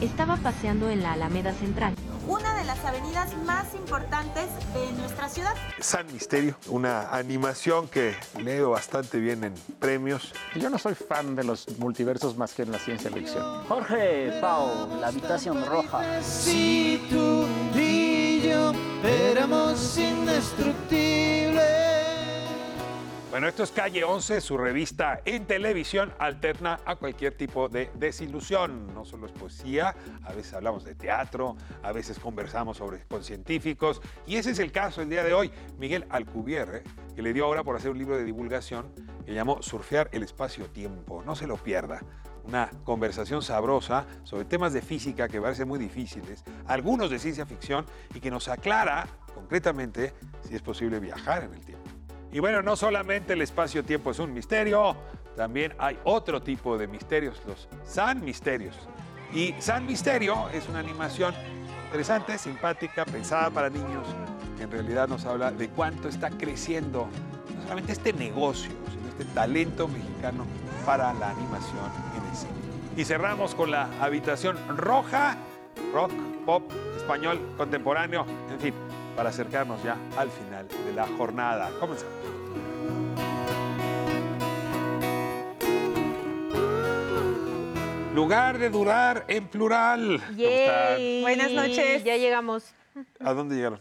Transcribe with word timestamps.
estaba 0.00 0.36
paseando 0.36 0.90
en 0.90 1.02
la 1.02 1.12
Alameda 1.12 1.52
Central. 1.52 1.94
Una 2.28 2.54
de 2.56 2.64
las 2.64 2.84
avenidas 2.84 3.36
más 3.44 3.74
importantes 3.74 4.46
de 4.74 4.92
nuestra 4.98 5.28
ciudad. 5.28 5.54
San 5.78 6.06
Misterio, 6.12 6.56
una 6.68 7.10
animación 7.10 7.88
que 7.88 8.14
leo 8.42 8.70
bastante 8.70 9.18
bien 9.18 9.44
en 9.44 9.54
premios. 9.78 10.34
Yo 10.56 10.68
no 10.68 10.78
soy 10.78 10.94
fan 10.94 11.36
de 11.36 11.44
los 11.44 11.78
multiversos 11.78 12.36
más 12.36 12.52
que 12.52 12.62
en 12.62 12.72
la 12.72 12.78
ciencia 12.78 13.10
ficción. 13.10 13.64
Jorge, 13.68 14.38
Pau, 14.40 15.00
la 15.00 15.08
habitación 15.08 15.64
roja. 15.64 16.20
Si 16.22 17.06
tú 17.08 17.46
y 17.78 18.40
yo 18.40 18.72
éramos 19.04 19.96
indestructibles. 19.96 21.15
Bueno, 23.36 23.48
esto 23.48 23.64
es 23.64 23.70
Calle 23.70 24.02
11, 24.02 24.40
su 24.40 24.56
revista 24.56 25.20
en 25.26 25.44
televisión 25.44 26.10
alterna 26.18 26.80
a 26.86 26.96
cualquier 26.96 27.36
tipo 27.36 27.68
de 27.68 27.90
desilusión. 27.92 28.94
No 28.94 29.04
solo 29.04 29.26
es 29.26 29.32
poesía, 29.32 29.94
a 30.24 30.32
veces 30.32 30.54
hablamos 30.54 30.84
de 30.84 30.94
teatro, 30.94 31.54
a 31.82 31.92
veces 31.92 32.18
conversamos 32.18 32.78
sobre, 32.78 33.04
con 33.04 33.22
científicos. 33.22 34.00
Y 34.26 34.36
ese 34.36 34.52
es 34.52 34.58
el 34.58 34.72
caso 34.72 35.02
el 35.02 35.10
día 35.10 35.22
de 35.22 35.34
hoy. 35.34 35.50
Miguel 35.76 36.06
Alcubierre, 36.08 36.82
que 37.14 37.20
le 37.20 37.34
dio 37.34 37.44
ahora 37.44 37.62
por 37.62 37.76
hacer 37.76 37.90
un 37.90 37.98
libro 37.98 38.16
de 38.16 38.24
divulgación 38.24 38.90
que 39.26 39.34
llamó 39.34 39.60
Surfear 39.60 40.08
el 40.12 40.22
espacio-tiempo. 40.22 41.22
No 41.22 41.36
se 41.36 41.46
lo 41.46 41.58
pierda. 41.58 42.00
Una 42.42 42.70
conversación 42.84 43.42
sabrosa 43.42 44.06
sobre 44.22 44.46
temas 44.46 44.72
de 44.72 44.80
física 44.80 45.28
que 45.28 45.42
parecen 45.42 45.68
muy 45.68 45.78
difíciles, 45.78 46.42
algunos 46.66 47.10
de 47.10 47.18
ciencia 47.18 47.44
ficción 47.44 47.84
y 48.14 48.20
que 48.20 48.30
nos 48.30 48.48
aclara 48.48 49.06
concretamente 49.34 50.14
si 50.48 50.54
es 50.54 50.62
posible 50.62 51.00
viajar 51.00 51.44
en 51.44 51.52
el 51.52 51.60
tiempo. 51.60 51.85
Y 52.32 52.40
bueno, 52.40 52.62
no 52.62 52.76
solamente 52.76 53.32
el 53.32 53.42
espacio-tiempo 53.42 54.10
es 54.10 54.18
un 54.18 54.32
misterio, 54.32 54.96
también 55.36 55.74
hay 55.78 55.98
otro 56.04 56.42
tipo 56.42 56.76
de 56.78 56.88
misterios, 56.88 57.40
los 57.46 57.68
San 57.84 58.24
Misterios. 58.24 58.76
Y 59.32 59.54
San 59.58 59.86
Misterio 59.86 60.48
es 60.50 60.68
una 60.68 60.80
animación 60.80 61.34
interesante, 61.86 62.38
simpática, 62.38 63.04
pensada 63.04 63.50
para 63.50 63.70
niños, 63.70 64.06
que 64.56 64.64
en 64.64 64.70
realidad 64.70 65.08
nos 65.08 65.24
habla 65.24 65.50
de 65.50 65.68
cuánto 65.68 66.08
está 66.08 66.30
creciendo 66.30 67.08
no 67.54 67.62
solamente 67.62 67.92
este 67.92 68.12
negocio, 68.12 68.70
sino 68.90 69.08
este 69.08 69.24
talento 69.26 69.88
mexicano 69.88 70.44
para 70.84 71.12
la 71.14 71.30
animación 71.30 71.90
en 72.16 72.30
el 72.30 72.36
cine. 72.36 72.52
Y 72.96 73.04
cerramos 73.04 73.54
con 73.54 73.70
la 73.70 73.88
habitación 74.00 74.56
roja, 74.76 75.36
rock, 75.92 76.12
pop, 76.44 76.62
español, 76.96 77.40
contemporáneo, 77.56 78.24
en 78.50 78.60
fin, 78.60 78.74
para 79.16 79.30
acercarnos 79.30 79.82
ya 79.82 79.96
al 80.16 80.30
final 80.30 80.68
de 80.68 80.92
la 80.92 81.06
jornada. 81.06 81.70
Comenzamos. 81.80 82.14
Lugar 88.14 88.58
de 88.58 88.70
durar 88.70 89.24
en 89.28 89.48
plural. 89.48 90.20
¿Cómo 90.26 90.38
Yay. 90.38 91.22
Buenas 91.22 91.50
noches. 91.50 92.04
Ya 92.04 92.16
llegamos? 92.16 92.72
¿A 93.20 93.32
dónde 93.32 93.56
llegaron? 93.56 93.80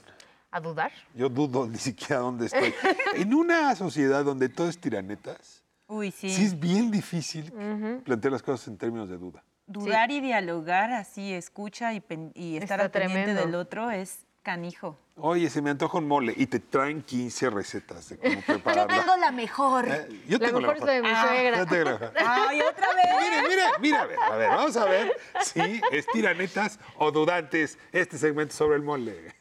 a 0.52 0.62
dudar. 0.62 0.92
Yo 1.14 1.28
dudo 1.28 1.68
ni 1.68 1.78
siquiera 1.78 2.20
dónde 2.20 2.46
estoy. 2.46 2.74
en 3.16 3.34
una 3.34 3.76
sociedad 3.76 4.24
donde 4.24 4.48
todo 4.48 4.70
es 4.70 4.80
tiranetas, 4.80 5.62
Uy, 5.88 6.12
sí. 6.12 6.30
sí 6.30 6.46
es 6.46 6.58
bien 6.58 6.90
difícil 6.92 7.52
plantear 8.06 8.32
las 8.32 8.42
cosas 8.42 8.70
en 8.70 8.78
términos 8.78 9.10
de 9.10 9.18
duda. 9.18 9.44
Dudar 9.68 10.12
y 10.12 10.22
dialogar 10.22 10.94
así, 10.94 11.34
escucha 11.34 11.94
y, 11.94 12.02
y 12.36 12.56
estar 12.56 12.80
Está 12.80 12.84
al 12.86 12.92
pendiente 12.92 13.34
del 13.34 13.54
otro 13.54 13.92
es 13.92 14.26
canijo. 14.44 14.98
Oye, 15.18 15.50
se 15.50 15.62
me 15.62 15.70
antoja 15.70 15.98
un 16.00 16.08
mole 16.10 16.34
y 16.36 16.46
te 16.48 16.60
traen 16.60 17.02
15 17.02 17.50
recetas 17.50 18.10
de 18.10 18.18
cómo 18.18 18.34
Yo 18.36 18.42
prepararlo. 18.46 18.98
tengo 19.00 19.16
la 19.18 19.32
mejor. 19.32 19.88
Eh, 19.88 20.08
Yo 20.28 20.38
La 20.40 20.48
tengo 20.48 20.60
mejor 20.60 20.76
es 20.78 20.84
la 20.84 20.92
de 20.92 21.02
mi 21.02 21.08
Ah, 21.10 21.26
suegra. 21.28 21.58
Yo 21.60 21.66
tengo 21.68 21.84
la 21.86 21.92
mejor. 21.94 22.12
¡Ay, 22.18 22.62
otra 22.62 22.88
vez! 22.94 23.06
Mire, 23.22 23.42
mire, 23.48 23.64
mire, 23.80 23.98
a 23.98 24.06
ver, 24.06 24.20
a 24.20 24.36
ver, 24.36 24.50
vamos 24.50 24.76
a 24.76 24.86
ver 24.86 25.16
si 25.42 25.82
es 25.92 26.06
tiranetas 26.08 26.80
o 26.98 27.12
dudantes 27.12 27.78
este 27.94 28.18
segmento 28.18 28.54
sobre 28.54 28.76
el 28.76 28.82
mole. 28.82 29.34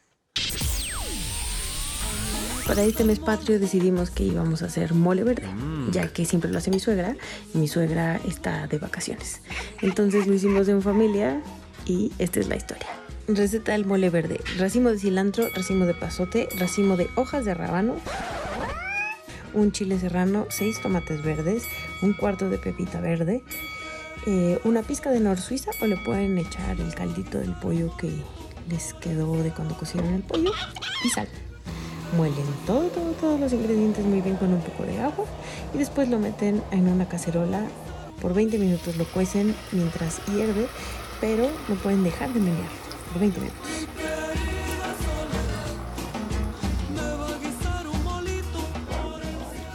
Para 2.65 2.81
este 2.83 3.03
mes 3.03 3.19
patrio 3.19 3.59
decidimos 3.59 4.09
que 4.09 4.23
íbamos 4.23 4.63
a 4.63 4.67
hacer 4.67 4.93
mole 4.93 5.23
verde, 5.23 5.45
Mm. 5.47 5.91
ya 5.91 6.07
que 6.11 6.23
siempre 6.25 6.49
lo 6.49 6.57
hace 6.57 6.71
mi 6.71 6.79
suegra 6.79 7.15
y 7.53 7.57
mi 7.57 7.67
suegra 7.67 8.15
está 8.25 8.65
de 8.67 8.77
vacaciones. 8.79 9.41
Entonces 9.81 10.25
lo 10.25 10.33
hicimos 10.33 10.67
en 10.69 10.81
familia 10.81 11.41
y 11.85 12.11
esta 12.17 12.39
es 12.39 12.47
la 12.47 12.55
historia. 12.55 12.87
Receta 13.27 13.71
del 13.71 13.87
mole 13.87 14.11
verde. 14.11 14.39
Racimo 14.59 14.91
de 14.91 14.99
cilantro, 14.99 15.49
racimo 15.55 15.85
de 15.85 15.95
pasote, 15.95 16.47
racimo 16.59 16.95
de 16.95 17.09
hojas 17.15 17.43
de 17.43 17.55
rábano, 17.55 17.95
un 19.55 19.71
chile 19.71 19.99
serrano, 19.99 20.45
seis 20.49 20.79
tomates 20.79 21.23
verdes, 21.23 21.63
un 22.03 22.13
cuarto 22.13 22.51
de 22.51 22.59
pepita 22.59 23.01
verde, 23.01 23.43
eh, 24.27 24.59
una 24.63 24.83
pizca 24.83 25.09
de 25.09 25.21
nor 25.21 25.39
suiza 25.39 25.71
o 25.81 25.87
le 25.87 25.97
pueden 25.97 26.37
echar 26.37 26.79
el 26.79 26.93
caldito 26.93 27.39
del 27.39 27.53
pollo 27.53 27.97
que 27.97 28.11
les 28.69 28.93
quedó 28.93 29.41
de 29.41 29.49
cuando 29.49 29.75
cocinaron 29.75 30.13
el 30.13 30.23
pollo 30.23 30.51
y 31.03 31.09
sal. 31.09 31.27
Muelen 32.15 32.45
todo, 32.67 32.89
todo, 32.89 33.11
todos 33.13 33.39
los 33.39 33.51
ingredientes 33.53 34.05
muy 34.05 34.21
bien 34.21 34.35
con 34.35 34.53
un 34.53 34.61
poco 34.61 34.83
de 34.83 34.99
agua 34.99 35.25
y 35.73 35.79
después 35.79 36.09
lo 36.09 36.19
meten 36.19 36.61
en 36.69 36.87
una 36.87 37.07
cacerola. 37.07 37.63
Por 38.21 38.35
20 38.35 38.59
minutos 38.59 38.97
lo 38.97 39.05
cuecen 39.05 39.55
mientras 39.71 40.23
hierve, 40.27 40.67
pero 41.19 41.49
no 41.67 41.75
pueden 41.75 42.03
dejar 42.03 42.31
de 42.31 42.39
menear 42.39 42.84
por 43.15 43.21
20 43.21 43.39
minutos. 43.39 43.87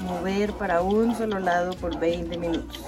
Mover 0.03 0.53
para 0.53 0.83
un 0.83 1.17
solo 1.17 1.39
lado 1.39 1.73
por 1.73 1.99
20 1.99 2.37
minutos. 2.37 2.83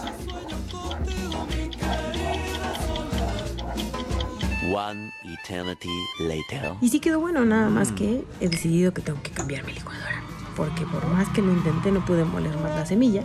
One 4.75 5.11
eternity 5.25 5.89
later. 6.21 6.75
Y 6.83 6.91
sí 6.91 7.01
quedó 7.01 7.21
bueno, 7.21 7.47
nada 7.47 7.71
más 7.71 7.91
que 7.93 8.23
he 8.41 8.49
decidido 8.49 8.93
que 8.93 9.01
tengo 9.01 9.23
que 9.23 9.31
cambiar 9.31 9.65
mi 9.65 9.73
licuadora. 9.73 10.23
Porque 10.55 10.85
por 10.85 11.07
más 11.07 11.29
que 11.31 11.41
lo 11.41 11.53
intenté 11.53 11.91
no 11.93 12.05
pude 12.05 12.25
moler 12.25 12.55
más 12.59 12.73
la 12.73 12.85
semilla, 12.85 13.23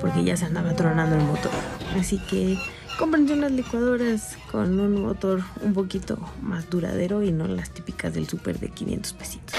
porque 0.00 0.24
ya 0.24 0.38
se 0.38 0.46
andaba 0.46 0.74
tronando 0.74 1.16
el 1.16 1.22
motor. 1.22 1.52
Así 1.98 2.18
que 2.30 2.56
cómprense 2.98 3.34
unas 3.34 3.52
licuadoras 3.52 4.36
con 4.50 4.78
un 4.78 5.02
motor 5.02 5.42
un 5.62 5.74
poquito 5.74 6.18
más 6.40 6.68
duradero 6.70 7.22
y 7.22 7.32
no 7.32 7.46
las 7.46 7.70
típicas 7.70 8.14
del 8.14 8.28
súper 8.28 8.58
de 8.58 8.70
500 8.70 9.12
pesitos. 9.14 9.54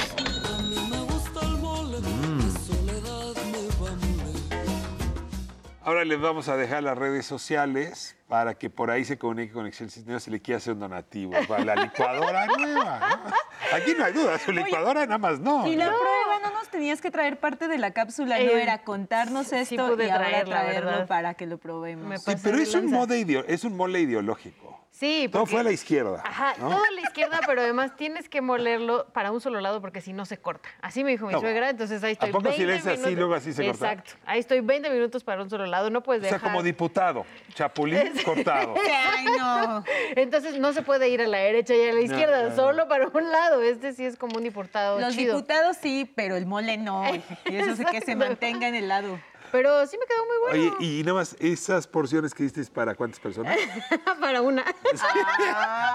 Ahora 5.86 6.06
les 6.06 6.20
vamos 6.20 6.48
a 6.48 6.56
dejar 6.56 6.82
las 6.82 6.98
redes 6.98 7.26
sociales 7.26 8.16
para 8.30 8.54
que 8.54 8.70
por 8.70 8.90
ahí 8.90 9.04
se 9.04 9.18
comunique 9.18 9.52
con 9.52 9.68
Excel 9.68 9.92
Cisneros 9.92 10.24
si 10.24 10.32
le 10.32 10.42
quiere 10.42 10.58
hacer 10.58 10.74
un 10.74 10.80
donativo 10.80 11.34
para 11.46 11.66
la 11.66 11.76
licuadora 11.76 12.48
nueva. 12.48 13.00
¿no? 13.00 13.78
Aquí 13.78 13.94
no 13.98 14.06
hay 14.06 14.14
duda, 14.14 14.40
su 14.40 14.54
licuadora 14.54 15.06
nada 15.06 15.18
más 15.18 15.42
no. 15.42 15.68
Y 15.68 15.76
la 15.76 15.88
¿no? 15.88 15.98
No 16.84 16.88
tenías 16.88 17.02
que 17.02 17.12
traer 17.12 17.38
parte 17.40 17.68
de 17.70 17.78
la 17.78 17.92
cápsula, 17.92 18.38
no 18.38 18.44
Eh, 18.52 18.62
era 18.64 18.80
contarnos 18.84 19.48
sí 19.48 19.56
esto 19.56 19.76
y 19.76 20.10
ahora 20.10 20.18
traerla, 20.30 20.44
traerlo 20.62 21.06
para 21.08 21.34
que 21.34 21.46
lo 21.46 21.58
probemos. 21.58 22.22
Sí, 22.24 22.34
pero 22.44 22.58
es 22.58 22.74
un, 22.76 22.92
mode 22.92 23.20
ideo- 23.20 23.46
es 23.48 23.64
un 23.64 23.78
mole 23.78 24.02
ideológico. 24.02 24.73
Sí, 25.04 25.28
Todo 25.30 25.46
fue 25.46 25.60
a 25.60 25.64
la 25.64 25.72
izquierda. 25.74 26.22
Ajá, 26.26 26.54
¿no? 26.60 26.70
todo 26.70 26.80
a 26.82 26.92
la 26.96 27.02
izquierda, 27.02 27.42
pero 27.46 27.60
además 27.62 27.94
tienes 27.98 28.30
que 28.30 28.40
molerlo 28.40 29.06
para 29.12 29.34
un 29.34 29.42
solo 29.42 29.60
lado 29.60 29.82
porque 29.82 30.00
si 30.00 30.14
no 30.14 30.26
se 30.26 30.38
corta. 30.38 30.70
Así 30.82 31.04
me 31.04 31.12
dijo 31.12 31.28
mi 31.28 31.34
No. 31.34 31.42
suegra, 31.42 31.70
entonces 31.70 32.02
ahí 32.06 32.12
¿A 32.12 32.14
estoy. 32.14 32.32
poco 32.32 32.54
si 32.54 32.64
20 32.64 32.66
le 32.66 32.76
es 32.78 33.02
así, 33.06 33.14
luego 33.14 33.34
así 33.34 33.52
se 33.52 33.66
corta? 33.66 33.92
Exacto. 33.92 34.14
Ahí 34.26 34.40
estoy 34.40 34.62
20 34.62 34.90
minutos 34.90 35.26
para 35.26 35.42
un 35.44 35.50
solo 35.50 35.66
lado, 35.66 35.90
no 35.90 36.02
puedes 36.04 36.22
O 36.24 36.30
sea, 36.30 36.38
dejar. 36.38 36.50
como 36.52 36.64
diputado, 36.64 37.26
chapulín 37.54 38.14
cortado. 38.26 38.76
Ay, 38.78 39.26
no. 39.38 39.84
Entonces 40.16 40.58
no 40.58 40.72
se 40.72 40.84
puede 40.84 41.10
ir 41.10 41.22
a 41.22 41.28
la 41.28 41.40
derecha 41.40 41.76
y 41.76 41.90
a 41.90 41.92
la 41.94 42.00
izquierda, 42.00 42.44
no, 42.44 42.50
no. 42.52 42.56
solo 42.56 42.88
para 42.88 43.10
un 43.10 43.30
lado. 43.30 43.62
Este 43.62 43.92
sí 43.92 44.06
es 44.06 44.16
como 44.16 44.38
un 44.38 44.44
diputado 44.46 45.02
Los 45.02 45.16
chido. 45.18 45.36
diputados 45.36 45.76
sí, 45.82 46.10
pero 46.16 46.38
el 46.38 46.46
mole 46.46 46.78
no. 46.78 47.04
Y 47.46 47.58
eso 47.58 47.76
sí 47.76 47.84
que 47.84 48.00
se 48.00 48.14
Exacto. 48.14 48.18
mantenga 48.26 48.70
en 48.70 48.76
el 48.76 48.88
lado. 48.88 49.20
Pero 49.54 49.86
sí 49.86 50.00
me 50.00 50.08
quedó 50.08 50.26
muy 50.26 50.36
bueno. 50.50 50.76
Oye, 50.80 51.00
y 51.00 51.04
nada 51.04 51.20
más, 51.20 51.36
¿esas 51.40 51.86
porciones 51.86 52.34
que 52.34 52.42
diste 52.42 52.60
es 52.60 52.72
para 52.72 52.96
cuántas 52.96 53.20
personas? 53.20 53.56
para 54.20 54.42
una. 54.42 54.66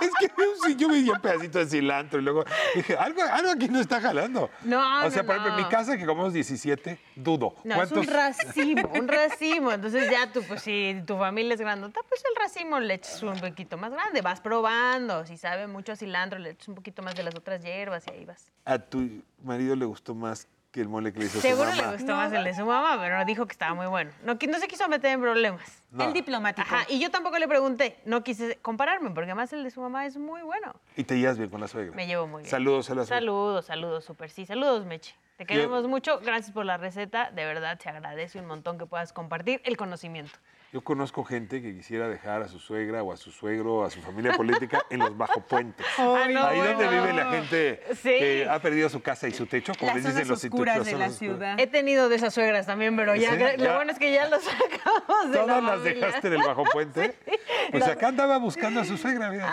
es 0.00 0.10
que 0.20 0.76
yo 0.76 0.88
veía 0.88 1.14
un 1.14 1.20
pedacito 1.20 1.58
de 1.58 1.66
cilantro 1.66 2.20
y 2.20 2.22
luego 2.22 2.44
dije, 2.76 2.96
algo, 2.96 3.20
algo 3.20 3.50
aquí 3.50 3.66
no 3.66 3.80
está 3.80 4.00
jalando. 4.00 4.48
No, 4.62 4.78
O 5.04 5.10
sea, 5.10 5.22
no, 5.22 5.26
por 5.26 5.36
ejemplo, 5.38 5.58
en 5.58 5.64
mi 5.64 5.68
casa 5.68 5.98
que 5.98 6.06
comemos 6.06 6.32
17, 6.34 7.00
dudo. 7.16 7.56
No, 7.64 7.82
es 7.82 7.90
un 7.90 8.06
racimo, 8.06 8.92
un 8.94 9.08
racimo. 9.08 9.72
Entonces 9.72 10.08
ya 10.08 10.30
tú, 10.30 10.44
pues 10.44 10.62
si 10.62 11.02
tu 11.04 11.18
familia 11.18 11.54
es 11.54 11.60
grandota, 11.60 12.00
pues 12.08 12.22
el 12.30 12.40
racimo 12.40 12.78
le 12.78 12.94
echas 12.94 13.20
un 13.24 13.40
poquito 13.40 13.76
más 13.76 13.90
grande. 13.90 14.22
Vas 14.22 14.40
probando. 14.40 15.26
Si 15.26 15.36
sabe 15.36 15.66
mucho 15.66 15.90
a 15.90 15.96
cilantro, 15.96 16.38
le 16.38 16.50
echas 16.50 16.68
un 16.68 16.76
poquito 16.76 17.02
más 17.02 17.16
de 17.16 17.24
las 17.24 17.34
otras 17.34 17.60
hierbas 17.64 18.04
y 18.06 18.10
ahí 18.12 18.24
vas. 18.24 18.52
¿A 18.64 18.78
tu 18.78 19.20
marido 19.42 19.74
le 19.74 19.84
gustó 19.84 20.14
más 20.14 20.46
que 20.70 20.80
el 20.82 20.88
mole 20.88 21.12
que 21.12 21.20
le 21.20 21.26
hizo 21.26 21.36
su 21.36 21.40
Seguro 21.40 21.70
le 21.70 21.76
mamá? 21.82 21.92
gustó 21.92 22.14
más 22.14 22.32
el 22.32 22.44
de 22.44 22.54
su 22.54 22.64
mamá, 22.64 22.98
pero 23.00 23.24
dijo 23.24 23.46
que 23.46 23.52
estaba 23.52 23.74
muy 23.74 23.86
bueno. 23.86 24.10
No, 24.22 24.34
no 24.34 24.58
se 24.58 24.68
quiso 24.68 24.88
meter 24.88 25.12
en 25.12 25.20
problemas. 25.20 25.82
No. 25.90 26.04
El 26.04 26.12
diplomático. 26.12 26.66
Ajá, 26.66 26.84
y 26.88 26.98
yo 26.98 27.10
tampoco 27.10 27.38
le 27.38 27.48
pregunté. 27.48 27.98
No 28.04 28.22
quise 28.22 28.56
compararme, 28.56 29.10
porque 29.10 29.30
además 29.30 29.52
el 29.52 29.64
de 29.64 29.70
su 29.70 29.80
mamá 29.80 30.04
es 30.06 30.16
muy 30.16 30.42
bueno. 30.42 30.74
Y 30.96 31.04
te 31.04 31.18
llevas 31.18 31.38
bien 31.38 31.48
con 31.50 31.60
la 31.60 31.68
suegra. 31.68 31.94
Me 31.96 32.06
llevo 32.06 32.26
muy 32.26 32.42
bien. 32.42 32.50
Saludos 32.50 32.90
a 32.90 32.94
la 32.94 33.02
suegra. 33.04 33.16
Saludos, 33.20 33.64
saludos, 33.66 34.04
súper 34.04 34.30
sí. 34.30 34.44
Saludos, 34.44 34.84
Meche. 34.84 35.14
Te 35.38 35.46
queremos 35.46 35.86
mucho. 35.86 36.18
Gracias 36.20 36.50
por 36.52 36.66
la 36.66 36.76
receta. 36.76 37.30
De 37.30 37.44
verdad, 37.44 37.78
se 37.80 37.88
agradece 37.88 38.40
un 38.40 38.46
montón 38.46 38.76
que 38.76 38.86
puedas 38.86 39.12
compartir 39.12 39.62
el 39.64 39.76
conocimiento. 39.76 40.36
Yo 40.70 40.82
conozco 40.84 41.24
gente 41.24 41.62
que 41.62 41.74
quisiera 41.74 42.08
dejar 42.08 42.42
a 42.42 42.48
su 42.48 42.58
suegra 42.58 43.02
o 43.02 43.10
a 43.10 43.16
su 43.16 43.30
suegro, 43.32 43.84
a 43.84 43.90
su 43.90 44.02
familia 44.02 44.32
política 44.36 44.84
en 44.90 44.98
los 44.98 45.16
bajo 45.16 45.40
puentes. 45.40 45.86
Ah, 45.96 46.26
no, 46.30 46.44
Ahí 46.44 46.58
donde 46.58 46.74
bueno. 46.74 46.90
vive 46.90 47.12
la 47.14 47.30
gente 47.30 47.82
Sí. 47.94 48.02
que 48.18 48.46
ha 48.50 48.60
perdido 48.60 48.90
su 48.90 49.00
casa 49.00 49.26
y 49.28 49.30
su 49.32 49.46
techo, 49.46 49.72
como 49.80 49.94
les 49.94 50.04
dicen 50.04 50.28
los 50.28 50.44
oscuras 50.44 50.84
de 50.84 50.92
la 50.98 51.08
ciudad. 51.08 51.58
He 51.58 51.66
tenido 51.68 52.10
de 52.10 52.16
esas 52.16 52.34
suegras 52.34 52.66
también, 52.66 52.94
pero 52.96 53.16
ya, 53.16 53.30
¿Sí? 53.30 53.38
lo 53.56 53.64
Ya. 53.64 53.76
bueno 53.76 53.92
es 53.92 53.98
que 53.98 54.12
ya 54.12 54.28
los 54.28 54.42
sacamos 54.44 55.30
de 55.32 55.38
la 55.38 55.42
Todas 55.44 55.62
las 55.62 55.78
familia. 55.78 56.06
dejaste 56.06 56.26
en 56.28 56.34
el 56.34 56.42
bajo 56.42 56.64
puente. 56.64 57.14
Pues 57.70 57.84
acá 57.86 58.08
andaba 58.08 58.38
buscando 58.38 58.80
a 58.80 58.84
su 58.86 58.96
suegra, 58.96 59.30
fíjate. 59.30 59.52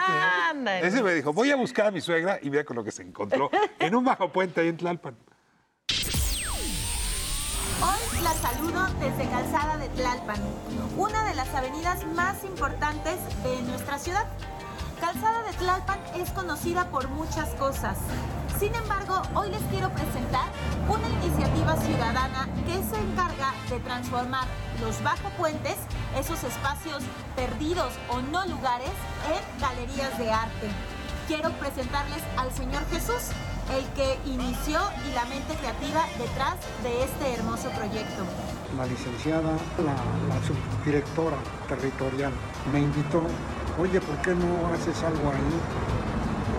Ándale. 0.52 0.88
Ese 0.88 1.04
me 1.04 1.14
dijo, 1.14 1.34
voy 1.34 1.52
a 1.52 1.58
buscar 1.58 1.88
a 1.88 1.92
mi 1.92 2.00
suegra 2.00 2.40
y 2.42 2.50
mira 2.50 2.64
con 2.64 2.78
lo 2.78 2.84
que 2.84 2.92
se 2.92 3.02
encontró 3.02 3.50
en 3.78 3.94
un 3.94 4.06
bajo 4.06 4.32
puente 4.32 4.62
ahí 4.62 4.70
en 4.70 4.78
Tlalpan. 4.78 5.18
Saludo 8.46 8.86
desde 9.00 9.28
Calzada 9.28 9.76
de 9.78 9.90
Tlalpan, 9.90 10.40
una 10.98 11.24
de 11.24 11.34
las 11.34 11.52
avenidas 11.56 12.06
más 12.06 12.44
importantes 12.44 13.18
de 13.42 13.64
nuestra 13.64 13.98
ciudad. 13.98 14.26
Calzada 15.00 15.42
de 15.42 15.54
Tlalpan 15.54 16.00
es 16.16 16.30
conocida 16.30 16.92
por 16.92 17.08
muchas 17.10 17.50
cosas. 17.56 17.98
Sin 18.60 18.76
embargo, 18.76 19.20
hoy 19.34 19.50
les 19.50 19.64
quiero 19.64 19.90
presentar 19.90 20.46
una 20.88 21.10
iniciativa 21.24 21.76
ciudadana 21.78 22.48
que 22.68 22.84
se 22.84 23.02
encarga 23.02 23.52
de 23.68 23.80
transformar 23.80 24.46
los 24.80 25.02
bajo 25.02 25.28
puentes, 25.40 25.78
esos 26.16 26.44
espacios 26.44 27.02
perdidos 27.36 27.94
o 28.10 28.22
no 28.22 28.46
lugares, 28.46 28.94
en 29.28 29.60
galerías 29.60 30.16
de 30.20 30.32
arte. 30.32 30.70
Quiero 31.28 31.50
presentarles 31.54 32.22
al 32.38 32.52
Señor 32.52 32.86
Jesús, 32.92 33.32
el 33.74 33.86
que 33.96 34.20
inició 34.30 34.80
y 35.10 35.14
la 35.14 35.26
mente 35.26 35.56
creativa 35.56 36.06
detrás 36.18 36.56
de 36.84 37.04
este 37.04 37.34
hermoso 37.34 37.70
proyecto. 37.72 38.24
la 38.78 38.86
licenciada, 38.86 39.52
la, 39.80 39.96
la 40.30 40.38
subdirectora 40.46 41.38
territorial, 41.68 42.32
me 42.72 42.80
invitó, 42.82 43.24
oye, 43.80 44.00
¿por 44.02 44.16
qué 44.18 44.36
no 44.36 44.68
haces 44.74 45.02
algo 45.04 45.30
ahí? 45.32 45.56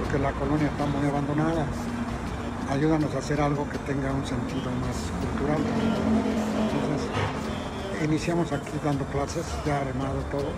Porque 0.00 0.18
la 0.18 0.32
colonia 0.32 0.66
está 0.66 0.86
muy 0.86 1.06
abandonada. 1.06 1.66
Ayúdanos 2.70 3.14
a 3.14 3.18
hacer 3.18 3.40
algo 3.40 3.68
que 3.70 3.78
tenga 3.78 4.10
un 4.12 4.26
sentido 4.26 4.70
más 4.82 4.96
cultural. 5.20 5.60
Entonces, 5.62 7.08
iniciamos 8.04 8.50
aquí 8.50 8.72
dando 8.84 9.04
clases, 9.06 9.44
ya 9.64 9.78
armado 9.80 10.18
todo, 10.30 10.50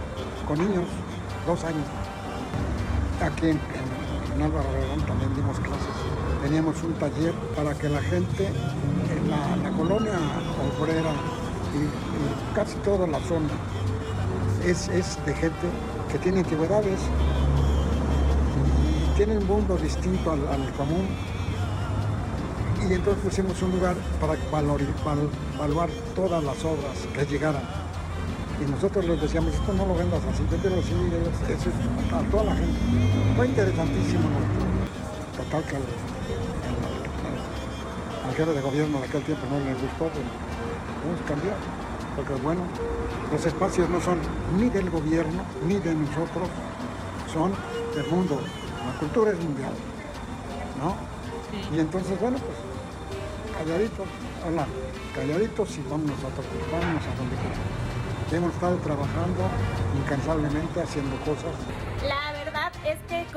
con 0.47 0.59
niños, 0.59 0.85
dos 1.47 1.63
años. 1.65 1.85
Aquí 3.21 3.47
en, 3.51 3.57
en- 3.59 4.37
en 4.37 4.43
Álvaro 4.43 4.69
Obregón 4.71 5.01
también 5.07 5.35
dimos 5.35 5.59
clases. 5.59 5.97
Teníamos 6.49 6.83
un 6.83 6.95
taller 6.95 7.35
para 7.55 7.75
que 7.75 7.91
la 7.91 8.01
gente 8.01 8.47
en 8.47 9.31
la, 9.31 9.71
colonia 9.77 10.15
obrera 10.81 11.13
y, 11.77 12.55
casi 12.57 12.75
toda 12.77 13.07
la 13.07 13.21
zona 13.21 13.51
es, 14.65 14.89
es 14.89 15.19
de 15.27 15.35
gente 15.35 15.67
que 16.11 16.17
tiene 16.17 16.39
antigüedades 16.39 17.01
y 18.57 19.17
tiene 19.19 19.37
un 19.37 19.47
mundo 19.47 19.77
distinto 19.77 20.33
al, 20.33 20.73
común. 20.73 21.07
Y 22.89 22.95
entonces 22.95 23.23
pusimos 23.23 23.61
un 23.61 23.73
lugar 23.73 23.97
para 24.19 24.33
valori- 24.51 24.89
val- 25.05 25.29
evaluar 25.55 25.91
todas 26.17 26.43
las 26.43 26.65
obras 26.65 26.97
que 27.15 27.27
llegaran. 27.27 27.63
Y 28.67 28.71
nosotros 28.71 29.05
les 29.05 29.21
decíamos, 29.21 29.53
esto 29.53 29.75
no 29.75 29.85
lo 29.85 29.95
vendas 29.95 30.23
así, 30.33 30.43
véndelo 30.51 30.77
así, 30.81 30.95
a 32.11 32.31
toda 32.31 32.45
la 32.45 32.57
gente. 32.57 32.79
Fue 33.37 33.47
interesantísimo. 33.49 34.23
Total 35.37 35.63
que 35.65 36.18
de 38.47 38.61
gobierno 38.61 39.01
de 39.01 39.07
aquel 39.07 39.23
tiempo 39.25 39.43
no 39.51 39.59
le 39.59 39.75
gustó, 39.75 40.07
pues 40.15 40.25
vamos 41.03 41.21
a 41.21 41.29
cambiar. 41.29 41.57
Porque 42.15 42.35
bueno, 42.35 42.63
los 43.33 43.45
espacios 43.45 43.91
no 43.91 44.01
son 44.01 44.19
ni 44.57 44.71
del 44.71 44.91
gobierno, 44.91 45.43
ni 45.67 45.75
de 45.75 45.93
nosotros, 45.95 46.49
son 47.33 47.53
del 47.97 48.07
mundo. 48.09 48.41
La 48.87 48.99
cultura 49.01 49.33
es 49.33 49.39
mundial, 49.43 49.73
¿no? 50.79 50.95
Y 51.75 51.81
entonces, 51.81 52.19
bueno, 52.21 52.39
pues 52.39 53.59
calladitos, 53.59 54.07
hola, 54.47 54.67
calladitos 55.17 55.77
y 55.77 55.83
vámonos 55.91 56.19
a, 56.23 56.31
vámonos 56.71 57.03
a 57.03 57.17
donde 57.19 57.37
queramos. 57.43 58.33
Hemos 58.33 58.55
estado 58.55 58.77
trabajando 58.77 59.51
incansablemente, 59.99 60.81
haciendo 60.81 61.17
cosas. 61.25 61.55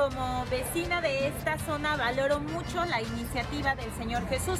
Como 0.02 0.46
vecina 0.50 1.00
de 1.00 1.28
esta 1.28 1.60
zona 1.60 1.96
valoro 1.96 2.40
mucho 2.40 2.84
la 2.86 3.04
iniciativa 3.04 3.76
del 3.76 3.92
Señor 4.00 4.28
Jesús. 4.30 4.60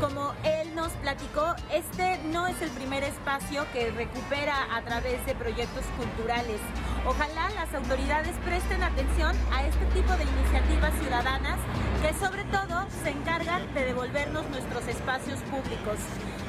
Como 0.00 0.34
Él 0.42 0.74
nos 0.74 0.90
platicó, 0.94 1.54
este 1.72 2.18
no 2.32 2.48
es 2.48 2.60
el 2.60 2.70
primer 2.70 3.04
espacio 3.04 3.64
que 3.72 3.92
recupera 3.92 4.74
a 4.74 4.82
través 4.82 5.24
de 5.24 5.36
proyectos 5.36 5.84
culturales. 5.96 6.60
Ojalá 7.06 7.50
las 7.50 7.72
autoridades 7.74 8.34
presten 8.44 8.82
atención 8.82 9.36
a 9.52 9.64
este 9.64 9.84
tipo 9.94 10.12
de 10.14 10.24
iniciativas 10.24 10.92
ciudadanas 11.00 11.60
que 12.02 12.12
sobre 12.14 12.42
todo 12.46 12.84
se 13.04 13.10
encargan 13.10 13.72
de 13.74 13.84
devolvernos 13.84 14.48
nuestros 14.50 14.88
espacios 14.88 15.38
públicos. 15.42 15.98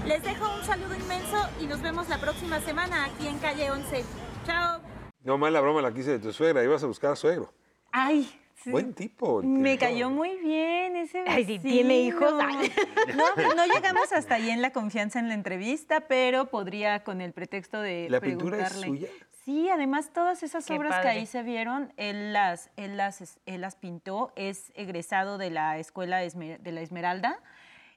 Les 0.08 0.24
dejo 0.24 0.56
un 0.56 0.64
saludo 0.64 0.96
inmenso 0.96 1.38
y 1.62 1.68
nos 1.68 1.84
vemos 1.84 2.10
la 2.10 2.18
próxima 2.18 2.60
semana 2.62 3.06
aquí 3.06 3.28
en 3.28 3.38
Calle 3.38 3.70
11. 3.70 4.04
Chao. 4.48 4.82
No 5.24 5.38
mal 5.38 5.54
la 5.54 5.62
broma 5.62 5.84
la 5.84 5.94
quise 5.94 6.14
de 6.14 6.20
tu 6.20 6.34
suegra, 6.34 6.64
ibas 6.64 6.84
a 6.84 6.88
buscar 6.88 7.12
a 7.12 7.16
suegro. 7.16 7.54
Ay, 7.94 8.30
sí. 8.56 8.72
Buen 8.72 8.94
tipo. 8.94 9.42
Me 9.44 9.78
cayó 9.78 10.10
muy 10.10 10.36
bien 10.38 10.96
ese 10.98 11.24
Ay, 11.28 11.46
si 11.46 11.58
vecino. 11.58 11.74
tiene 11.74 12.00
hijos, 12.02 12.34
ay. 12.42 12.72
No, 13.16 13.56
no 13.56 13.66
llegamos 13.74 14.12
hasta 14.12 14.36
ahí 14.36 14.50
en 14.50 14.62
la 14.62 14.72
confianza 14.72 15.20
en 15.20 15.28
la 15.28 15.36
entrevista, 15.36 16.02
pero 16.02 16.48
podría 16.50 17.04
con 17.04 17.22
el 17.22 17.32
pretexto 17.34 17.80
de 17.80 18.08
¿La 18.10 18.20
pintura 18.20 18.58
es 18.58 18.74
preguntarle. 18.74 18.88
suya? 18.88 19.08
Sí, 19.46 19.70
además 19.70 20.12
todas 20.14 20.42
esas 20.42 20.66
Qué 20.66 20.74
obras 20.74 21.02
que 21.02 21.08
ahí 21.10 21.26
se 21.26 21.44
vieron, 21.44 21.92
él 21.98 22.32
las, 22.32 22.70
él 22.78 22.96
las, 22.96 23.40
él 23.46 23.60
las 23.62 23.76
pintó, 23.76 24.32
es 24.38 24.72
egresado 24.74 25.38
de 25.38 25.50
la 25.52 25.78
Escuela 25.78 26.20
de 26.20 26.72
la 26.72 26.82
Esmeralda 26.82 27.40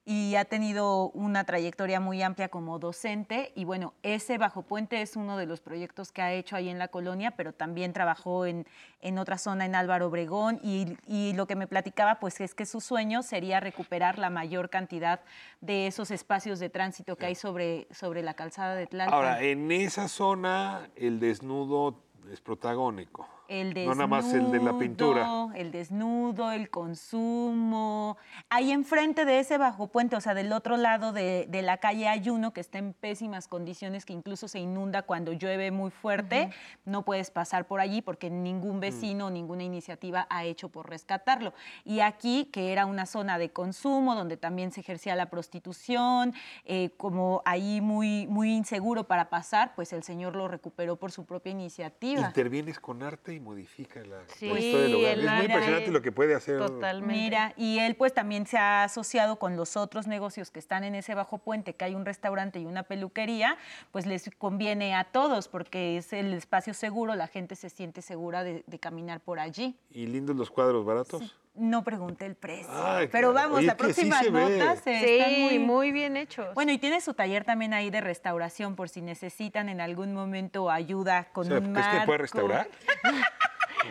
y 0.09 0.37
ha 0.37 0.45
tenido 0.45 1.11
una 1.11 1.43
trayectoria 1.43 1.99
muy 1.99 2.23
amplia 2.23 2.49
como 2.49 2.79
docente 2.79 3.53
y 3.57 3.65
bueno, 3.65 3.93
ese 4.05 4.39
Bajo 4.39 4.63
Puente 4.63 5.03
es 5.03 5.17
uno 5.17 5.37
de 5.37 5.47
los 5.47 5.61
proyectos 5.61 6.13
que 6.13 6.23
ha 6.23 6.33
hecho 6.33 6.55
ahí 6.55 6.69
en 6.69 6.79
la 6.79 6.87
colonia, 6.87 7.33
pero 7.33 7.53
también 7.53 7.93
trabajó 7.93 8.47
en, 8.47 8.69
en 9.01 9.19
otra 9.19 9.37
zona 9.37 9.67
en 9.67 9.75
Álvaro 9.75 10.07
Obregón 10.07 10.61
y, 10.63 10.97
y 11.09 11.33
lo 11.33 11.49
que 11.49 11.57
me 11.57 11.67
platicaba 11.67 12.21
pues 12.21 12.41
es 12.41 12.55
que 12.55 12.67
su 12.67 12.81
sueño 12.81 13.25
sería 13.25 13.59
recuperar 13.59 14.21
la 14.21 14.31
mayor 14.31 14.71
cantidad 14.71 15.21
de 15.61 15.89
esos 15.89 16.13
espacios 16.13 16.61
de 16.61 16.71
tránsito 16.71 17.17
que 17.17 17.27
hay 17.27 17.35
sobre, 17.35 17.89
sobre 17.91 18.23
la 18.23 18.35
calzada 18.35 18.77
de 18.77 18.87
Tlalpan. 18.87 19.13
Ahora, 19.13 19.43
en 19.43 19.73
esa 19.73 20.07
zona 20.07 20.89
el 20.95 21.19
desnudo 21.19 22.01
es 22.31 22.41
protagónico. 22.41 23.36
El 23.49 23.75
No 23.87 23.95
nada 23.95 24.07
más 24.07 24.33
el 24.33 24.51
de 24.51 24.61
la 24.61 24.79
pintura. 24.79 25.21
desnudo, 25.21 25.53
El 25.55 25.71
desnudo, 25.71 26.53
el 26.53 26.71
consumo. 26.71 28.17
Ahí 28.51 28.73
enfrente 28.73 29.25
de 29.25 29.39
ese 29.39 29.59
bajo 29.59 29.89
puente, 29.89 30.17
o 30.17 30.21
sea, 30.21 30.35
del 30.35 30.53
otro 30.53 30.77
lado 30.77 31.13
de, 31.13 31.47
de 31.49 31.63
la 31.63 31.79
calle 31.79 32.09
hay 32.09 32.29
uno 32.29 32.53
que 32.53 32.61
está 32.61 32.79
en 32.79 32.93
pésimas 32.93 33.49
condiciones, 33.49 34.05
que 34.05 34.13
incluso 34.13 34.49
se 34.49 34.59
inunda 34.59 35.03
cuando 35.03 35.33
llueve 35.33 35.71
muy 35.71 35.91
fuerte. 35.91 36.51
No 36.85 37.03
puedes 37.03 37.31
pasar 37.31 37.67
por 37.67 37.81
allí 37.81 38.03
porque 38.03 38.31
ningún 38.31 38.81
vecino, 38.81 39.31
ninguna 39.31 39.65
iniciativa 39.65 40.27
ha 40.31 40.45
hecho 40.45 40.69
por 40.69 40.89
rescatarlo. 40.89 41.53
Y 41.85 42.01
aquí, 42.01 42.47
que 42.47 42.73
era 42.73 42.87
una 42.87 43.07
zona 43.07 43.39
de 43.39 43.51
consumo, 43.51 44.15
donde 44.15 44.37
también 44.37 44.73
se 44.73 44.81
ejercía 44.81 45.15
la 45.17 45.31
prostitución, 45.31 46.35
eh, 46.65 46.91
como 46.97 47.43
ahí 47.45 47.81
muy, 47.81 48.27
muy 48.27 48.55
inseguro 48.55 49.05
para 49.05 49.29
pasar, 49.29 49.75
pues 49.75 49.93
el 49.93 50.03
señor 50.03 50.35
lo 50.37 50.49
recuperó 50.49 50.97
por 50.97 51.13
su 51.13 51.25
propia 51.25 51.53
iniciativa. 51.53 52.27
Intervienes 52.27 52.81
con 52.81 53.03
arte 53.03 53.36
y 53.37 53.41
modifica 53.41 54.01
la, 54.01 54.17
la 54.17 54.23
Sí, 54.35 54.47
historia 54.47 54.81
del 54.81 54.93
lugar. 54.93 55.13
el 55.13 55.25
Es 55.25 55.31
muy 55.33 55.45
impresionante 55.45 55.91
lo 55.91 56.03
que 56.03 56.13
puede 56.13 56.35
hacer. 56.35 56.59
Totalmente. 56.59 57.15
Mira, 57.15 57.55
y 57.57 57.79
él 57.79 57.95
pues 57.95 58.13
también 58.13 58.47
se 58.47 58.59
ha 58.59 58.85
asociado 58.85 59.39
con 59.39 59.57
los 59.57 59.77
otros 59.77 60.07
negocios 60.07 60.51
que 60.51 60.59
están 60.59 60.83
en 60.85 60.95
ese 60.95 61.15
bajo 61.15 61.39
puente, 61.39 61.75
que 61.75 61.85
hay 61.85 61.95
un 61.95 62.05
restaurante 62.05 62.59
y 62.59 62.65
una 62.67 62.83
peluquería, 62.83 63.57
pues 63.93 64.07
les 64.07 64.31
conviene 64.39 64.95
a 64.95 65.05
todos 65.05 65.49
porque 65.49 65.97
es 65.99 66.13
el 66.13 66.33
espacio 66.35 66.75
seguro, 66.75 67.15
la 67.15 67.29
gente 67.29 67.55
se 67.57 67.71
siente 67.71 68.03
segura 68.03 68.43
de, 68.43 68.65
de 68.67 68.79
caminar 68.79 69.21
por 69.21 69.39
allí. 69.39 69.77
Y 69.91 70.07
lindos 70.07 70.35
los 70.37 70.51
cuadros 70.51 70.85
baratos. 70.85 71.37
No 71.59 71.83
pregunté 71.85 72.27
el 72.27 72.35
precio, 72.35 72.71
Ay, 72.73 73.09
pero 73.11 73.33
vamos, 73.33 73.59
Oye, 73.59 73.67
la 73.67 73.73
es 73.73 73.79
que 73.79 73.93
sí 73.95 74.07
próxima 74.09 74.23
se 74.23 74.31
ve. 74.31 74.59
nota 74.59 74.77
se 74.77 74.99
Sí, 75.01 75.19
están 75.19 75.41
muy, 75.41 75.59
muy 75.59 75.93
bien 75.93 76.17
hechos. 76.17 76.53
Bueno, 76.55 76.73
y 76.73 76.79
tiene 76.79 77.01
su 77.01 77.15
taller 77.15 77.45
también 77.45 77.73
ahí 77.75 77.91
de 77.91 78.01
restauración 78.01 78.77
por 78.77 78.89
si 78.89 79.01
necesitan 79.03 79.69
en 79.69 79.81
algún 79.81 80.13
momento 80.15 80.71
ayuda 80.71 81.27
O 81.31 81.33
con 81.33 81.47
sea, 81.47 81.59
un 81.59 81.73
¿crees 81.73 81.87
que 81.87 81.93
puede 81.93 82.07
marco. 82.07 82.17
restaurar? 82.23 82.69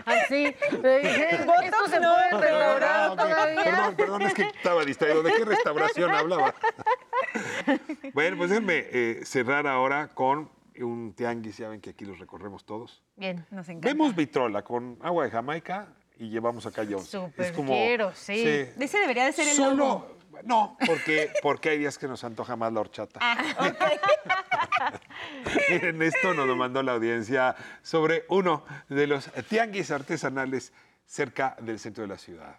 Así. 0.06 0.46
Esto 0.46 0.78
se 0.82 0.82
puede 0.82 2.30
restaurar 2.32 2.82
Ah, 2.84 3.16
todavía. 3.18 3.64
Perdón, 3.64 3.96
perdón, 3.96 4.22
es 4.24 4.34
que 4.34 4.42
estaba 4.44 4.84
distraído. 4.84 5.24
¿De 5.24 5.34
qué 5.34 5.46
restauración 5.46 6.12
hablaba? 6.12 6.54
bueno, 8.14 8.38
pues 8.38 8.50
déjenme 8.50 8.86
eh, 8.92 9.22
cerrar 9.24 9.68
ahora 9.68 10.10
con 10.14 10.50
un 10.80 11.14
tianguis. 11.14 11.58
Ya 11.58 11.70
ven 11.70 11.82
que 11.82 11.92
aquí 11.92 12.06
los 12.06 12.20
recorremos 12.20 12.66
todos. 12.66 13.04
Bien. 13.16 13.46
Nos 13.52 13.68
encanta. 13.70 13.88
Vemos 13.88 14.16
vitrola 14.16 14.64
con 14.64 14.98
agua 15.02 15.24
de 15.26 15.32
Jamaica 15.32 15.88
y 16.18 16.30
llevamos 16.30 16.66
a 16.66 16.72
calle 16.72 16.96
11. 16.96 17.10
Súper 17.10 17.46
es 17.46 17.52
como, 17.52 17.74
quiero, 17.74 18.14
sí. 18.16 18.44
Ese 18.80 19.00
debería 19.00 19.26
de 19.26 19.34
ser 19.34 19.48
el 19.48 19.56
Solo, 19.56 19.76
logo. 19.76 20.18
no, 20.44 20.78
porque, 20.86 21.32
porque 21.42 21.70
hay 21.70 21.78
días 21.78 21.98
que 21.98 22.08
nos 22.08 22.24
antoja 22.24 22.56
más 22.56 22.72
la 22.74 22.82
horchata. 22.82 23.20
Miren, 25.70 26.02
esto 26.02 26.34
nos 26.34 26.48
lo 26.48 26.56
mandó 26.56 26.84
la 26.84 26.94
audiencia 26.94 27.56
sobre 27.82 28.26
uno 28.30 28.64
de 28.90 29.08
los 29.08 29.30
tianguis 29.50 29.92
artesanales 29.92 30.74
cerca 31.06 31.56
del 31.62 31.80
centro 31.80 32.04
de 32.04 32.08
la 32.08 32.18
ciudad. 32.18 32.56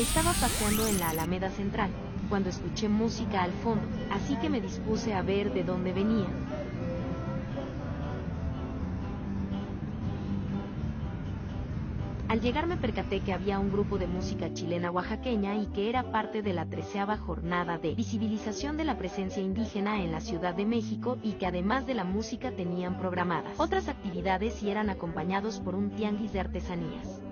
Estaba 0.00 0.32
paseando 0.34 0.86
en 0.86 1.00
la 1.00 1.10
Alameda 1.10 1.50
Central 1.50 1.90
cuando 2.28 2.50
escuché 2.50 2.88
música 2.88 3.42
al 3.42 3.52
fondo, 3.62 3.86
así 4.10 4.36
que 4.36 4.50
me 4.50 4.60
dispuse 4.60 5.14
a 5.14 5.22
ver 5.22 5.52
de 5.52 5.64
dónde 5.64 5.92
venía. 5.92 6.26
Al 12.36 12.42
llegar 12.42 12.66
me 12.66 12.76
percaté 12.76 13.20
que 13.20 13.32
había 13.32 13.58
un 13.58 13.72
grupo 13.72 13.96
de 13.96 14.06
música 14.06 14.52
chilena 14.52 14.90
oaxaqueña 14.90 15.54
y 15.54 15.68
que 15.68 15.88
era 15.88 16.12
parte 16.12 16.42
de 16.42 16.52
la 16.52 16.66
treceava 16.66 17.16
jornada 17.16 17.78
de 17.78 17.94
visibilización 17.94 18.76
de 18.76 18.84
la 18.84 18.98
presencia 18.98 19.42
indígena 19.42 20.02
en 20.02 20.12
la 20.12 20.20
Ciudad 20.20 20.54
de 20.54 20.66
México 20.66 21.16
y 21.22 21.32
que 21.32 21.46
además 21.46 21.86
de 21.86 21.94
la 21.94 22.04
música 22.04 22.50
tenían 22.50 22.98
programadas 22.98 23.58
otras 23.58 23.88
actividades 23.88 24.62
y 24.62 24.68
eran 24.68 24.90
acompañados 24.90 25.60
por 25.60 25.74
un 25.74 25.88
tianguis 25.92 26.34
de 26.34 26.40
artesanías. 26.40 27.22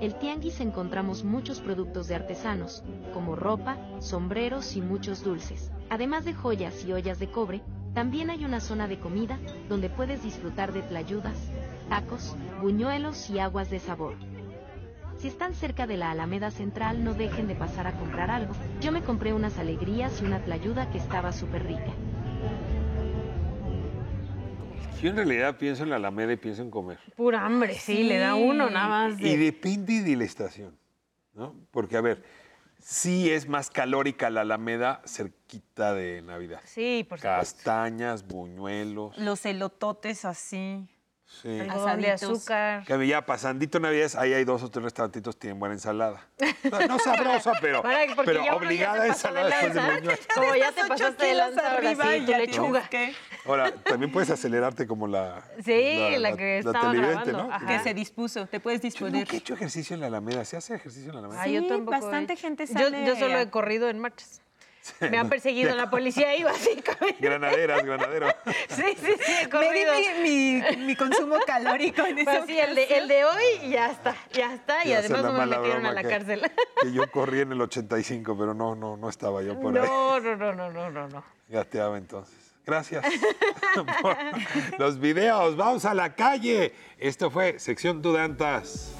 El 0.00 0.14
tianguis 0.14 0.58
encontramos 0.60 1.22
muchos 1.22 1.60
productos 1.60 2.08
de 2.08 2.14
artesanos, 2.14 2.82
como 3.12 3.36
ropa, 3.36 3.76
sombreros 3.98 4.74
y 4.74 4.80
muchos 4.80 5.22
dulces. 5.22 5.70
Además 5.90 6.24
de 6.24 6.32
joyas 6.32 6.82
y 6.86 6.94
ollas 6.94 7.18
de 7.18 7.30
cobre, 7.30 7.60
también 7.92 8.30
hay 8.30 8.46
una 8.46 8.60
zona 8.60 8.88
de 8.88 8.98
comida 8.98 9.38
donde 9.68 9.90
puedes 9.90 10.22
disfrutar 10.22 10.72
de 10.72 10.80
tlayudas, 10.80 11.36
tacos, 11.84 12.36
buñuelos 12.60 13.30
y 13.30 13.38
aguas 13.38 13.70
de 13.70 13.78
sabor. 13.78 14.16
Si 15.18 15.28
están 15.28 15.54
cerca 15.54 15.86
de 15.86 15.96
la 15.96 16.10
Alameda 16.10 16.50
Central, 16.50 17.02
no 17.02 17.14
dejen 17.14 17.46
de 17.46 17.54
pasar 17.54 17.86
a 17.86 17.92
comprar 17.92 18.30
algo. 18.30 18.54
Yo 18.80 18.92
me 18.92 19.02
compré 19.02 19.32
unas 19.32 19.58
alegrías 19.58 20.20
y 20.20 20.24
una 20.24 20.42
tlayuda 20.44 20.90
que 20.90 20.98
estaba 20.98 21.32
súper 21.32 21.64
rica. 21.64 21.92
Yo 25.00 25.10
en 25.10 25.16
realidad 25.16 25.56
pienso 25.58 25.82
en 25.82 25.90
la 25.90 25.96
Alameda 25.96 26.32
y 26.32 26.36
pienso 26.36 26.62
en 26.62 26.70
comer. 26.70 26.98
Pura 27.16 27.44
hambre, 27.44 27.74
sí, 27.74 28.04
le 28.04 28.18
da 28.18 28.34
uno 28.34 28.70
nada 28.70 28.88
más 28.88 29.18
de... 29.18 29.28
Y 29.28 29.36
depende 29.36 30.02
de 30.02 30.16
la 30.16 30.24
estación, 30.24 30.78
¿no? 31.34 31.54
Porque, 31.70 31.96
a 31.96 32.00
ver, 32.00 32.24
sí 32.78 33.30
es 33.30 33.48
más 33.48 33.70
calórica 33.70 34.30
la 34.30 34.42
Alameda 34.42 35.02
cerquita 35.04 35.94
de 35.94 36.22
Navidad. 36.22 36.60
Sí, 36.64 37.06
por 37.08 37.18
supuesto. 37.18 37.38
Castañas, 37.38 38.26
buñuelos. 38.26 39.16
Los 39.18 39.44
elototes 39.44 40.24
así. 40.24 40.88
Sí. 41.42 41.48
De 41.48 42.10
azúcar. 42.10 42.84
Que 42.84 43.06
ya 43.06 43.24
pasandito 43.26 43.80
Navidad, 43.80 44.10
ahí 44.18 44.32
hay 44.32 44.44
dos 44.44 44.62
o 44.62 44.70
tres 44.70 44.84
restaurantitos 44.84 45.34
que 45.34 45.40
tienen 45.42 45.58
buena 45.58 45.74
ensalada. 45.74 46.26
No, 46.70 46.86
no 46.86 46.98
sabrosa, 47.04 47.52
pero, 47.60 47.82
Para- 47.82 48.06
pero 48.24 48.44
ya 48.44 48.54
uno 48.56 48.62
ya 48.62 48.66
obligada 48.66 49.00
a 49.00 49.02
de 49.02 49.08
ensalada 49.08 49.46
después 49.48 49.74
de. 49.74 50.18
Como 50.34 50.54
ya 50.56 50.72
te 50.72 50.84
pasaste 50.86 51.26
de 51.26 51.34
lanza, 51.34 51.72
arriba 51.72 52.04
sí, 52.04 52.16
y 52.16 52.24
tu 52.26 52.32
lechuga. 52.32 52.88
¿Qué? 52.88 53.14
Ahora, 53.46 53.72
también 53.74 54.10
puedes 54.10 54.30
acelerarte 54.30 54.86
como 54.86 55.06
la... 55.06 55.42
Sí, 55.62 56.16
la 56.18 56.34
que 56.36 56.58
estaba 56.60 56.90
televidente, 56.92 57.30
grabando. 57.30 57.48
¿no? 57.48 57.52
Ajá. 57.54 57.66
Que 57.66 57.78
se 57.80 57.92
dispuso, 57.94 58.46
te 58.46 58.58
puedes 58.60 58.80
Yo 58.80 58.84
disponer. 58.84 59.20
nunca 59.20 59.34
he 59.34 59.38
hecho 59.38 59.54
ejercicio 59.54 59.94
en 59.94 60.00
la 60.00 60.06
Alameda. 60.06 60.44
¿Se 60.46 60.56
hace 60.56 60.74
ejercicio 60.74 61.10
en 61.10 61.14
la 61.16 61.18
Alameda? 61.20 61.46
Yo 61.46 61.60
Sí, 61.60 61.68
tampoco 61.68 61.96
he 61.96 62.00
bastante 62.00 62.32
hecho. 62.32 62.42
gente 62.42 62.66
Yo, 62.66 62.72
sale 62.72 63.06
yo 63.06 63.16
solo 63.16 63.36
a- 63.36 63.42
he 63.42 63.50
corrido 63.50 63.90
en 63.90 63.98
marchas. 63.98 64.40
Me 65.10 65.18
han 65.18 65.28
perseguido 65.28 65.74
la 65.74 65.88
policía 65.90 66.36
y 66.36 66.42
básicamente. 66.44 67.16
Granaderas, 67.20 67.82
granadero. 67.84 68.28
Sí, 68.68 68.82
sí, 69.00 69.12
sí, 69.24 69.32
he 69.42 69.48
Me 69.48 69.72
di 69.72 70.22
mi, 70.22 70.76
mi- 70.76 70.76
mi 70.86 70.96
consumo 70.96 71.36
calórico 71.46 72.04
en 72.04 72.24
Pues 72.24 72.44
sí, 72.46 72.58
el 72.58 72.74
de, 72.74 72.84
el 72.84 73.08
de 73.08 73.24
hoy 73.24 73.42
y 73.62 73.70
ya 73.70 73.90
está, 73.90 74.16
ya 74.32 74.52
está. 74.54 74.84
Y 74.86 74.92
además 74.92 75.22
no 75.22 75.32
me 75.32 75.46
metieron 75.46 75.86
a 75.86 75.92
la 75.92 76.02
que- 76.02 76.08
cárcel. 76.08 76.42
Que 76.82 76.92
yo 76.92 77.10
corrí 77.10 77.40
en 77.40 77.52
el 77.52 77.60
85, 77.60 78.36
pero 78.36 78.52
no, 78.54 78.74
no, 78.74 78.96
no 78.96 79.08
estaba 79.08 79.42
yo 79.42 79.58
por 79.60 79.76
ahí. 79.78 79.86
No, 79.86 80.20
no, 80.20 80.36
no, 80.36 80.52
no, 80.54 80.70
no, 80.70 80.90
no, 80.90 81.08
no. 81.08 81.24
Gateaba 81.48 81.96
entonces. 81.98 82.34
Gracias 82.66 83.04
por 84.00 84.16
los 84.78 84.98
videos. 84.98 85.56
Vamos 85.56 85.84
a 85.84 85.92
la 85.94 86.14
calle. 86.14 86.72
Esto 86.98 87.30
fue 87.30 87.58
Sección 87.58 88.00
Dudantas. 88.02 88.92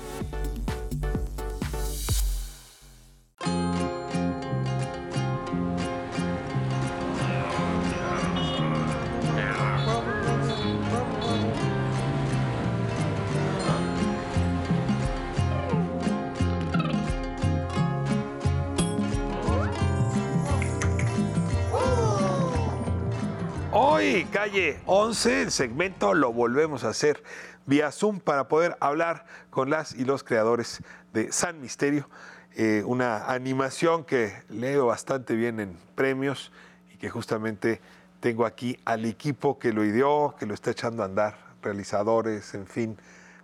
Calle 24.45 24.79
11, 24.85 25.41
el 25.41 25.51
segmento 25.51 26.13
lo 26.13 26.31
volvemos 26.31 26.85
a 26.85 26.91
hacer 26.91 27.23
vía 27.65 27.91
Zoom 27.91 28.21
para 28.21 28.47
poder 28.47 28.77
hablar 28.79 29.25
con 29.49 29.71
las 29.71 29.95
y 29.95 30.05
los 30.05 30.23
creadores 30.23 30.83
de 31.15 31.33
San 31.33 31.63
Misterio, 31.63 32.11
eh, 32.55 32.83
una 32.85 33.33
animación 33.33 34.05
que 34.05 34.35
leo 34.51 34.85
bastante 34.85 35.35
bien 35.35 35.61
en 35.61 35.79
premios 35.95 36.53
y 36.93 36.99
que 36.99 37.09
justamente 37.09 37.81
tengo 38.21 38.45
aquí 38.45 38.79
al 38.85 39.07
equipo 39.07 39.59
que 39.59 39.73
lo 39.73 39.83
ideó, 39.83 40.37
que 40.39 40.45
lo 40.45 40.53
está 40.53 40.73
echando 40.73 41.03
a 41.03 41.07
andar, 41.07 41.39
realizadores, 41.63 42.53
en 42.53 42.67
fin. 42.67 42.99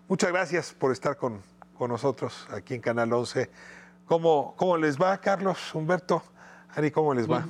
Muchas 0.07 0.31
gracias 0.31 0.75
por 0.75 0.93
estar 0.93 1.17
con, 1.17 1.41
con 1.79 1.89
nosotros 1.89 2.47
aquí 2.51 2.75
en 2.75 2.83
Canal 2.83 3.11
11. 3.11 3.49
¿Cómo, 4.05 4.55
¿Cómo 4.59 4.77
les 4.77 5.01
va, 5.01 5.17
Carlos, 5.17 5.75
Humberto? 5.75 6.23
Ari, 6.75 6.91
¿cómo 6.91 7.15
les 7.15 7.27
va? 7.27 7.47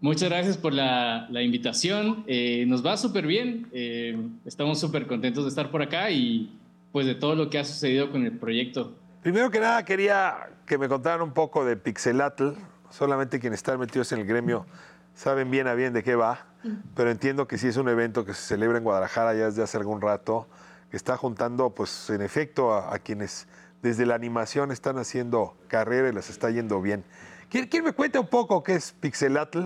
Muchas 0.00 0.28
gracias 0.28 0.58
por 0.58 0.74
la, 0.74 1.26
la 1.30 1.42
invitación. 1.42 2.24
Eh, 2.26 2.64
nos 2.68 2.84
va 2.84 2.96
súper 2.96 3.26
bien. 3.26 3.66
Eh, 3.72 4.16
estamos 4.44 4.78
súper 4.78 5.06
contentos 5.06 5.44
de 5.44 5.48
estar 5.48 5.70
por 5.70 5.82
acá 5.82 6.10
y 6.10 6.58
pues 6.92 7.06
de 7.06 7.14
todo 7.14 7.34
lo 7.34 7.48
que 7.48 7.58
ha 7.58 7.64
sucedido 7.64 8.10
con 8.10 8.24
el 8.24 8.32
proyecto. 8.32 8.94
Primero 9.22 9.50
que 9.50 9.58
nada 9.58 9.84
quería 9.84 10.50
que 10.66 10.78
me 10.78 10.88
contaran 10.88 11.22
un 11.22 11.32
poco 11.32 11.64
de 11.64 11.76
Pixelatl. 11.76 12.50
Solamente 12.90 13.40
quienes 13.40 13.58
están 13.58 13.78
metidos 13.80 14.12
en 14.12 14.20
el 14.20 14.26
gremio 14.26 14.66
saben 15.14 15.50
bien 15.50 15.66
a 15.66 15.74
bien 15.74 15.92
de 15.94 16.02
qué 16.02 16.14
va, 16.14 16.46
pero 16.94 17.10
entiendo 17.10 17.48
que 17.48 17.56
sí 17.56 17.68
es 17.68 17.76
un 17.78 17.88
evento 17.88 18.24
que 18.24 18.34
se 18.34 18.42
celebra 18.42 18.78
en 18.78 18.84
Guadalajara 18.84 19.34
ya 19.34 19.46
desde 19.46 19.62
hace 19.62 19.78
algún 19.78 20.00
rato, 20.00 20.46
que 20.90 20.96
está 20.96 21.16
juntando, 21.16 21.70
pues 21.70 22.10
en 22.10 22.20
efecto, 22.20 22.74
a, 22.74 22.94
a 22.94 22.98
quienes 22.98 23.48
desde 23.82 24.04
la 24.04 24.14
animación 24.14 24.70
están 24.70 24.98
haciendo 24.98 25.56
carrera 25.68 26.10
y 26.10 26.12
les 26.12 26.28
está 26.28 26.50
yendo 26.50 26.82
bien. 26.82 27.02
¿Quién, 27.50 27.66
quién 27.66 27.84
me 27.84 27.92
cuenta 27.92 28.20
un 28.20 28.26
poco 28.26 28.62
qué 28.62 28.74
es 28.74 28.92
Pixelatl? 28.92 29.64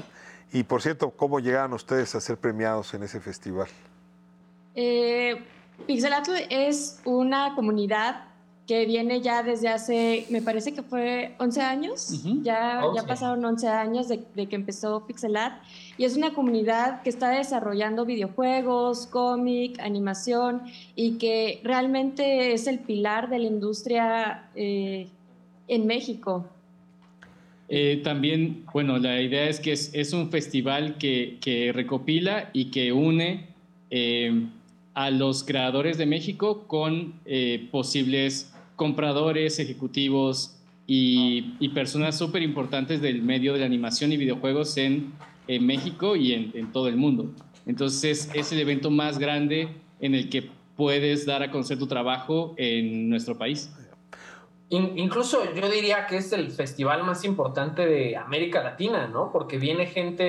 Y 0.52 0.64
por 0.64 0.82
cierto, 0.82 1.10
¿cómo 1.10 1.38
llegaron 1.38 1.72
ustedes 1.72 2.14
a 2.14 2.20
ser 2.20 2.37
premiados 2.37 2.92
en 2.94 3.02
ese 3.02 3.20
festival? 3.20 3.68
Eh, 4.75 5.42
Pixelatl 5.87 6.32
es 6.50 7.00
una 7.04 7.54
comunidad 7.54 8.25
que 8.66 8.87
viene 8.87 9.20
ya 9.20 9.42
desde 9.42 9.68
hace, 9.68 10.26
me 10.30 10.42
parece 10.42 10.72
que 10.72 10.82
fue 10.82 11.34
11 11.40 11.60
años, 11.60 12.22
ya, 12.42 12.82
ya 12.82 12.87
11. 12.87 13.06
pasaron 13.08 13.44
11 13.44 13.66
años 13.66 14.06
de, 14.06 14.25
de 14.37 14.46
que 14.46 14.54
empezó 14.54 15.06
Pixelat 15.06 15.60
y 15.99 16.04
es 16.04 16.16
una 16.16 16.34
comunidad 16.34 17.02
que 17.02 17.10
está 17.10 17.30
desarrollando 17.30 18.04
videojuegos, 18.04 19.08
cómic, 19.08 19.80
animación 19.80 20.62
y 20.94 21.18
que 21.18 21.60
realmente 21.64 22.52
es 22.52 22.68
el 22.68 22.78
pilar 22.78 23.28
de 23.28 23.40
la 23.40 23.46
industria 23.46 24.49
eh, 24.54 25.08
en 25.66 25.87
México. 25.87 26.46
Eh, 27.72 28.00
también, 28.02 28.64
bueno, 28.72 28.98
la 28.98 29.22
idea 29.22 29.48
es 29.48 29.60
que 29.60 29.70
es, 29.70 30.12
un 30.12 30.32
festival 30.32 30.98
que, 30.98 31.70
recopila 31.72 32.50
y 32.52 32.66
que 32.66 32.92
une 32.92 33.46
eh, 33.90 34.46
a 34.94 35.10
los 35.10 35.44
creadores 35.44 35.96
de 35.96 36.04
México 36.04 36.64
con 36.66 37.14
eh, 37.26 37.68
posibles 37.70 38.52
compradores, 38.74 39.60
ejecutivos 39.60 40.56
y, 40.88 41.68
personas 41.68 42.18
súper 42.18 42.42
importantes 42.42 43.00
del 43.00 43.22
medio 43.22 43.52
de 43.52 43.60
la 43.60 43.66
animación 43.66 44.10
y 44.10 44.16
videojuegos 44.16 44.76
en, 44.76 45.12
en 45.46 45.64
México 45.64 46.16
y 46.16 46.32
en, 46.32 46.50
en 46.54 46.72
todo 46.72 46.88
el 46.88 46.96
mundo. 46.96 47.32
Entonces 47.66 48.28
es 48.34 48.50
el 48.50 48.58
evento 48.58 48.90
más 48.90 49.20
grande 49.20 49.68
en 50.00 50.16
el 50.16 50.28
que 50.28 50.50
puedes 50.76 51.24
dar 51.24 51.44
a 51.44 51.52
conocer 51.52 51.78
tu 51.78 51.86
trabajo 51.86 52.52
en 52.56 53.08
nuestro 53.08 53.38
país. 53.38 53.70
In- 54.70 54.96
incluso 54.96 55.52
yo 55.52 55.68
diría 55.68 56.06
que 56.06 56.16
es 56.16 56.32
el 56.32 56.50
festival 56.52 57.02
más 57.02 57.24
importante 57.24 57.86
de 57.86 58.16
América 58.16 58.62
Latina, 58.62 59.08
¿no? 59.08 59.30
Porque 59.32 59.58
viene 59.58 59.86
gente 59.86 60.22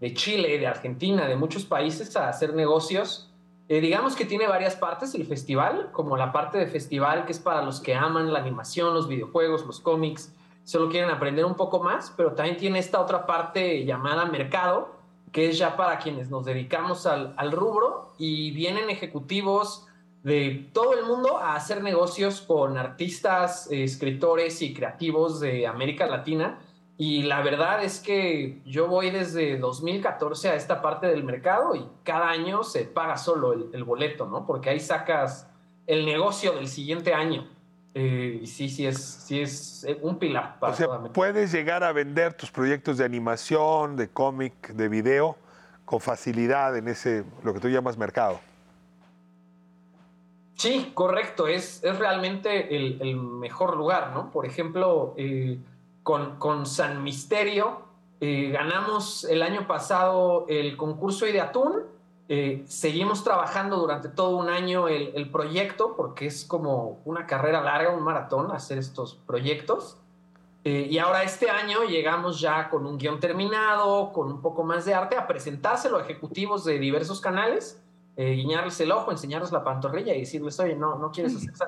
de, 0.00 0.14
Chile, 0.14 0.58
de 0.58 0.66
Argentina, 0.66 1.26
de 1.26 1.34
muchos 1.34 1.64
países 1.64 2.14
a 2.14 2.28
hacer 2.28 2.54
negocios. 2.54 3.32
Eh, 3.68 3.80
digamos 3.80 4.14
que 4.14 4.26
tiene 4.26 4.46
varias 4.46 4.76
partes 4.76 5.14
el 5.14 5.26
festival, 5.26 5.88
como 5.92 6.16
la 6.18 6.30
parte 6.30 6.58
de 6.58 6.66
festival 6.66 7.24
que 7.24 7.32
es 7.32 7.38
para 7.40 7.62
los 7.62 7.80
que 7.80 7.94
aman 7.94 8.32
la 8.32 8.38
animación, 8.38 8.92
los 8.92 9.08
videojuegos, 9.08 9.64
los 9.66 9.80
cómics, 9.80 10.32
solo 10.64 10.90
quieren 10.90 11.10
aprender 11.10 11.44
un 11.46 11.54
poco 11.54 11.82
más, 11.82 12.12
pero 12.16 12.32
también 12.32 12.58
tiene 12.58 12.78
esta 12.78 13.00
otra 13.00 13.24
parte 13.24 13.84
llamada 13.84 14.26
mercado, 14.26 14.94
que 15.32 15.48
es 15.48 15.58
ya 15.58 15.74
para 15.74 15.98
quienes 15.98 16.28
nos 16.28 16.44
dedicamos 16.44 17.06
al 17.06 17.52
rubro 17.52 18.12
y 18.18 18.50
vienen 18.50 18.90
ejecutivos 18.90 19.85
de 20.26 20.68
todo 20.72 20.98
el 20.98 21.04
mundo 21.04 21.38
a 21.38 21.54
hacer 21.54 21.84
negocios 21.84 22.40
con 22.40 22.76
artistas, 22.78 23.68
escritores 23.70 24.60
y 24.60 24.74
creativos 24.74 25.38
de 25.38 25.68
América 25.68 26.04
Latina. 26.06 26.58
Y 26.98 27.22
la 27.22 27.42
verdad 27.42 27.84
es 27.84 28.00
que 28.00 28.60
yo 28.64 28.88
voy 28.88 29.10
desde 29.10 29.56
2014 29.56 30.48
a 30.48 30.56
esta 30.56 30.82
parte 30.82 31.06
del 31.06 31.22
mercado 31.22 31.76
y 31.76 31.86
cada 32.02 32.28
año 32.28 32.64
se 32.64 32.86
paga 32.86 33.16
solo 33.16 33.52
el, 33.72 33.84
boleto, 33.84 34.26
¿no? 34.26 34.46
Porque 34.46 34.70
ahí 34.70 34.80
sacas 34.80 35.48
el 35.86 36.04
negocio 36.04 36.54
del 36.54 36.66
siguiente 36.66 37.14
año. 37.14 37.48
Eh, 37.94 38.40
y 38.42 38.48
sí, 38.48 38.68
sí 38.68 38.84
es, 38.84 38.98
sí 38.98 39.40
es 39.40 39.86
un 40.02 40.18
pilar 40.18 40.58
para 40.58 40.72
o 40.72 40.76
sea, 40.76 40.88
puedes 41.12 41.52
llegar 41.52 41.84
a 41.84 41.92
vender 41.92 42.34
tus 42.34 42.50
proyectos 42.50 42.98
de 42.98 43.04
animación, 43.04 43.94
de 43.94 44.08
cómic, 44.08 44.72
de 44.72 44.88
video 44.88 45.36
con 45.84 46.00
facilidad 46.00 46.76
en 46.76 46.88
ese, 46.88 47.22
lo 47.44 47.54
que 47.54 47.60
tú 47.60 47.68
llamas 47.68 47.96
mercado. 47.96 48.40
Sí, 50.56 50.90
correcto, 50.94 51.46
es, 51.48 51.84
es 51.84 51.98
realmente 51.98 52.74
el, 52.74 53.16
mejor 53.16 53.76
lugar, 53.76 54.12
¿no? 54.14 54.30
Por 54.30 54.46
ejemplo, 54.46 55.12
eh, 55.18 55.58
con, 56.02 56.36
con, 56.38 56.64
San 56.64 57.02
Misterio 57.02 57.82
eh, 58.20 58.50
ganamos 58.52 59.24
el 59.24 59.42
año 59.42 59.66
pasado 59.66 60.46
el 60.48 60.78
concurso 60.78 61.26
Ideatún, 61.26 61.82
eh, 62.30 62.64
seguimos 62.66 63.22
trabajando 63.22 63.76
durante 63.76 64.08
todo 64.08 64.38
un 64.38 64.48
año 64.48 64.88
el, 64.88 65.12
el, 65.14 65.30
proyecto, 65.30 65.94
porque 65.94 66.26
es 66.26 66.46
como 66.46 67.00
una 67.04 67.26
carrera 67.26 67.60
larga, 67.60 67.90
un 67.90 68.02
maratón, 68.02 68.50
hacer 68.50 68.78
estos 68.78 69.14
proyectos. 69.26 69.98
y 70.64 70.98
ahora 70.98 71.22
este 71.22 71.50
año 71.50 71.84
llegamos 71.84 72.40
ya 72.40 72.70
con 72.70 72.86
un 72.86 72.98
guion 72.98 73.20
terminado, 73.20 74.10
con 74.12 74.32
un 74.32 74.40
poco 74.40 74.64
más 74.64 74.86
de 74.86 74.94
arte, 74.94 75.16
a 75.16 75.26
presentárselo 75.26 75.98
a 75.98 76.02
ejecutivos 76.02 76.64
de 76.64 76.78
diversos 76.78 77.20
canales 77.20 77.80
eh, 78.16 78.32
guiñarles 78.32 78.80
el 78.80 78.92
ojo, 78.92 79.12
enseñarles 79.12 79.52
la 79.52 79.62
pantorrilla 79.62 80.14
y 80.14 80.20
decirles, 80.20 80.58
oye, 80.58 80.74
no, 80.74 80.98
no 80.98 81.10
quieres 81.10 81.36
hacer 81.36 81.52
esa 81.52 81.66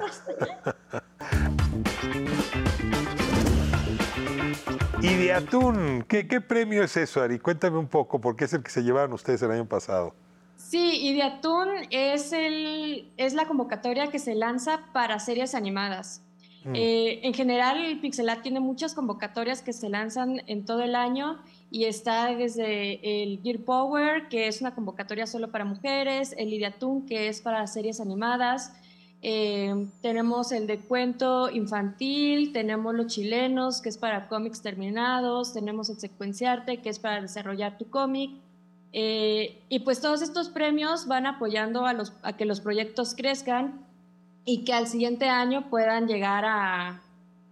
Y 5.01 5.15
de 5.15 5.33
atún, 5.33 6.05
¿qué, 6.09 6.27
¿qué, 6.27 6.41
premio 6.41 6.83
es 6.83 6.97
eso, 6.97 7.23
Ari? 7.23 7.39
Cuéntame 7.39 7.79
un 7.79 7.87
poco, 7.87 8.21
porque 8.21 8.47
es 8.47 8.53
el 8.53 8.63
que 8.63 8.71
se 8.71 8.83
llevaron 8.83 9.13
ustedes 9.13 9.43
el 9.43 9.51
año 9.51 9.67
pasado. 9.67 10.15
Sí, 10.57 10.99
y 11.03 11.15
de 11.15 11.23
atún 11.23 11.69
es, 11.91 12.33
el, 12.33 13.13
es 13.17 13.35
la 13.35 13.47
convocatoria 13.47 14.11
que 14.11 14.19
se 14.19 14.35
lanza 14.35 14.81
para 14.93 15.21
series 15.21 15.55
animadas. 15.55 16.23
Mm. 16.65 16.75
Eh, 16.75 17.21
en 17.23 17.33
general, 17.33 17.99
Pixelat 18.03 18.43
tiene 18.43 18.59
muchas 18.59 18.95
convocatorias 18.95 19.63
que 19.63 19.73
se 19.73 19.89
lanzan 19.89 20.43
en 20.47 20.65
todo 20.65 20.83
el 20.83 20.97
año 20.97 21.39
y 21.71 21.85
está 21.85 22.35
desde 22.35 23.23
el 23.23 23.41
Gear 23.43 23.59
Power, 23.59 24.29
que 24.29 24.49
es 24.49 24.61
una 24.61 24.75
convocatoria 24.75 25.27
solo 25.27 25.51
para 25.51 25.65
mujeres, 25.65 26.35
el 26.39 26.53
Ideatún, 26.53 27.07
que 27.07 27.29
es 27.29 27.41
para 27.41 27.67
series 27.67 28.01
animadas, 28.01 28.73
eh, 29.21 29.89
tenemos 30.01 30.53
el 30.53 30.67
de 30.67 30.79
cuento 30.79 31.51
infantil, 31.51 32.53
tenemos 32.53 32.95
los 32.95 33.09
chilenos, 33.09 33.83
que 33.83 33.89
es 33.89 33.99
para 33.99 34.29
cómics 34.29 34.63
terminados, 34.63 35.53
tenemos 35.53 35.91
el 35.91 35.99
secuenciarte, 35.99 36.79
que 36.79 36.89
es 36.89 36.99
para 36.99 37.21
desarrollar 37.21 37.79
tu 37.79 37.91
cómic. 37.91 38.31
Eh, 38.93 39.59
y 39.69 39.81
pues 39.81 40.01
todos 40.01 40.23
estos 40.23 40.49
premios 40.49 41.07
van 41.07 41.27
apoyando 41.27 41.85
a, 41.85 41.93
los, 41.93 42.13
a 42.23 42.35
que 42.37 42.45
los 42.45 42.61
proyectos 42.61 43.15
crezcan 43.15 43.85
y 44.45 44.65
que 44.65 44.73
al 44.73 44.87
siguiente 44.87 45.29
año 45.29 45.69
puedan 45.69 46.07
llegar 46.07 46.45
a, 46.47 47.03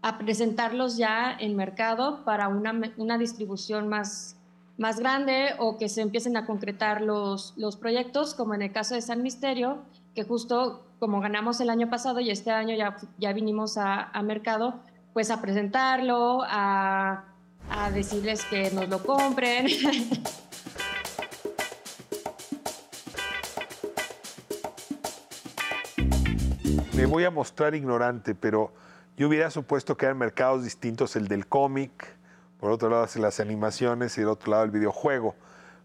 a 0.07 0.19
presentarlos 0.19 0.97
ya 0.97 1.37
en 1.37 1.57
mercado 1.57 2.25
para 2.25 2.47
una, 2.47 2.73
una 2.97 3.19
distribución 3.19 3.89
más, 3.89 4.37
más 4.79 5.01
grande 5.01 5.57
o 5.59 5.79
que 5.79 5.89
se 5.89 6.01
empiecen 6.01 6.37
a 6.37 6.47
concretar 6.47 7.03
los, 7.03 7.55
los 7.57 7.77
proyectos, 7.77 8.33
como 8.33 8.55
en 8.55 8.63
el 8.63 8.71
caso 8.71 8.95
de 8.95 9.03
San 9.03 9.25
Misterio, 9.25 9.83
que 10.15 10.23
justo 10.23 10.87
como 11.01 11.21
ganamos 11.21 11.61
el 11.61 11.71
año 11.71 11.91
pasado 11.91 12.21
y 12.21 12.31
este 12.31 12.53
año 12.53 12.77
ya, 12.77 12.97
ya 13.19 13.33
vinimos 13.33 13.79
a, 13.79 14.05
a 14.05 14.23
mercado, 14.23 14.77
pues 15.13 15.33
a 15.33 15.43
presentarlo, 15.43 16.43
a, 16.45 17.25
a 17.69 17.91
decirles 17.91 18.45
que 18.45 18.71
nos 18.71 18.89
lo 18.89 19.03
compren. 19.03 19.67
Me 26.95 27.07
voy 27.07 27.25
a 27.25 27.33
mostrar 27.33 27.75
ignorante, 27.75 28.37
pero 28.37 28.73
yo 29.17 29.29
hubiera 29.29 29.51
supuesto 29.51 29.97
que 29.97 30.07
eran 30.07 30.19
mercados 30.19 30.63
distintos, 30.65 31.17
el 31.17 31.29
del 31.29 31.47
cómic, 31.47 32.17
por 32.61 32.71
otro 32.71 32.91
lado 32.91 33.07
las 33.17 33.41
animaciones 33.41 34.17
y 34.19 34.21
del 34.21 34.29
otro 34.29 34.51
lado 34.53 34.65
el 34.65 34.71
videojuego. 34.71 35.35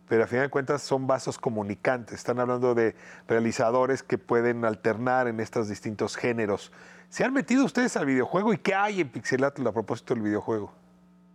Pero 0.10 0.26
a 0.26 0.28
final 0.28 0.46
de 0.46 0.50
cuentas 0.50 0.82
son 0.82 1.08
vasos 1.08 1.38
comunicantes. 1.38 2.16
Están 2.16 2.40
hablando 2.40 2.76
de 2.76 2.96
realizadores 3.30 4.04
que 4.04 4.18
pueden 4.18 4.66
alternar 4.66 5.28
en 5.30 5.40
estos 5.40 5.70
distintos 5.70 6.18
géneros. 6.18 6.72
¿Se 7.08 7.24
han 7.24 7.34
metido 7.34 7.64
ustedes 7.64 7.96
al 7.96 8.06
videojuego 8.06 8.54
y 8.54 8.58
qué 8.58 8.74
hay 8.74 9.00
en 9.00 9.10
Pixelatl 9.10 9.66
a 9.66 9.72
propósito 9.72 10.14
del 10.14 10.24
videojuego? 10.24 10.74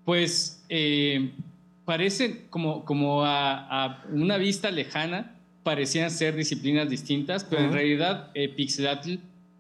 Pues 0.05 0.63
eh, 0.69 1.33
parecen 1.87 2.47
como, 2.51 2.85
como 2.85 3.25
a, 3.25 4.05
una 4.11 4.37
vista 4.37 4.71
lejana, 4.71 5.35
parecían 5.63 6.11
ser 6.11 6.37
disciplinas 6.37 6.91
distintas, 6.91 7.45
pero 7.45 7.63
en 7.63 7.73
realidad 7.73 8.31
eh, 8.35 8.49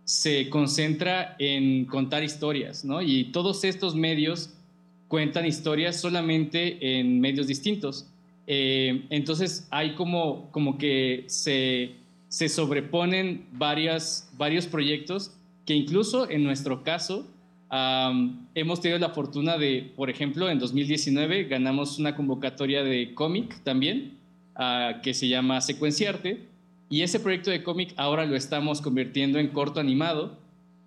se 0.07 0.49
concentra 0.51 1.35
en 1.41 1.85
contar 1.85 2.23
historias, 2.23 2.85
¿no? 2.85 3.03
Y 3.03 3.25
todos 3.25 3.65
estos 3.65 3.97
medios 3.97 4.55
cuentan 5.09 5.45
historias 5.45 6.01
solamente 6.01 6.99
en 6.99 7.21
medios 7.21 7.49
distintos. 7.49 8.07
Eh, 8.47 9.05
entonces 9.11 9.67
hay 9.73 9.97
como, 9.97 10.49
como 10.53 10.79
que 10.79 11.25
se, 11.27 11.97
se 12.29 12.49
sobreponen 12.49 13.47
varias, 13.53 14.31
varios 14.39 14.67
proyectos 14.67 15.33
que 15.67 15.75
incluso 15.75 16.31
en 16.31 16.45
nuestro 16.45 16.85
caso 16.85 17.27
hemos 18.55 18.81
tenido 18.81 19.01
la 19.01 19.11
fortuna 19.11 19.59
de, 19.59 19.93
por 19.97 20.09
ejemplo, 20.09 20.49
en 20.49 20.61
2019 20.61 21.45
ganamos 21.45 21.99
una 21.99 22.15
convocatoria 22.15 22.85
de 22.85 23.13
cómic 23.13 23.61
también, 23.65 24.19
ah, 24.55 25.01
que 25.03 25.15
se 25.15 25.27
llama 25.27 25.61
Secuenciarte, 25.61 26.47
y 26.89 27.03
ese 27.03 27.21
proyecto 27.21 27.51
de 27.51 27.63
cómic 27.63 27.93
ahora 27.97 28.25
lo 28.25 28.37
estamos 28.37 28.81
convirtiendo 28.81 29.39
en 29.39 29.49
corto 29.49 29.81
animado 29.81 30.39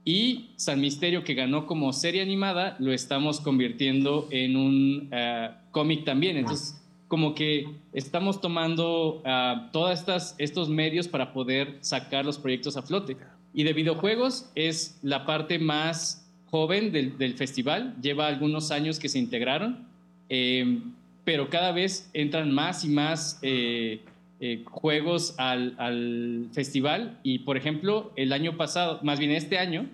y 0.06 0.52
San 0.56 0.82
Misterio, 0.82 1.24
que 1.24 1.34
ganó 1.34 1.68
como 1.68 1.94
serie 1.94 2.22
animada, 2.22 2.76
lo 2.80 2.94
estamos 2.94 3.42
convirtiendo 3.42 4.28
en 4.32 4.56
un 4.56 5.10
eh, 5.12 5.52
cómic 5.72 6.06
también. 6.06 6.38
Entonces, 6.38 6.82
como 7.08 7.34
que 7.36 7.68
estamos 7.92 8.40
tomando 8.40 9.22
uh, 9.26 9.72
todos 9.72 10.36
estos 10.38 10.70
medios 10.70 11.08
para 11.08 11.34
poder 11.34 11.78
sacar 11.82 12.24
los 12.24 12.38
proyectos 12.38 12.78
a 12.78 12.84
flote. 12.84 13.18
Y 13.54 13.64
de 13.64 13.74
videojuegos 13.74 14.50
es 14.56 15.00
la 15.02 15.26
parte 15.26 15.60
más 15.60 16.30
joven 16.50 16.92
del, 16.92 17.34
festival. 17.36 17.96
Lleva 18.02 18.28
algunos 18.28 18.72
años 18.72 19.00
que 19.00 19.10
se 19.10 19.20
integraron, 19.20 19.88
eh, 20.30 20.80
pero 21.26 21.50
cada 21.50 21.72
vez 21.72 22.10
entran 22.14 22.52
más 22.52 22.86
y 22.86 22.90
más 22.90 23.40
eh, 23.42 24.02
eh, 24.42 24.64
juegos 24.66 25.36
al, 25.38 26.48
festival 26.54 27.20
y, 27.24 27.40
por 27.40 27.58
ejemplo, 27.58 28.14
el 28.16 28.32
año 28.32 28.56
pasado, 28.56 29.00
más 29.04 29.20
bien 29.20 29.32
este 29.32 29.58
año, 29.58 29.88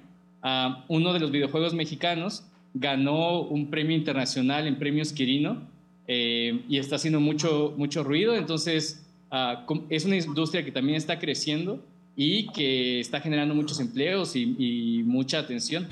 ah, 0.44 0.86
uno 0.88 1.14
de 1.14 1.20
los 1.20 1.32
videojuegos 1.32 1.74
mexicanos 1.74 2.46
ganó 2.76 3.42
un 3.42 3.72
premio 3.72 3.98
internacional 3.98 4.68
en 4.68 4.78
Premios 4.78 5.14
Quirino 5.14 5.64
eh, 6.08 6.62
y 6.70 6.78
está 6.78 6.98
haciendo 6.98 7.20
mucho, 7.20 7.74
mucho 7.76 8.04
ruido. 8.04 8.36
Entonces, 8.36 9.04
ah, 9.32 9.66
es 9.90 10.06
una 10.06 10.18
industria 10.18 10.64
que 10.64 10.72
también 10.72 10.98
está 10.98 11.18
creciendo 11.18 11.84
y 12.16 12.48
que 12.50 13.00
está 13.00 13.22
generando 13.22 13.56
muchos 13.56 13.80
empleos 13.80 14.36
y, 14.36 14.56
y 14.60 15.04
mucha 15.04 15.40
atención. 15.40 15.88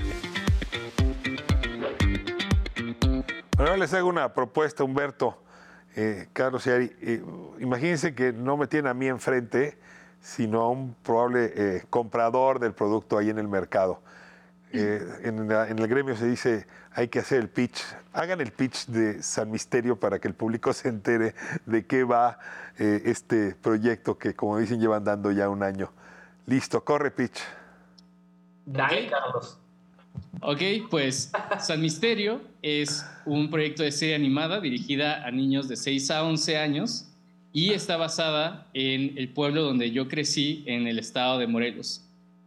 Ahora 3.57 3.77
les 3.77 3.93
hago 3.93 4.09
una 4.09 4.31
propuesta, 4.33 4.83
Humberto. 4.83 5.39
Eh, 5.95 6.27
Carlos 6.33 6.65
y 6.65 6.71
Ari, 6.71 6.95
eh, 7.01 7.23
imagínense 7.59 8.15
que 8.15 8.33
no 8.33 8.57
me 8.57 8.67
tienen 8.67 8.89
a 8.89 8.93
mí 8.93 9.07
enfrente, 9.07 9.77
sino 10.21 10.61
a 10.61 10.69
un 10.69 10.95
probable 10.95 11.53
eh, 11.55 11.83
comprador 11.89 12.59
del 12.59 12.73
producto 12.73 13.17
ahí 13.17 13.29
en 13.29 13.37
el 13.37 13.47
mercado. 13.47 14.01
En, 14.71 15.51
el 15.51 15.87
gremio 15.87 16.15
se 16.15 16.25
dice 16.25 16.65
hay 16.93 17.07
que 17.07 17.19
hacer 17.19 17.39
el 17.39 17.49
pitch. 17.49 17.83
Hagan 18.11 18.41
el 18.41 18.51
pitch 18.51 18.87
de 18.87 19.21
San 19.21 19.51
Misterio 19.51 19.99
para 19.99 20.17
que 20.17 20.27
el 20.27 20.33
público 20.33 20.73
se 20.73 20.89
entere 20.89 21.35
de 21.67 21.85
qué 21.85 22.03
va 22.03 22.39
este 22.79 23.53
proyecto 23.53 24.17
que, 24.17 24.33
como 24.33 24.57
dicen, 24.57 24.79
llevan 24.79 25.03
dando 25.03 25.31
ya 25.31 25.47
un 25.47 25.61
año. 25.61 25.91
Listo, 26.47 26.83
corre 26.83 27.11
pitch. 27.11 27.39
Dale, 28.65 29.11
Carlos. 29.11 29.62
Ok, 30.45 30.61
pues 30.89 31.31
San 31.61 31.79
Misterio 31.79 32.41
es 32.61 33.05
un 33.25 33.49
proyecto 33.49 33.83
de 33.83 33.93
serie 33.93 34.15
animada 34.15 34.59
dirigida 34.59 35.25
a 35.25 35.31
niños 35.31 35.69
de 35.69 35.77
6 35.77 36.11
a 36.11 36.23
11 36.25 36.57
años 36.57 37.05
y 37.53 37.69
está 37.71 37.95
basada 37.95 38.67
en 38.73 39.17
el 39.17 39.29
pueblo 39.29 39.63
donde 39.63 39.91
yo 39.91 40.09
crecí, 40.09 40.63
en 40.65 40.85
el 40.87 40.99
estado 40.99 41.37
de 41.39 41.47
Morelos. 41.47 42.01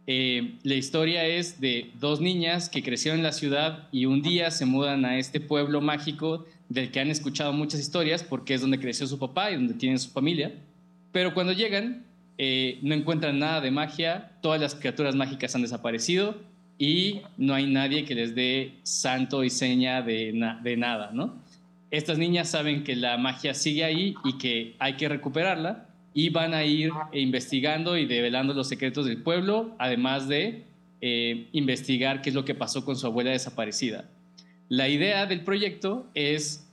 Eh, 0.05 0.57
la 0.63 0.75
historia 0.75 1.25
es 1.25 1.59
de 1.59 1.89
dos 1.99 2.21
niñas 2.21 2.69
que 2.69 2.83
crecieron 2.83 3.19
en 3.19 3.23
la 3.23 3.31
ciudad 3.31 3.87
y 3.91 4.05
un 4.05 4.21
día 4.21 4.51
se 4.51 4.65
mudan 4.65 5.03
a 5.03 5.17
este 5.17 5.39
pueblo 5.39 5.81
mágico 5.81 6.45
del 6.69 6.91
que 6.91 6.99
han 6.99 7.09
escuchado 7.09 7.51
muchas 7.51 7.79
historias 7.79 8.23
porque 8.23 8.53
es 8.53 8.61
donde 8.61 8.79
creció 8.79 9.07
su 9.07 9.17
papá 9.17 9.49
y 9.49 9.55
donde 9.55 9.73
tienen 9.73 9.97
su 9.97 10.11
familia. 10.11 10.53
Pero 11.11 11.33
cuando 11.33 11.51
llegan, 11.51 12.05
eh, 12.37 12.77
no 12.83 12.93
encuentran 12.93 13.39
nada 13.39 13.59
de 13.59 13.71
magia, 13.71 14.33
todas 14.41 14.61
las 14.61 14.75
criaturas 14.75 15.15
mágicas 15.15 15.55
han 15.55 15.63
desaparecido 15.63 16.35
y 16.79 17.21
no 17.37 17.53
hay 17.53 17.65
nadie 17.65 18.05
que 18.05 18.15
les 18.15 18.35
dé 18.35 18.73
santo 18.83 19.43
y 19.43 19.49
seña 19.49 20.01
de, 20.01 20.31
nada, 20.77 21.11
¿no? 21.11 21.35
Estas 21.89 22.17
niñas 22.17 22.49
saben 22.49 22.83
que 22.83 22.95
la 22.95 23.17
magia 23.17 23.53
sigue 23.53 23.83
ahí 23.83 24.15
y 24.25 24.37
que 24.37 24.75
hay 24.77 24.93
que 24.93 25.07
recuperarla 25.09 25.87
y 26.13 26.29
van 26.29 26.53
a 26.53 26.63
ir 26.63 26.91
investigando 27.13 27.97
y 27.97 28.05
develando 28.05 28.53
los 28.53 28.67
secretos 28.67 29.05
del 29.05 29.21
pueblo, 29.21 29.75
además 29.79 30.27
de 30.27 30.63
eh, 31.01 31.47
investigar 31.53 32.21
qué 32.21 32.29
es 32.29 32.35
lo 32.35 32.43
que 32.43 32.55
pasó 32.55 32.83
con 32.83 32.95
su 32.95 33.07
abuela 33.07 33.31
desaparecida. 33.31 34.05
La 34.69 34.89
idea 34.89 35.25
del 35.25 35.41
proyecto 35.43 36.07
es 36.13 36.67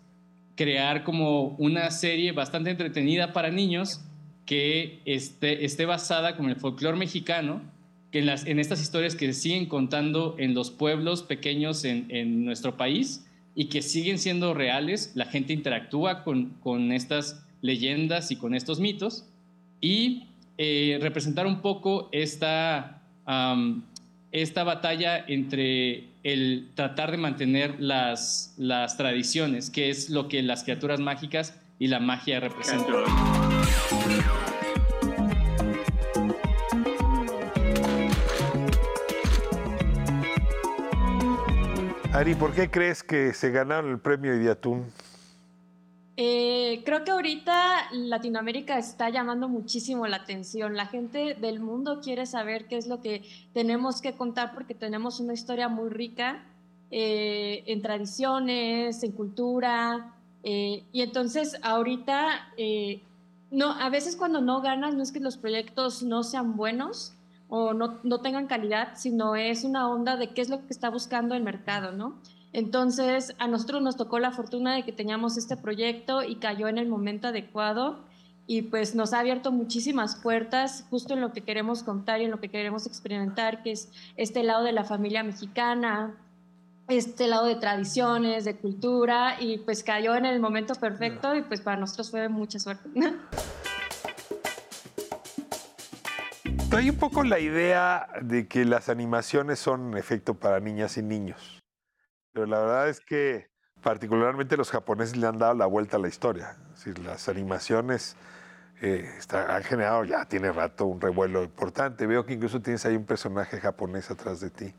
crear 0.57 1.05
como 1.05 1.49
una 1.59 1.91
serie 1.91 2.33
bastante 2.33 2.71
entretenida 2.71 3.33
para 3.33 3.51
niños 3.51 4.01
que 4.47 5.01
esté, 5.05 5.65
esté 5.65 5.87
basada 5.87 6.37
como 6.37 6.49
el 6.49 6.57
folclore 6.57 6.99
mexicano, 6.99 7.63
en, 8.19 8.59
estas 8.59 8.81
historias 8.81 9.15
que 9.15 9.33
siguen 9.33 9.67
contando 9.67 10.37
en 10.39 10.55
los 10.55 10.71
pueblos 10.71 11.23
pequeños 11.23 11.85
en, 11.85 12.45
nuestro 12.45 12.77
país 12.77 13.27
y 13.55 13.67
que 13.67 13.83
siguen 13.83 14.19
siendo 14.19 14.55
reales, 14.55 15.13
la 15.15 15.27
gente 15.27 15.53
interactúa 15.53 16.25
con, 16.25 16.51
con 16.63 16.93
estas 16.93 17.45
leyendas 17.61 18.31
y 18.31 18.37
con 18.37 18.55
estos 18.55 18.81
mitos, 18.81 19.27
y 19.81 20.25
eh, 20.59 20.99
representar 21.01 21.47
un 21.47 21.61
poco 21.61 22.09
esta, 22.13 23.03
esta 24.33 24.65
batalla 24.65 25.25
entre 25.27 26.05
el 26.23 26.71
tratar 26.75 27.11
de 27.11 27.17
mantener 27.19 27.81
las, 27.81 28.55
las 28.57 28.97
tradiciones, 28.97 29.71
que 29.71 29.91
es 29.91 30.11
lo 30.11 30.29
que 30.29 30.43
las 30.43 30.65
criaturas 30.65 31.01
mágicas 31.01 31.61
y 31.79 31.89
la 31.89 32.01
magia 32.01 32.41
representan. 32.41 33.44
Ari, 42.15 42.37
¿por 42.37 42.55
qué 42.55 42.71
crees 42.71 43.03
que 43.03 43.33
se 43.35 43.51
ganaron 43.51 43.91
el 43.91 43.99
premio 43.99 44.37
Idiatún? 44.37 44.85
Eh, 46.17 46.81
creo 46.85 47.03
que 47.03 47.11
ahorita 47.11 47.91
Latinoamérica 47.91 48.79
está 48.79 49.11
llamando 49.11 49.49
muchísimo 49.49 50.07
la 50.07 50.19
atención. 50.19 50.77
La 50.77 50.87
gente 50.87 51.35
del 51.35 51.59
mundo 51.59 52.01
quiere 52.01 52.25
saber 52.27 52.69
qué 52.69 52.77
es 52.77 52.87
lo 52.87 53.01
que 53.01 53.25
tenemos 53.53 54.01
que 54.01 54.13
contar 54.15 54.55
porque 54.55 54.77
tenemos 54.77 55.19
una 55.19 55.33
historia 55.33 55.69
muy 55.69 55.91
rica 55.91 56.45
eh, 56.93 57.65
en 57.67 57.83
tradiciones, 57.83 59.03
en 59.03 59.11
cultura. 59.11 60.15
Eh, 60.45 60.85
y 60.93 61.03
entonces 61.03 61.59
ahorita, 61.63 62.47
no, 63.51 63.73
a 63.73 63.91
veces 63.91 64.15
cuando 64.15 64.41
no 64.41 64.61
ganas 64.61 64.95
no 64.95 65.03
es 65.03 65.11
que 65.11 65.19
los 65.19 65.37
proyectos 65.37 66.05
no 66.05 66.23
sean 66.23 66.57
buenos 66.57 67.17
o 67.49 67.75
no, 67.75 68.01
no 68.03 68.21
tengan 68.21 68.47
calidad, 68.47 68.93
sino 68.95 69.37
es 69.37 69.65
una 69.65 69.89
onda 69.89 70.17
de 70.17 70.31
qué 70.31 70.43
es 70.43 70.49
lo 70.49 70.59
que 70.67 70.73
está 70.73 70.91
buscando 70.91 71.35
el 71.35 71.43
mercado, 71.43 71.93
¿no? 71.93 72.21
Entonces, 72.53 73.35
a 73.39 73.49
nosotros 73.49 73.83
nos 73.83 73.97
tocó 73.97 74.19
la 74.19 74.31
fortuna 74.31 74.75
de 74.75 74.85
que 74.85 74.93
teníamos 74.93 75.37
este 75.37 75.57
proyecto 75.57 76.23
y 76.23 76.37
cayó 76.37 76.69
en 76.69 76.79
el 76.79 76.89
momento 76.89 77.29
adecuado 77.29 78.05
y 78.47 78.63
pues 78.63 78.95
nos 78.95 79.13
ha 79.13 79.21
abierto 79.21 79.53
muchísimas 79.53 80.17
puertas 80.17 80.85
justo 80.91 81.15
en 81.15 81.21
lo 81.21 81.33
que 81.33 81.41
queremos 81.41 81.83
contar 81.83 82.21
y 82.21 82.25
en 82.25 82.31
lo 82.31 82.41
que 82.41 82.51
queremos 82.51 82.87
experimentar, 82.87 83.63
que 83.63 83.73
es 83.73 83.91
este 84.17 84.43
lado 84.43 84.63
de 84.65 84.73
la 84.73 84.85
familia 84.85 85.23
mexicana, 85.23 86.15
este 86.89 87.27
lado 87.27 87.47
de 87.47 87.57
tradiciones, 87.57 88.45
de 88.45 88.57
cultura 88.57 89.37
y 89.41 89.59
pues 89.59 89.83
cayó 89.83 90.15
en 90.15 90.27
el 90.27 90.41
momento 90.41 90.75
perfecto 90.75 91.35
y 91.35 91.43
pues 91.43 91.61
para 91.61 91.79
nosotros 91.79 92.11
fue 92.11 92.29
mucha 92.29 92.59
suerte. 92.59 92.89
Hay 96.77 96.91
un 96.91 96.97
poco 96.97 97.23
la 97.23 97.39
idea 97.39 98.09
de 98.21 98.49
que 98.49 98.65
las 98.65 98.89
animaciones 98.89 99.61
son 99.61 99.97
efecto 99.97 100.35
para 100.35 100.59
niñas 100.59 100.97
y 100.97 101.03
niños. 101.03 101.63
Pero 102.33 102.47
la 102.47 102.59
verdad 102.59 102.89
es 102.89 103.01
que 103.01 103.49
particularmente 103.81 104.57
los 104.57 104.71
japoneses 104.71 105.17
le 105.17 105.27
han 105.29 105.39
dado 105.39 105.55
la 105.55 105.67
vuelta 105.67 105.99
a 105.99 106.01
la 106.01 106.09
historia. 106.09 106.57
Es 106.73 106.85
decir, 106.85 106.99
las 107.05 107.29
animaciones 107.29 108.17
eh, 108.83 109.09
han 109.33 109.63
generado 109.63 110.05
ya 110.05 110.25
tiene 110.25 110.51
rato 110.51 110.87
un 110.87 111.01
revuelo 111.01 111.45
importante. 111.45 112.07
Veo 112.07 112.27
que 112.27 112.33
incluso 112.33 112.61
tienes 112.61 112.85
ahí 112.87 112.97
un 112.97 113.07
personaje 113.07 113.61
japonés 113.61 114.11
atrás 114.11 114.41
de 114.41 114.51
ti. 114.51 114.75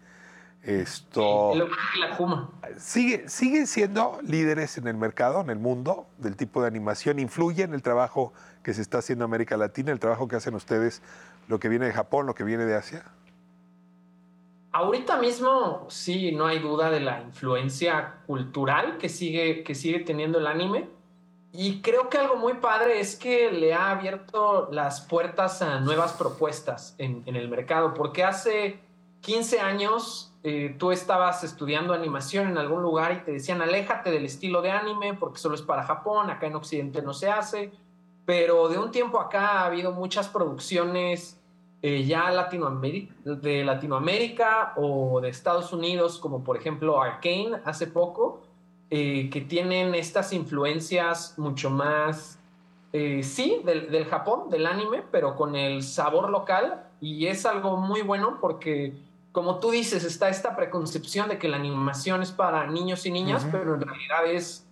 Esto. 0.64 1.54
Sigue, 2.78 3.30
¿Siguen 3.30 3.68
siendo 3.68 4.20
líderes 4.24 4.80
en 4.80 4.88
el 4.88 4.98
mercado, 4.98 5.42
en 5.42 5.52
el 5.52 5.60
mundo, 5.60 6.08
del 6.18 6.36
tipo 6.36 6.62
de 6.62 6.68
animación? 6.68 7.20
¿Influye 7.20 7.64
en 7.64 7.76
el 7.76 7.84
trabajo 7.84 8.34
que 8.64 8.74
se 8.74 8.82
está 8.82 8.98
haciendo 8.98 9.26
en 9.26 9.30
América 9.30 9.58
Latina, 9.58 9.92
el 9.92 10.00
trabajo 10.00 10.28
que 10.28 10.36
hacen 10.36 10.56
ustedes, 10.56 11.04
lo 11.48 11.60
que 11.60 11.70
viene 11.70 11.86
de 11.86 11.94
Japón, 11.94 12.26
lo 12.26 12.36
que 12.36 12.44
viene 12.44 12.66
de 12.66 12.76
Asia? 12.76 13.06
Ahorita 14.72 15.18
mismo 15.18 15.86
sí, 15.90 16.34
no 16.34 16.48
hay 16.48 16.60
duda 16.60 16.90
de 16.90 17.00
la 17.00 17.22
influencia 17.22 18.16
cultural 18.28 18.98
que 18.98 19.08
sigue, 19.08 19.64
que 19.64 19.74
sigue 19.74 20.00
teniendo 20.00 20.40
el 20.40 20.48
anime. 20.48 20.90
Y 21.54 21.82
creo 21.82 22.10
que 22.10 22.18
algo 22.18 22.36
muy 22.36 22.56
padre 22.56 23.00
es 23.00 23.16
que 23.16 23.50
le 23.52 23.74
ha 23.74 23.92
abierto 23.92 24.68
las 24.74 25.00
puertas 25.00 25.62
a 25.62 25.80
nuevas 25.80 26.12
propuestas 26.12 26.94
en, 26.98 27.24
el 27.26 27.48
mercado, 27.48 27.94
porque 27.94 28.26
hace 28.26 28.82
15 29.22 29.62
años 29.62 30.34
eh, 30.44 30.76
tú 30.78 30.92
estabas 30.92 31.46
estudiando 31.46 31.94
animación 31.94 32.50
en 32.50 32.58
algún 32.58 32.82
lugar 32.82 33.14
y 33.14 33.24
te 33.24 33.32
decían, 33.32 33.62
aléjate 33.62 34.12
del 34.12 34.26
estilo 34.26 34.62
de 34.62 34.72
anime 34.72 35.14
porque 35.14 35.40
solo 35.40 35.56
es 35.56 35.62
para 35.62 35.84
Japón, 35.84 36.30
acá 36.30 36.48
en 36.48 36.56
Occidente 36.56 37.02
no 37.02 37.14
se 37.14 37.30
hace, 37.30 37.72
pero 38.26 38.68
de 38.68 38.78
un 38.78 38.92
tiempo 38.92 39.20
acá 39.20 39.60
ha 39.60 39.66
habido 39.66 39.92
muchas 39.92 40.28
producciones 40.28 41.40
eh, 41.88 42.04
ya 42.04 42.32
Latinoamérica, 42.32 43.14
de 43.24 43.64
Latinoamérica 43.64 44.74
o 44.76 45.22
de 45.22 45.30
Estados 45.30 45.72
Unidos, 45.72 46.18
como 46.18 46.44
por 46.44 46.58
ejemplo 46.58 47.00
Arcane 47.00 47.62
hace 47.64 47.86
poco, 47.86 48.42
eh, 48.90 49.30
que 49.30 49.42
tienen 49.42 49.94
estas 49.94 50.34
influencias 50.34 51.36
mucho 51.38 51.70
más, 51.70 52.40
eh, 52.92 53.22
sí, 53.22 53.62
del, 53.64 53.92
del, 53.92 54.06
Japón, 54.06 54.50
del 54.50 54.66
anime, 54.66 55.04
pero 55.12 55.36
con 55.36 55.56
el 55.56 55.84
sabor 55.84 56.32
local. 56.32 56.88
Y 57.02 57.28
es 57.28 57.46
algo 57.46 57.78
muy 57.78 58.02
bueno 58.02 58.40
porque, 58.42 58.98
como 59.32 59.60
tú 59.60 59.70
dices, 59.70 60.04
está 60.06 60.30
esta 60.30 60.56
preconcepción 60.56 61.30
de 61.30 61.38
que 61.38 61.48
la 61.48 61.58
animación 61.58 62.24
es 62.24 62.32
para 62.32 62.66
niños 62.66 63.06
y 63.06 63.12
niñas, 63.12 63.46
pero 63.52 63.76
en 63.76 63.82
realidad 63.82 64.26
es... 64.26 64.66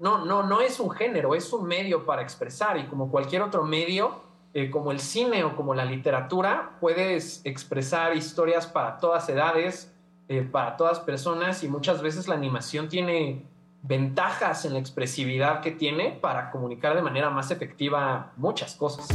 no, 0.00 0.24
no, 0.24 0.42
no 0.42 0.62
es 0.62 0.80
un 0.80 0.90
género, 0.90 1.34
es 1.34 1.52
un 1.52 1.68
medio 1.68 2.06
para 2.06 2.22
expresar 2.22 2.78
y 2.78 2.86
como 2.86 3.10
cualquier 3.10 3.42
otro 3.42 3.64
medio, 3.64 4.22
eh, 4.54 4.70
como 4.70 4.92
el 4.92 4.98
cine 4.98 5.44
o 5.44 5.54
como 5.54 5.74
la 5.74 5.84
literatura, 5.84 6.78
puedes 6.80 7.42
expresar 7.44 8.16
historias 8.16 8.66
para 8.66 8.98
todas 8.98 9.28
edades, 9.28 9.94
eh, 10.28 10.42
para 10.42 10.78
todas 10.78 11.00
personas 11.00 11.62
y 11.62 11.68
muchas 11.68 12.00
veces 12.00 12.28
la 12.28 12.34
animación 12.34 12.88
tiene 12.88 13.46
ventajas 13.82 14.64
en 14.64 14.72
la 14.72 14.78
expresividad 14.78 15.60
que 15.60 15.70
tiene 15.70 16.18
para 16.20 16.50
comunicar 16.50 16.94
de 16.94 17.02
manera 17.02 17.28
más 17.28 17.50
efectiva 17.50 18.32
muchas 18.36 18.74
cosas. 18.76 19.06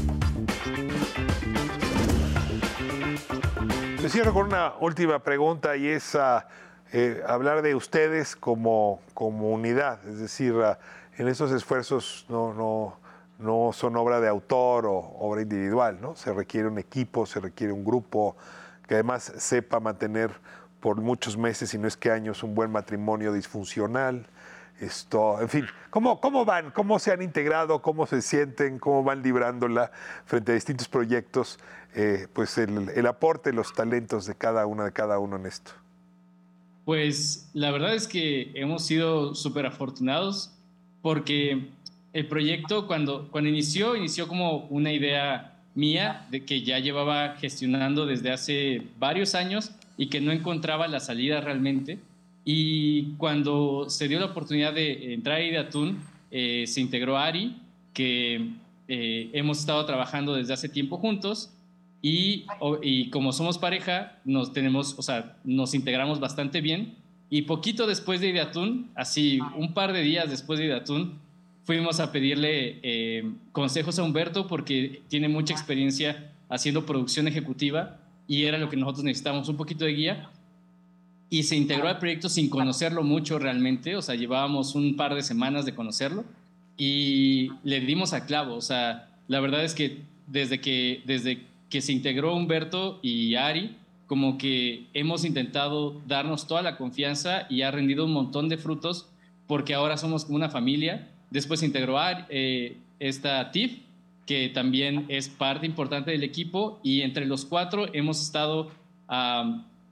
Me 4.02 4.10
cierro 4.10 4.34
con 4.34 4.46
una 4.46 4.76
última 4.80 5.18
pregunta 5.18 5.76
y 5.76 5.88
es 5.88 6.14
ah, 6.14 6.48
eh, 6.96 7.24
hablar 7.28 7.62
de 7.62 7.76
ustedes 7.76 8.36
como 8.36 9.02
comunidad, 9.14 10.06
es 10.08 10.20
decir, 10.20 10.56
en 11.18 11.28
esos 11.28 11.52
esfuerzos 11.52 12.26
no, 12.30 12.54
no 12.54 12.98
no 13.40 13.72
son 13.74 13.96
obra 13.98 14.20
de 14.20 14.28
autor 14.28 14.86
o 14.86 14.96
obra 14.96 15.42
individual, 15.42 16.00
¿no? 16.02 16.16
Se 16.16 16.32
requiere 16.34 16.68
un 16.68 16.78
equipo, 16.78 17.26
se 17.26 17.40
requiere 17.40 17.74
un 17.74 17.84
grupo 17.84 18.36
que 18.88 18.96
además 18.96 19.34
sepa 19.38 19.80
mantener 19.80 20.32
por 20.80 21.02
muchos 21.02 21.38
meses, 21.38 21.70
si 21.70 21.78
no 21.78 21.88
es 21.88 21.98
que 21.98 22.12
años, 22.12 22.44
un 22.44 22.54
buen 22.56 22.72
matrimonio 22.72 23.34
disfuncional. 23.34 24.28
Esto, 24.80 25.42
en 25.42 25.50
fin, 25.50 25.66
¿cómo, 25.90 26.20
¿cómo 26.20 26.44
van? 26.44 26.70
¿Cómo 26.72 27.00
se 27.00 27.12
han 27.12 27.22
integrado? 27.22 27.82
¿Cómo 27.82 28.06
se 28.06 28.22
sienten? 28.22 28.78
¿Cómo 28.78 29.04
van 29.04 29.24
librándola 29.24 29.92
frente 30.26 30.52
a 30.52 30.56
distintos 30.56 30.90
proyectos? 30.90 31.60
Eh, 31.94 32.28
pues 32.34 32.58
el, 32.58 32.90
el 32.90 33.08
aporte, 33.08 33.54
los 33.54 33.74
talentos 33.74 34.26
de 34.26 34.36
cada 34.36 34.66
uno, 34.66 34.84
de 34.84 34.92
cada 34.92 35.18
uno 35.18 35.38
en 35.38 35.46
esto. 35.46 35.72
Pues 36.86 37.50
la 37.54 37.72
verdad 37.72 37.96
es 37.96 38.08
que 38.08 38.52
hemos 38.54 38.86
sido 38.86 39.34
súper 39.34 39.66
afortunados 39.66 40.52
porque 41.02 41.70
el 42.14 42.28
proyecto 42.28 42.88
cuando, 42.88 43.28
cuando 43.32 43.50
inició, 43.50 43.96
inició 43.96 44.28
como 44.28 44.68
una 44.70 44.94
idea 44.94 45.56
mía 45.74 46.26
de 46.30 46.46
que 46.46 46.62
ya 46.62 46.80
llevaba 46.80 47.36
gestionando 47.38 48.06
desde 48.06 48.32
hace 48.32 48.84
varios 49.00 49.36
años 49.36 49.72
y 49.98 50.08
que 50.08 50.22
no 50.22 50.32
encontraba 50.32 50.88
la 50.88 51.00
salida 51.00 51.42
realmente. 51.42 52.00
Y 52.46 53.16
cuando 53.18 53.90
se 53.90 54.08
dio 54.08 54.20
la 54.20 54.28
oportunidad 54.28 54.74
de 54.74 55.14
entrar 55.14 55.38
a 55.38 55.44
Idatun, 55.44 56.00
eh, 56.30 56.66
se 56.68 56.82
integró 56.82 57.18
Ari, 57.18 57.58
que 57.94 58.52
eh, 58.88 59.30
hemos 59.34 59.60
estado 59.60 59.84
trabajando 59.86 60.36
desde 60.36 60.54
hace 60.54 60.70
tiempo 60.70 60.98
juntos 60.98 61.50
y, 62.08 62.46
y, 62.84 63.10
como 63.10 63.34
somos 63.34 63.58
pareja, 63.58 64.20
nos 64.26 64.54
tenemos, 64.54 64.94
o 65.00 65.02
sea, 65.02 65.38
nos 65.44 65.74
integramos 65.74 66.20
bastante 66.20 66.62
bien. 66.62 66.94
Y 67.32 67.42
poquito 67.42 67.88
después 67.88 68.22
de 68.22 68.30
Idatun, 68.30 68.92
así 68.94 69.40
un 69.58 69.74
par 69.74 69.92
de 69.92 70.04
días 70.04 70.30
después 70.30 70.60
de 70.60 70.66
Idatun, 70.66 71.18
fuimos 71.64 72.00
a 72.00 72.12
pedirle 72.12 72.80
eh, 72.84 73.28
consejos 73.52 73.98
a 73.98 74.04
Humberto 74.04 74.46
porque 74.46 75.02
tiene 75.08 75.30
mucha 75.30 75.56
experiencia 75.56 76.32
haciendo 76.48 76.86
producción 76.86 77.28
ejecutiva 77.28 77.98
y 78.28 78.44
era 78.44 78.60
lo 78.60 78.70
que 78.70 78.78
nosotros 78.78 79.04
necesitábamos, 79.04 79.50
un 79.50 79.58
poquito 79.58 79.86
de 79.86 79.94
guía. 79.94 80.30
Y 81.32 81.42
se 81.42 81.56
integró 81.56 81.88
al 81.88 81.98
proyecto 81.98 82.30
sin 82.30 82.52
conocerlo 82.52 83.02
mucho 83.02 83.40
realmente, 83.40 83.96
o 83.96 84.04
sea, 84.04 84.14
llevábamos 84.14 84.76
un 84.76 84.96
par 84.96 85.16
de 85.16 85.24
semanas 85.24 85.66
de 85.66 85.74
conocerlo 85.74 86.24
y 86.78 87.50
le 87.64 87.80
dimos 87.80 88.14
a 88.14 88.28
clavo, 88.28 88.54
o 88.54 88.62
sea, 88.62 89.10
la 89.28 89.40
verdad 89.40 89.64
es 89.64 89.74
que 89.74 90.04
desde 90.28 90.62
que, 90.62 91.02
desde 91.08 91.55
que 91.70 91.82
se 91.82 91.92
integró 91.92 92.36
Humberto 92.36 93.00
y 93.02 93.36
Ari, 93.36 93.76
como 94.08 94.38
que 94.38 94.86
hemos 94.94 95.26
intentado 95.26 96.02
darnos 96.08 96.48
toda 96.48 96.62
la 96.62 96.78
confianza 96.78 97.48
y 97.50 97.64
ha 97.64 97.72
rendido 97.72 98.06
un 98.06 98.14
montón 98.14 98.50
de 98.50 98.58
frutos 98.58 99.10
porque 99.48 99.74
ahora 99.74 99.98
somos 99.98 100.26
como 100.26 100.38
una 100.38 100.50
familia. 100.50 101.10
Después 101.32 101.60
se 101.60 101.66
integró 101.66 101.98
Ari, 102.00 102.24
eh, 102.30 102.78
esta 103.00 103.52
TIF, 103.52 103.80
que 104.26 104.50
también 104.50 105.06
es 105.08 105.30
parte 105.30 105.66
importante 105.66 106.12
del 106.12 106.24
equipo 106.24 106.80
y 106.84 107.02
entre 107.02 107.26
los 107.26 107.46
cuatro 107.46 107.88
hemos 107.94 108.22
estado 108.22 108.72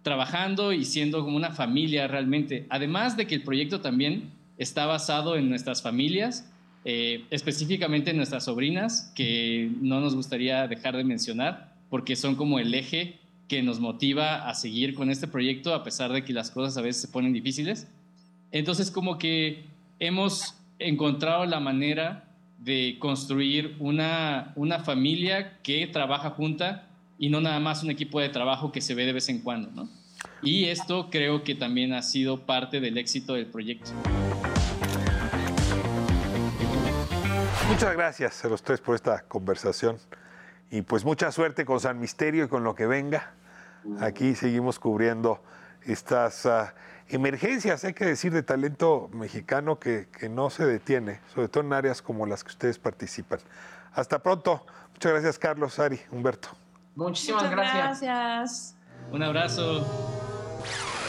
trabajando 0.01 0.73
y 0.73 0.85
siendo 0.85 1.23
como 1.23 1.37
una 1.37 1.51
familia 1.51 2.07
realmente. 2.07 2.65
Además 2.69 3.15
de 3.15 3.27
que 3.27 3.35
el 3.35 3.43
proyecto 3.43 3.79
también 3.79 4.31
está 4.57 4.85
basado 4.85 5.35
en 5.35 5.49
nuestras 5.49 5.81
familias, 5.83 6.51
eh, 6.85 7.25
específicamente 7.29 8.11
en 8.11 8.17
nuestras 8.17 8.45
sobrinas, 8.45 9.11
que 9.15 9.71
no 9.81 10.01
nos 10.01 10.15
gustaría 10.15 10.67
dejar 10.67 10.97
de 10.97 11.03
mencionar, 11.03 11.75
porque 11.89 12.15
son 12.15 12.35
como 12.35 12.59
el 12.59 12.73
eje 12.73 13.19
que 13.47 13.61
nos 13.61 13.79
motiva 13.79 14.49
a 14.49 14.55
seguir 14.55 14.95
con 14.95 15.09
este 15.09 15.27
proyecto 15.27 15.73
a 15.73 15.83
pesar 15.83 16.11
de 16.11 16.23
que 16.23 16.33
las 16.33 16.51
cosas 16.51 16.77
a 16.77 16.81
veces 16.81 17.01
se 17.01 17.07
ponen 17.07 17.33
difíciles. 17.33 17.87
Entonces 18.51 18.91
como 18.91 19.17
que 19.17 19.63
hemos 19.99 20.55
encontrado 20.79 21.45
la 21.45 21.59
manera 21.59 22.25
de 22.59 22.97
construir 22.99 23.75
una, 23.79 24.53
una 24.55 24.79
familia 24.79 25.59
que 25.63 25.85
trabaja 25.87 26.31
junta 26.31 26.87
y 27.19 27.29
no 27.29 27.41
nada 27.41 27.59
más 27.59 27.83
un 27.83 27.91
equipo 27.91 28.19
de 28.19 28.29
trabajo 28.29 28.71
que 28.71 28.81
se 28.81 28.95
ve 28.95 29.05
de 29.05 29.13
vez 29.13 29.29
en 29.29 29.39
cuando, 29.39 29.71
¿no? 29.71 29.89
Y 30.41 30.65
esto 30.65 31.09
creo 31.09 31.43
que 31.43 31.55
también 31.55 31.93
ha 31.93 32.01
sido 32.01 32.45
parte 32.45 32.79
del 32.79 32.97
éxito 32.97 33.33
del 33.33 33.47
proyecto. 33.47 33.91
Muchas 37.69 37.93
gracias 37.93 38.45
a 38.45 38.47
los 38.49 38.61
tres 38.61 38.81
por 38.81 38.95
esta 38.95 39.21
conversación 39.23 39.97
y 40.69 40.81
pues 40.81 41.05
mucha 41.05 41.31
suerte 41.31 41.65
con 41.65 41.79
San 41.79 41.99
Misterio 41.99 42.45
y 42.45 42.47
con 42.47 42.63
lo 42.63 42.75
que 42.75 42.85
venga. 42.85 43.31
Aquí 43.99 44.35
seguimos 44.35 44.79
cubriendo 44.79 45.41
estas 45.81 46.45
uh, 46.45 46.65
emergencias, 47.09 47.83
hay 47.83 47.93
que 47.93 48.05
decir, 48.05 48.33
de 48.33 48.43
talento 48.43 49.09
mexicano 49.13 49.79
que, 49.79 50.07
que, 50.17 50.29
no 50.29 50.49
se 50.49 50.65
detiene, 50.65 51.19
sobre 51.33 51.47
todo 51.47 51.63
en 51.63 51.73
áreas 51.73 52.01
como 52.01 52.25
las 52.25 52.43
que 52.43 52.49
ustedes 52.49 52.79
participan. 52.79 53.39
Hasta 53.93 54.19
pronto. 54.19 54.65
Muchas 54.93 55.11
gracias, 55.11 55.39
Carlos, 55.39 55.79
Ari, 55.79 55.99
Humberto. 56.11 56.49
Muchísimas 56.95 57.43
Muchas 57.43 57.55
gracias. 57.55 58.01
gracias. 58.01 58.75
Un 59.11 59.23
abrazo. 59.23 61.02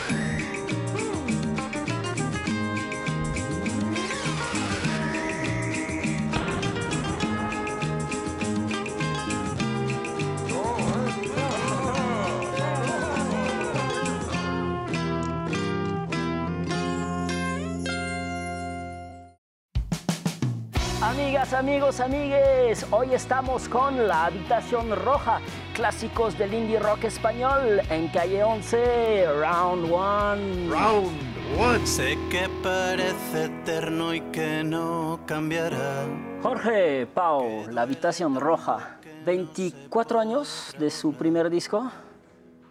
Amigos, 21.55 22.01
amigues, 22.01 22.85
hoy 22.91 23.15
estamos 23.15 23.69
con 23.69 24.09
La 24.09 24.27
Habitación 24.27 24.91
Roja, 24.91 25.41
clásicos 25.73 26.37
del 26.37 26.53
indie 26.53 26.81
rock 26.81 27.05
español 27.05 27.81
en 27.91 28.09
calle 28.09 28.43
11, 28.43 29.27
round 29.41 29.93
one. 29.93 30.69
Round 30.69 31.13
one. 31.57 31.87
Sé 31.87 32.19
que 32.29 32.49
parece 32.63 33.45
eterno 33.45 34.13
y 34.13 34.21
que 34.33 34.65
no 34.65 35.21
cambiará. 35.27 36.07
Jorge 36.43 37.07
Pau, 37.07 37.67
La 37.71 37.83
Habitación 37.83 38.35
Roja, 38.41 38.99
24 39.25 40.19
años 40.19 40.75
de 40.77 40.91
su 40.91 41.13
primer 41.15 41.51
disco. 41.51 41.89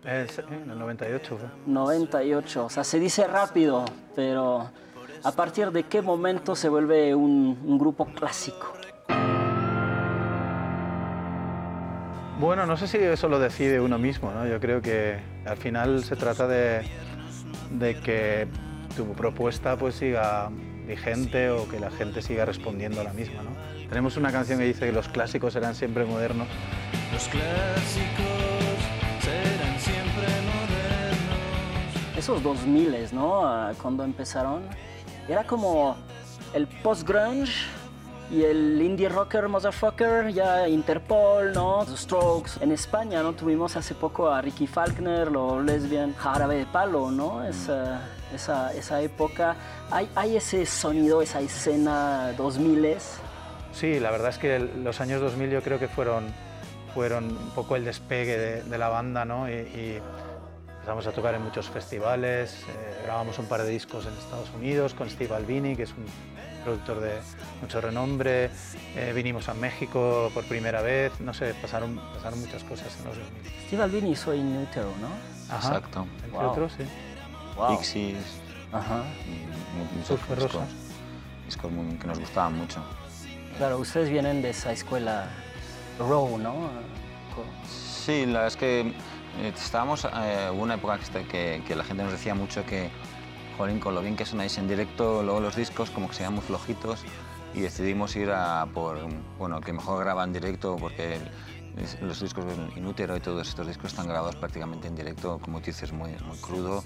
Es 0.03 0.37
en 0.39 0.69
el 0.69 0.77
98. 0.77 1.35
¿eh? 1.41 1.47
98, 1.67 2.65
o 2.65 2.69
sea, 2.69 2.83
se 2.83 2.99
dice 2.99 3.27
rápido, 3.27 3.85
pero 4.13 4.69
¿a 5.23 5.31
partir 5.31 5.71
de 5.71 5.83
qué 5.83 6.01
momento 6.01 6.55
se 6.55 6.69
vuelve 6.69 7.15
un, 7.15 7.59
un 7.65 7.77
grupo 7.77 8.05
clásico? 8.05 8.73
Bueno, 12.39 12.65
no 12.65 12.75
sé 12.75 12.87
si 12.87 12.97
eso 12.97 13.29
lo 13.29 13.39
decide 13.39 13.79
uno 13.79 13.97
mismo, 13.97 14.31
¿no? 14.31 14.45
Yo 14.45 14.59
creo 14.59 14.81
que 14.81 15.17
al 15.45 15.55
final 15.55 16.03
se 16.03 16.15
trata 16.15 16.47
de, 16.47 16.81
de 17.71 17.95
que 18.01 18.47
tu 18.97 19.13
propuesta 19.13 19.77
pues 19.77 19.95
siga 19.95 20.49
vigente 20.85 21.49
o 21.51 21.69
que 21.69 21.79
la 21.79 21.89
gente 21.89 22.21
siga 22.21 22.43
respondiendo 22.43 22.99
a 22.99 23.05
la 23.05 23.13
misma, 23.13 23.43
¿no? 23.43 23.51
Tenemos 23.87 24.17
una 24.17 24.31
canción 24.31 24.59
que 24.59 24.65
dice 24.65 24.87
que 24.87 24.91
los 24.91 25.07
clásicos 25.07 25.53
serán 25.53 25.75
siempre 25.75 26.03
modernos. 26.03 26.47
Los 27.13 27.29
clásicos 27.29 28.79
serán 29.21 29.79
siempre 29.79 30.27
modernos. 30.27 32.17
Esos 32.17 32.43
2000, 32.43 33.13
¿no? 33.13 33.47
Ah, 33.47 33.71
Cuando 33.81 34.03
empezaron, 34.03 34.63
era 35.27 35.43
como 35.43 35.95
el 36.53 36.67
post-grunge 36.67 37.53
y 38.31 38.43
el 38.43 38.81
indie 38.81 39.09
rocker 39.09 39.47
motherfucker, 39.47 40.33
ya 40.33 40.67
Interpol, 40.67 41.53
¿no? 41.53 41.85
The 41.85 41.97
Strokes. 41.97 42.51
En 42.61 42.71
España, 42.71 43.21
¿no? 43.21 43.33
Tuvimos 43.33 43.75
hace 43.75 43.93
poco 43.93 44.29
a 44.29 44.41
Ricky 44.41 44.65
Falkner, 44.65 45.31
los 45.31 45.63
lesbian, 45.63 46.15
Jarabe 46.15 46.57
de 46.57 46.65
Palo, 46.65 47.11
¿no? 47.11 47.43
Esa, 47.43 48.01
esa, 48.33 48.73
esa 48.73 49.01
época. 49.01 49.55
Hay, 49.91 50.09
hay 50.15 50.37
ese 50.37 50.65
sonido, 50.65 51.21
esa 51.21 51.41
escena 51.41 52.33
2000 52.37 52.97
Sí, 53.71 53.99
la 53.99 54.11
verdad 54.11 54.29
es 54.29 54.37
que 54.37 54.59
los 54.59 55.01
años 55.01 55.21
2000 55.21 55.49
yo 55.49 55.61
creo 55.61 55.79
que 55.79 55.87
fueron, 55.87 56.25
fueron 56.93 57.25
un 57.25 57.49
poco 57.51 57.75
el 57.75 57.85
despegue 57.85 58.63
de, 58.63 58.77
la 58.77 58.89
banda, 58.89 59.25
¿no? 59.25 59.49
Y 59.49 59.99
empezamos 60.83 61.07
a 61.07 61.11
tocar 61.13 61.33
en 61.33 61.41
muchos 61.41 61.69
festivales, 61.69 62.65
eh, 62.67 63.01
grabamos 63.05 63.39
un 63.39 63.45
par 63.45 63.63
de 63.63 63.69
discos 63.69 64.05
en 64.05 64.11
Estados 64.15 64.49
Unidos 64.53 64.93
con 64.93 65.09
Steve 65.09 65.33
Albini, 65.33 65.77
que 65.77 65.83
es 65.83 65.91
un 65.91 66.03
productor 66.65 66.99
de 66.99 67.13
mucho 67.61 67.79
renombre, 67.79 68.49
eh, 68.97 69.13
vinimos 69.15 69.47
a 69.47 69.53
México 69.53 70.29
por 70.33 70.43
primera 70.43 70.81
vez, 70.81 71.13
no 71.21 71.33
sé, 71.33 71.53
pasaron, 71.61 72.01
pasaron 72.15 72.37
muchas 72.41 72.65
cosas 72.65 72.87
en 72.99 73.05
los 73.05 73.17
2000. 73.17 73.51
Steve 73.67 73.81
Albini 73.83 74.11
hizo 74.11 74.33
In 74.33 74.57
Utero, 74.57 74.89
¿no? 74.99 75.07
Ajá, 75.55 75.67
Exacto. 75.69 76.05
Entre 76.25 76.31
Wow. 76.31 76.51
otros, 76.51 76.73
sí. 76.77 76.83
Wow. 77.55 77.77
Pixies. 77.77 78.17
Ajá. 78.73 79.03
y 79.25 79.77
mu- 79.77 79.85
muchos 79.99 80.07
Surfer 80.07 80.35
discos, 80.39 80.53
Rosa. 80.55 80.65
discos 81.45 81.71
muy- 81.71 81.95
que 81.97 82.07
nos 82.07 82.19
gustaban 82.19 82.57
mucho. 82.57 82.83
Claro, 83.57 83.77
ustedes 83.77 84.09
vienen 84.09 84.41
de 84.41 84.49
esa 84.49 84.73
escuela 84.73 85.27
Row, 85.99 86.37
¿no? 86.39 86.71
Sí, 87.69 88.25
la 88.25 88.31
verdad 88.41 88.47
es 88.47 88.57
que 88.57 88.93
estábamos, 89.41 90.05
eh, 90.05 90.49
una 90.53 90.75
época 90.75 90.97
que, 90.97 91.03
este- 91.03 91.63
que, 91.63 91.75
la 91.75 91.83
gente 91.83 92.03
nos 92.03 92.11
decía 92.11 92.35
mucho 92.35 92.65
que, 92.65 92.89
jolín, 93.57 93.79
con 93.79 93.95
lo 93.95 94.01
bien 94.01 94.15
que 94.15 94.25
sonáis 94.25 94.57
en 94.57 94.67
directo, 94.67 95.23
luego 95.23 95.39
los 95.39 95.55
discos 95.55 95.89
como 95.89 96.07
que 96.07 96.15
se 96.15 96.29
muy 96.29 96.41
flojitos 96.41 97.03
y 97.53 97.61
decidimos 97.61 98.15
ir 98.15 98.31
a 98.31 98.67
por, 98.73 98.97
bueno, 99.37 99.61
que 99.61 99.73
mejor 99.73 100.03
graba 100.03 100.23
en 100.23 100.33
directo 100.33 100.77
porque 100.79 101.19
los 102.01 102.19
discos 102.19 102.45
Inútero 102.75 103.15
y 103.17 103.19
todos 103.19 103.47
estos 103.47 103.65
discos 103.67 103.91
están 103.91 104.07
grabados 104.07 104.35
prácticamente 104.35 104.87
en 104.87 104.95
directo, 104.95 105.39
como 105.39 105.59
tú 105.59 105.67
dices, 105.67 105.91
muy, 105.91 106.11
muy 106.25 106.37
crudo. 106.37 106.83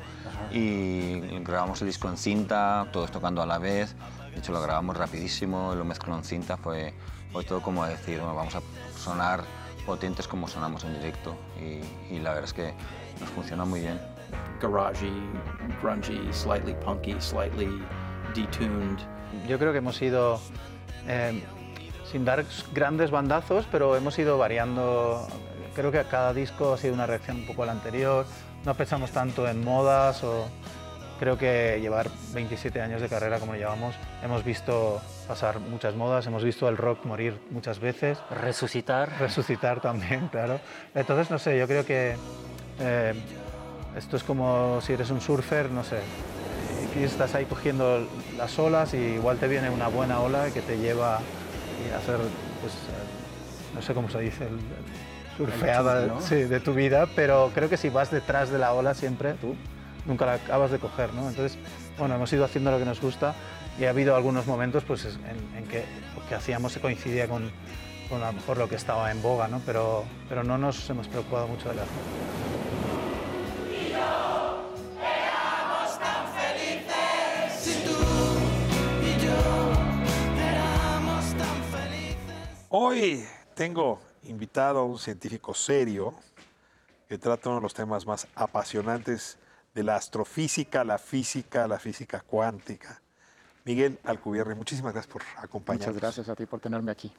Y 0.52 1.20
grabamos 1.44 1.82
el 1.82 1.88
disco 1.88 2.08
en 2.08 2.18
cinta, 2.18 2.88
todos 2.94 3.12
tocando 3.12 3.42
a 3.42 3.46
la 3.46 3.58
vez. 3.58 3.96
De 4.34 4.40
hecho, 4.40 4.54
lo 4.54 4.62
grabamos 4.62 4.96
rapidísimo, 4.96 5.76
lo 5.76 5.84
mezcló 5.84 6.16
en 6.16 6.24
cinta. 6.24 6.56
Fue, 6.56 6.94
fue 7.34 7.44
todo 7.44 7.62
como 7.62 7.86
decir, 7.86 8.20
bueno, 8.20 8.36
vamos 8.36 8.56
a 8.56 8.62
sonar 8.98 9.44
potentes 9.88 10.28
como 10.28 10.47
sonamos 10.47 10.84
en 10.84 10.93
directo. 10.93 11.36
Y, 11.58 12.13
y 12.13 12.19
la 12.19 12.32
verdad 12.32 12.43
es 12.43 12.54
que 12.54 12.73
nos 13.19 13.30
funciona 13.30 13.65
muy 13.65 13.80
bien. 13.80 14.00
garagey, 14.62 15.13
grungy, 15.82 16.32
slightly 16.34 16.76
punky, 16.86 17.15
slightly 17.19 17.69
detuned. 18.36 19.00
Yo 19.47 19.58
creo 19.58 19.71
que 19.71 19.78
hemos 19.80 20.02
ido, 20.02 20.39
eh, 21.08 21.41
sin 22.12 22.26
dar 22.26 22.43
grandes 22.73 23.12
bandazos, 23.12 23.65
pero 23.71 23.95
hemos 23.95 24.19
ido 24.19 24.38
variando. 24.38 25.28
Creo 25.73 25.91
que 25.91 26.04
cada 26.04 26.34
disco 26.34 26.73
ha 26.73 26.78
sido 26.78 26.93
una 26.93 27.06
reacción 27.06 27.38
un 27.38 27.47
poco 27.47 27.63
al 27.63 27.69
anterior. 27.69 28.26
No 28.65 28.73
pensamos 28.73 29.12
tanto 29.12 29.47
en 29.47 29.63
modas 29.63 30.23
o 30.23 30.47
creo 31.19 31.38
que 31.38 31.80
llevar 31.82 32.10
27 32.34 32.82
años 32.82 33.02
de 33.02 33.10
carrera 33.10 33.39
como 33.39 33.56
llevamos, 33.56 33.95
hemos 34.23 34.43
visto 34.43 35.02
pasar 35.28 35.60
muchas 35.60 35.96
modas, 35.96 36.26
hemos 36.26 36.44
visto 36.44 36.68
el 36.70 36.78
rock 36.78 37.06
morir 37.06 37.40
muchas 37.52 37.80
veces. 37.80 38.18
Resucitar. 38.32 39.20
Resucitar 39.20 39.82
también, 39.82 40.28
claro. 40.32 40.60
Entonces, 40.96 41.30
no 41.30 41.38
sé, 41.38 41.58
yo 41.60 41.68
creo 41.68 41.86
que 41.86 42.16
eh, 42.80 43.13
esto 43.96 44.18
es 44.18 44.24
como 44.24 44.80
si 44.82 44.94
eres 44.94 45.10
un 45.10 45.22
surfer, 45.22 45.70
no 45.70 45.84
sé, 45.84 46.00
y 47.00 47.04
estás 47.04 47.36
ahí 47.36 47.46
cogiendo 47.46 48.08
las 48.38 48.58
olas 48.58 48.94
y 48.94 48.98
igual 48.98 49.38
te 49.38 49.48
viene 49.48 49.70
una 49.70 49.88
buena 49.88 50.20
ola 50.20 50.50
que 50.52 50.62
te 50.62 50.78
lleva 50.78 51.18
a 51.18 51.98
hacer, 51.98 52.18
pues, 52.62 52.74
eh, 52.74 53.76
no 53.76 53.82
sé 53.82 53.94
cómo 53.94 54.10
se 54.10 54.20
dice, 54.20 54.46
el, 54.48 54.60
surfeada 55.38 56.04
El 56.04 56.08
¿no? 56.08 56.22
sí, 56.22 56.36
de 56.36 56.60
tu 56.60 56.74
vida, 56.74 57.08
pero 57.16 57.52
creo 57.54 57.70
que 57.70 57.78
si 57.78 57.90
vas 57.90 58.10
detrás 58.10 58.50
de 58.50 58.58
la 58.58 58.74
ola 58.74 58.96
siempre, 58.96 59.34
tú 59.34 59.56
nunca 60.06 60.26
la 60.26 60.34
acabas 60.34 60.72
de 60.72 60.80
coger, 60.80 61.13
¿no? 61.13 61.30
Entonces, 61.30 61.58
bueno, 62.00 62.16
hemos 62.16 62.32
ido 62.34 62.46
haciendo 62.46 62.72
lo 62.72 62.80
que 62.80 62.86
nos 62.86 63.02
gusta 63.02 63.36
y 63.80 63.86
ha 63.86 63.90
habido 63.90 64.16
algunos 64.16 64.46
momentos 64.48 64.84
pues, 64.84 65.06
es- 65.06 65.16
en, 65.16 65.58
en 65.58 65.68
que 65.68 65.86
lo 66.16 66.28
que 66.28 66.36
hacíamos 66.36 66.72
se 66.74 66.82
coincidía 66.82 67.28
con, 67.28 67.52
con 68.10 68.22
a 68.24 68.28
lo 68.28 68.34
mejor 68.34 68.58
lo 68.58 68.68
que 68.70 68.76
estaba 68.76 69.12
en 69.12 69.22
boga, 69.22 69.48
¿no? 69.48 69.62
Pero, 69.66 70.04
pero 70.30 70.44
no 70.44 70.58
nos 70.58 70.90
hemos 70.90 71.08
preocupado 71.08 71.48
mucho 71.48 71.70
de 71.70 71.76
la. 71.76 71.84
Hoy 82.70 83.26
tengo 83.56 84.00
invitado 84.24 84.80
a 84.80 84.84
un 84.84 85.00
científico 85.00 85.54
serio 85.54 86.13
que 87.08 87.18
trata 87.18 87.50
uno 87.50 87.60
de 87.60 87.63
los 87.63 87.74
temas 87.74 88.06
más 88.06 88.28
apasionantes 88.36 89.38
de 89.74 89.84
la 89.84 89.96
astrofísica, 89.96 90.84
la 90.84 90.98
física, 90.98 91.68
la 91.68 91.80
física 91.80 92.22
cuántica. 92.22 93.02
Miguel 93.68 94.00
Alcubierre, 94.06 94.56
muchísimas 94.56 94.94
gracias 94.94 95.12
por 95.12 95.22
acompañarnos. 95.36 95.96
Muchas 95.96 96.02
gracias 96.02 96.30
a 96.30 96.36
ti 96.36 96.46
por 96.46 96.62
tenerme 96.62 96.90
aquí. 96.90 97.12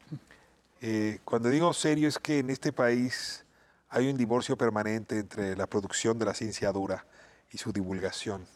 Eh, 0.80 1.18
cuando 1.22 1.50
digo 1.50 1.74
serio 1.74 2.08
es 2.08 2.18
que 2.18 2.38
en 2.38 2.48
este 2.48 2.72
país 2.72 3.44
hay 3.90 4.08
un 4.08 4.16
divorcio 4.16 4.56
permanente 4.56 5.18
entre 5.18 5.54
la 5.56 5.66
producción 5.66 6.18
de 6.18 6.24
la 6.24 6.32
ciencia 6.32 6.72
dura 6.72 7.04
y 7.50 7.58
su 7.58 7.70
divulgación. 7.70 8.46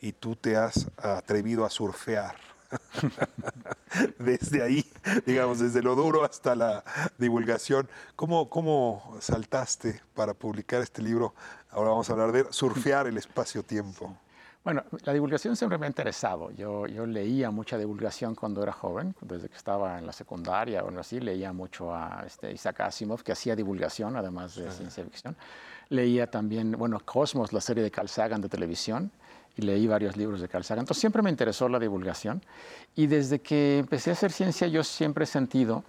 Y 0.00 0.12
tú 0.12 0.34
te 0.34 0.56
has 0.56 0.90
atrevido 0.96 1.64
a 1.64 1.70
surfear 1.70 2.34
desde 4.18 4.64
ahí, 4.64 4.84
digamos, 5.24 5.60
desde 5.60 5.82
lo 5.82 5.94
duro 5.94 6.24
hasta 6.24 6.56
la 6.56 6.82
divulgación. 7.16 7.88
¿Cómo, 8.16 8.50
¿Cómo 8.50 9.16
saltaste 9.20 10.02
para 10.14 10.34
publicar 10.34 10.82
este 10.82 11.00
libro? 11.00 11.32
Ahora 11.70 11.90
vamos 11.90 12.10
a 12.10 12.12
hablar 12.12 12.32
de 12.32 12.52
surfear 12.52 13.06
el 13.06 13.18
espacio-tiempo. 13.18 14.16
Bueno, 14.62 14.84
la 15.04 15.14
divulgación 15.14 15.56
siempre 15.56 15.78
me 15.78 15.86
ha 15.86 15.88
interesado. 15.88 16.50
Yo, 16.50 16.86
yo 16.86 17.06
leía 17.06 17.50
mucha 17.50 17.78
divulgación 17.78 18.34
cuando 18.34 18.62
era 18.62 18.72
joven, 18.72 19.14
desde 19.22 19.48
que 19.48 19.56
estaba 19.56 19.98
en 19.98 20.04
la 20.04 20.12
secundaria 20.12 20.84
o 20.84 20.88
algo 20.88 21.00
así, 21.00 21.18
leía 21.18 21.50
mucho 21.54 21.94
a 21.94 22.24
este, 22.26 22.52
Isaac 22.52 22.80
Asimov, 22.80 23.22
que 23.22 23.32
hacía 23.32 23.56
divulgación, 23.56 24.16
además 24.16 24.56
de 24.56 24.70
ciencia 24.70 25.02
ficción. 25.02 25.34
Leía 25.88 26.30
también, 26.30 26.72
bueno, 26.72 27.00
Cosmos, 27.00 27.54
la 27.54 27.62
serie 27.62 27.82
de 27.82 27.90
Carl 27.90 28.08
Sagan 28.08 28.42
de 28.42 28.50
televisión, 28.50 29.10
y 29.56 29.62
leí 29.62 29.86
varios 29.86 30.18
libros 30.18 30.42
de 30.42 30.48
Carl 30.48 30.62
Sagan. 30.62 30.82
Entonces 30.82 31.00
siempre 31.00 31.22
me 31.22 31.30
interesó 31.30 31.66
la 31.70 31.78
divulgación. 31.78 32.42
Y 32.94 33.06
desde 33.06 33.40
que 33.40 33.78
empecé 33.78 34.10
a 34.10 34.12
hacer 34.12 34.30
ciencia, 34.30 34.66
yo 34.68 34.84
siempre 34.84 35.24
he 35.24 35.26
sentido 35.26 35.84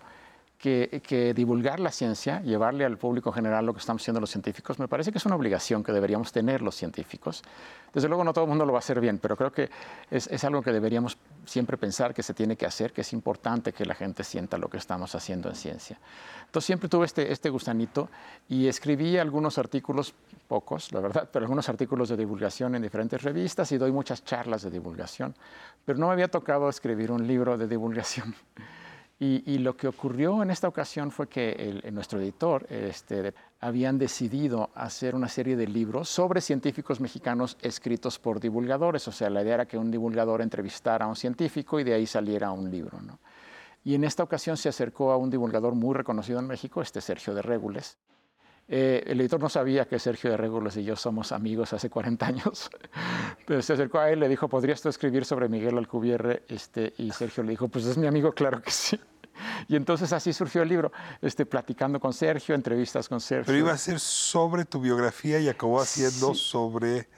que, 0.62 1.34
divulgar 1.36 1.80
la 1.80 1.92
ciencia, 1.92 2.40
llevarle 2.42 2.86
al 2.86 2.98
público 2.98 3.32
general 3.32 3.66
lo 3.66 3.74
que 3.74 3.80
estamos 3.80 4.04
haciendo 4.04 4.22
los 4.22 4.30
científicos, 4.30 4.78
me 4.78 4.88
parece 4.88 5.12
que 5.12 5.18
es 5.18 5.26
una 5.26 5.36
obligación 5.36 5.84
que 5.84 5.92
deberíamos 5.92 6.32
tener 6.32 6.62
los 6.62 6.76
científicos. 6.76 7.42
Desde 7.92 8.08
luego 8.08 8.24
no 8.24 8.32
todo 8.32 8.46
el 8.46 8.50
mundo 8.50 8.64
lo 8.66 8.72
va 8.72 8.78
a 8.78 8.80
hacer 8.80 9.02
bien, 9.02 9.18
pero 9.18 9.36
creo 9.36 9.52
que 9.52 9.72
es, 10.12 10.28
es 10.28 10.44
algo 10.44 10.62
que 10.62 10.72
deberíamos 10.72 11.18
siempre 11.46 11.78
pensar 11.78 12.14
que 12.14 12.22
se 12.22 12.36
tiene 12.36 12.56
que 12.56 12.68
hacer, 12.68 12.94
que 12.94 13.02
es 13.02 13.12
importante 13.12 13.74
que 13.74 13.86
la 13.86 13.96
gente 13.96 14.24
sienta 14.24 14.60
lo 14.60 14.70
que 14.70 14.78
estamos 14.78 15.16
haciendo 15.16 15.50
en 15.50 15.56
ciencia. 15.56 15.98
Entonces 16.46 16.68
siempre 16.68 16.90
tuve 16.90 17.08
este, 17.08 17.32
este 17.32 17.50
gusanito 17.50 18.10
y 18.48 18.68
escribí 18.68 19.18
algunos 19.18 19.58
artículos, 19.58 20.14
pocos, 20.48 20.92
la 20.92 21.00
verdad, 21.00 21.28
pero 21.32 21.44
algunos 21.44 21.70
artículos 21.70 22.10
de 22.10 22.18
divulgación 22.18 22.76
en 22.76 22.84
diferentes 22.84 23.24
revistas 23.24 23.72
y 23.72 23.80
doy 23.80 23.92
muchas 23.92 24.24
charlas 24.24 24.62
de 24.62 24.70
divulgación, 24.70 25.34
pero 25.86 25.98
no 25.98 26.08
me 26.08 26.14
había 26.14 26.28
tocado 26.28 26.70
escribir 26.70 27.12
un 27.12 27.26
libro 27.26 27.58
de 27.58 27.68
divulgación. 27.68 28.36
Y, 29.24 29.44
y 29.54 29.60
lo 29.60 29.78
que 29.78 29.88
ocurrió 29.88 30.42
en 30.42 30.50
esta 30.50 30.68
ocasión 30.68 31.12
fue 31.12 31.28
que 31.30 31.52
el- 31.52 31.82
el- 31.86 31.94
nuestro 31.94 32.20
editor 32.20 32.66
este, 32.72 33.36
habían 33.60 34.00
decidido 34.00 34.72
hacer 34.74 35.14
una 35.14 35.28
serie 35.28 35.56
de 35.56 35.68
libros 35.68 36.10
sobre 36.10 36.42
científicos 36.42 37.00
mexicanos 37.00 37.56
escritos 37.62 38.18
por 38.18 38.40
divulgadores. 38.40 39.08
O 39.08 39.12
sea, 39.12 39.30
la 39.30 39.44
idea 39.44 39.54
era 39.54 39.68
que 39.68 39.78
un 39.78 39.92
divulgador 39.92 40.42
entrevistara 40.42 41.06
a 41.06 41.08
un 41.08 41.16
científico 41.16 41.80
y 41.80 41.84
de 41.84 41.94
ahí 41.94 42.08
saliera 42.08 42.50
un 42.52 42.72
libro. 42.72 43.00
¿no? 43.00 43.20
Y 43.84 43.94
en 43.94 44.06
esta 44.06 44.24
ocasión 44.24 44.58
se 44.58 44.70
acercó 44.70 45.12
a 45.12 45.18
un 45.18 45.30
divulgador 45.30 45.76
muy 45.76 45.94
reconocido 45.94 46.40
en 46.40 46.48
México, 46.48 46.82
este 46.82 47.00
Sergio 47.00 47.36
de 47.36 47.44
Régules. 47.44 48.00
Eh, 48.68 49.04
el 49.06 49.22
editor 49.22 49.40
no 49.40 49.50
sabía 49.50 49.86
que 49.88 50.00
Sergio 50.00 50.32
de 50.32 50.38
Régules 50.38 50.78
y 50.78 50.84
yo 50.84 50.96
somos 50.96 51.32
amigos 51.32 51.74
hace 51.74 51.92
40 51.92 52.26
años. 52.26 52.72
Entonces 53.40 53.66
se 53.66 53.74
acercó 53.74 54.00
a 54.00 54.10
él, 54.10 54.20
le 54.20 54.28
dijo, 54.30 54.48
¿podrías 54.48 54.82
tú 54.82 54.90
escribir 54.90 55.26
sobre 55.26 55.48
Miguel 55.48 55.78
Alcubierre? 55.78 56.42
Este, 56.48 56.94
y 56.98 57.12
Sergio 57.12 57.44
le 57.44 57.52
dijo, 57.52 57.68
pues 57.68 57.86
es 57.86 58.00
mi 58.00 58.08
amigo, 58.08 58.32
claro 58.32 58.60
que 58.64 58.72
sí. 58.72 59.00
Y 59.68 59.76
entonces 59.76 60.12
así 60.14 60.34
surgió 60.34 60.62
el 60.64 60.70
libro, 60.70 60.92
este, 61.22 61.46
platicando 61.46 62.00
con 62.00 62.14
Sergio, 62.14 62.56
entrevistas 62.56 63.08
con 63.10 63.20
Sergio. 63.22 63.46
Pero 63.46 63.58
iba 63.58 63.72
a 63.74 63.78
ser 63.78 64.00
sobre 64.00 64.66
tu 64.66 64.80
biografía 64.82 65.40
y 65.40 65.50
acabó 65.50 65.82
haciendo 65.82 66.34
sobre... 66.36 67.10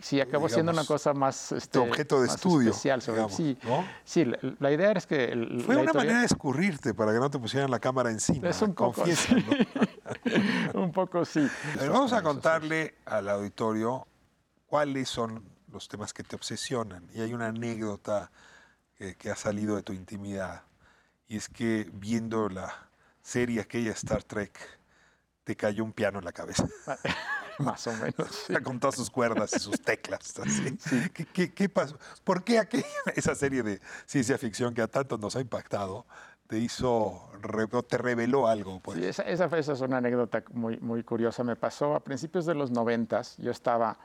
Sí, 0.00 0.20
acabó 0.20 0.48
siendo 0.50 0.70
una 0.70 0.82
digamos, 0.82 0.86
cosa 0.86 1.14
más... 1.14 1.50
Este, 1.52 1.78
tu 1.78 1.84
objeto 1.84 2.20
de 2.20 2.26
más 2.26 2.36
estudio, 2.36 2.70
especial 2.70 3.00
sobre- 3.00 3.16
digamos, 3.16 3.36
sí, 3.36 3.58
¿no? 3.64 3.84
sí 4.04 4.24
la, 4.26 4.38
la 4.60 4.70
idea 4.70 4.92
es 4.92 5.06
que... 5.06 5.24
el- 5.24 5.62
Fue 5.64 5.74
una 5.76 5.84
editorial- 5.84 5.94
manera 5.94 6.20
de 6.20 6.26
escurrirte 6.26 6.92
para 6.94 7.12
que 7.12 7.18
no 7.18 7.30
te 7.30 7.38
pusieran 7.38 7.70
la 7.70 7.80
cámara 7.80 8.10
encima. 8.10 8.48
Es 8.50 8.60
un 8.60 8.74
poco, 8.74 8.92
confiesa, 8.92 9.34
sí. 9.34 9.46
¿no? 10.74 10.80
un 10.82 10.92
poco 10.92 11.24
sí. 11.24 11.48
Pero 11.78 11.92
vamos 11.92 12.12
a 12.12 12.22
contarle 12.22 12.96
al 13.06 13.28
auditorio 13.30 14.06
cuáles 14.66 15.08
son 15.08 15.42
los 15.72 15.88
temas 15.88 16.12
que 16.12 16.22
te 16.22 16.36
obsesionan. 16.36 17.08
Y 17.14 17.22
hay 17.22 17.32
una 17.32 17.46
anécdota 17.46 18.30
que, 18.94 19.16
que 19.16 19.30
ha 19.30 19.36
salido 19.36 19.74
de 19.76 19.82
tu 19.82 19.94
intimidad. 19.94 20.62
Y 21.32 21.38
es 21.38 21.48
que 21.48 21.88
viendo 21.94 22.50
la 22.50 22.70
serie 23.22 23.62
aquella 23.62 23.92
Star 23.92 24.22
Trek, 24.22 24.52
te 25.44 25.56
cayó 25.56 25.82
un 25.82 25.94
piano 25.94 26.18
en 26.18 26.26
la 26.26 26.32
cabeza. 26.32 26.68
Más 27.58 27.86
o 27.86 27.92
menos. 27.94 28.48
Con 28.62 28.78
todas 28.78 28.96
sus 28.96 29.08
cuerdas 29.08 29.50
y 29.56 29.58
sus 29.58 29.80
teclas. 29.80 30.38
así. 30.38 30.76
¿Qué, 31.14 31.24
qué- 31.24 31.54
qué 31.54 31.68
pasó? 31.70 31.96
¿Por 32.22 32.44
qué 32.44 32.58
aquella, 32.58 32.84
esa 33.16 33.34
serie 33.34 33.62
de 33.62 33.80
ciencia 34.04 34.36
ficción 34.36 34.74
que 34.74 34.82
a 34.82 34.88
tanto 34.88 35.16
nos 35.16 35.34
ha 35.34 35.40
impactado 35.40 36.04
te 36.48 36.58
hizo, 36.58 37.30
te 37.88 37.96
reveló 37.96 38.46
algo? 38.46 38.80
Pues? 38.80 38.98
Sí, 38.98 39.06
esa, 39.06 39.22
esa, 39.22 39.46
esa 39.56 39.72
es 39.72 39.80
una 39.80 39.96
anécdota 39.96 40.44
muy, 40.52 40.78
muy 40.80 41.02
curiosa. 41.02 41.42
Me 41.44 41.56
pasó 41.56 41.94
a 41.94 42.00
principios 42.04 42.44
de 42.44 42.54
los 42.54 42.70
noventas. 42.70 43.38
Yo 43.38 43.52
estaba 43.52 43.96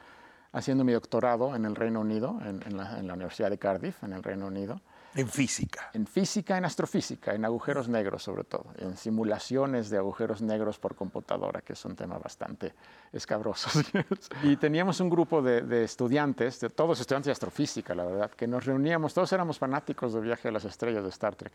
haciendo 0.54 0.86
mi 0.86 0.94
doctorado 0.94 1.58
en 1.58 1.66
el 1.66 1.76
Reino 1.76 2.00
Unido, 2.00 2.40
en, 2.46 2.64
en 2.66 2.78
la, 2.78 2.98
en 2.98 3.06
la 3.08 3.16
Universidad 3.16 3.50
de 3.50 3.58
Cardiff, 3.58 4.02
en 4.06 4.14
el 4.14 4.24
Reino 4.24 4.48
Unido. 4.48 4.80
En 5.18 5.28
física. 5.28 5.90
En 5.94 6.06
física, 6.06 6.58
en 6.60 6.66
astrofísica, 6.66 7.34
en 7.34 7.44
agujeros 7.44 7.90
negros 7.90 8.22
sobre 8.22 8.44
todo, 8.44 8.66
en 8.78 8.96
simulaciones 8.96 9.90
de 9.90 9.98
agujeros 9.98 10.44
negros 10.44 10.78
por 10.78 10.94
computadora, 10.94 11.62
que 11.62 11.74
es 11.74 11.86
un 11.86 11.96
tema 11.96 12.20
bastante 12.20 12.74
escabroso. 13.12 13.68
y 14.44 14.58
teníamos 14.58 15.00
un 15.00 15.10
grupo 15.10 15.42
de, 15.42 15.62
de 15.62 15.84
estudiantes, 15.84 16.60
de 16.60 16.70
todos 16.70 17.00
estudiantes 17.00 17.26
de 17.26 17.32
astrofísica, 17.32 17.96
la 17.96 18.06
verdad, 18.06 18.30
que 18.30 18.46
nos 18.46 18.66
reuníamos, 18.66 19.16
todos 19.16 19.34
éramos 19.34 19.58
fanáticos 19.58 20.14
de 20.14 20.22
Viaje 20.22 20.50
a 20.50 20.52
las 20.52 20.66
Estrellas 20.66 21.04
de 21.04 21.10
Star 21.10 21.36
Trek, 21.36 21.54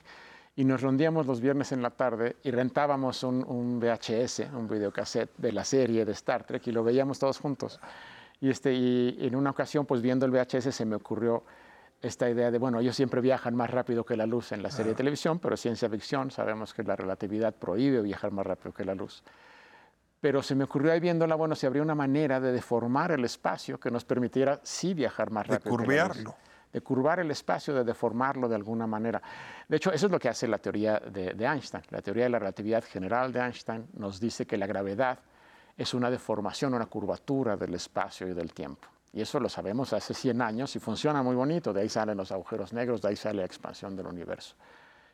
y 0.57 0.65
nos 0.65 0.83
reuníamos 0.83 1.27
los 1.27 1.41
viernes 1.41 1.71
en 1.71 1.83
la 1.83 1.91
tarde 1.91 2.37
y 2.43 2.51
rentábamos 2.51 3.23
un, 3.23 3.45
un 3.45 3.79
VHS, 3.79 4.51
un 4.53 4.67
videocassette 4.67 5.31
de 5.39 5.53
la 5.53 5.65
serie 5.65 6.05
de 6.05 6.13
Star 6.13 6.43
Trek, 6.43 6.67
y 6.67 6.73
lo 6.73 6.83
veíamos 6.83 7.21
todos 7.21 7.39
juntos. 7.39 7.79
Y, 8.41 8.51
este, 8.51 8.75
y 8.75 9.19
en 9.21 9.37
una 9.37 9.51
ocasión, 9.51 9.87
pues 9.87 10.03
viendo 10.03 10.27
el 10.27 10.33
VHS, 10.33 10.75
se 10.75 10.85
me 10.85 10.97
ocurrió 10.97 11.45
esta 12.03 12.29
idea 12.29 12.51
de, 12.51 12.59
bueno, 12.59 12.81
ellos 12.81 12.97
siempre 12.97 13.21
viajan 13.21 13.55
más 13.55 13.71
rápido 13.71 14.05
que 14.05 14.17
la 14.17 14.27
luz 14.27 14.53
en 14.53 14.63
la 14.63 14.71
serie 14.71 14.91
de 14.91 14.97
televisión, 14.97 15.39
pero 15.39 15.57
ciencia 15.57 15.89
ficción, 15.89 16.31
sabemos 16.31 16.75
que 16.75 16.83
la 16.83 16.97
relatividad 16.97 17.55
prohíbe 17.55 18.03
viajar 18.03 18.33
más 18.33 18.45
rápido 18.45 18.73
que 18.75 18.85
la 18.85 18.95
luz. 18.95 19.23
Pero 20.21 20.43
se 20.43 20.55
me 20.55 20.65
ocurrió 20.65 20.93
ahí 20.93 21.01
viéndola, 21.01 21.35
bueno, 21.37 21.55
si 21.55 21.67
habría 21.67 21.83
una 21.83 21.95
manera 21.95 22.41
de 22.41 22.53
deformar 22.53 23.13
el 23.13 23.25
espacio 23.25 23.79
que 23.79 23.91
nos 23.91 24.05
permitiera 24.05 24.61
sí 24.63 24.95
viajar 24.95 25.31
más 25.31 25.47
De 25.47 25.55
rápido. 25.55 25.65
que 25.65 25.71
la 25.71 25.77
luz. 25.77 25.87
curvearlo. 25.87 26.35
De 26.73 26.81
curvar 26.81 27.21
el 27.21 27.31
espacio, 27.31 27.75
de 27.75 27.85
deformarlo 27.85 28.49
de 28.49 28.55
alguna 28.57 28.87
manera. 28.87 29.21
De 29.69 29.77
hecho, 29.77 29.93
eso 29.93 30.07
es 30.07 30.13
lo 30.13 30.19
que 30.19 30.29
hace 30.29 30.49
la 30.49 30.59
teoría 30.59 30.99
de, 30.99 31.35
de 31.35 31.45
Einstein. 31.45 31.85
La 31.91 32.01
teoría 32.03 32.25
de 32.25 32.31
la 32.31 32.39
relatividad 32.39 32.83
general 32.83 33.33
de 33.33 33.41
Einstein 33.41 33.87
nos 33.95 34.19
dice 34.21 34.47
que 34.47 34.57
la 34.57 34.67
gravedad 34.67 35.19
es 35.77 35.93
una 35.95 36.11
deformación, 36.11 36.73
una 36.75 36.87
curvatura 36.87 37.57
del 37.57 37.75
espacio 37.75 38.27
y 38.29 38.33
del 38.33 38.53
tiempo. 38.53 38.89
Y 39.13 39.21
eso 39.21 39.39
lo 39.41 39.49
sabemos 39.49 39.93
hace 39.93 40.15
100 40.15 40.41
años 40.41 40.75
y 40.75 40.79
funciona 40.79 41.23
muy 41.23 41.35
bonito. 41.37 41.73
De 41.73 41.83
ahí 41.83 41.89
salen 41.89 42.17
los 42.17 42.33
agujeros 42.33 42.73
negros, 42.73 43.03
de 43.03 43.09
ahí 43.09 43.17
sale 43.17 43.41
la 43.41 43.45
expansión 43.45 43.95
del 43.95 44.07
universo. 44.07 44.55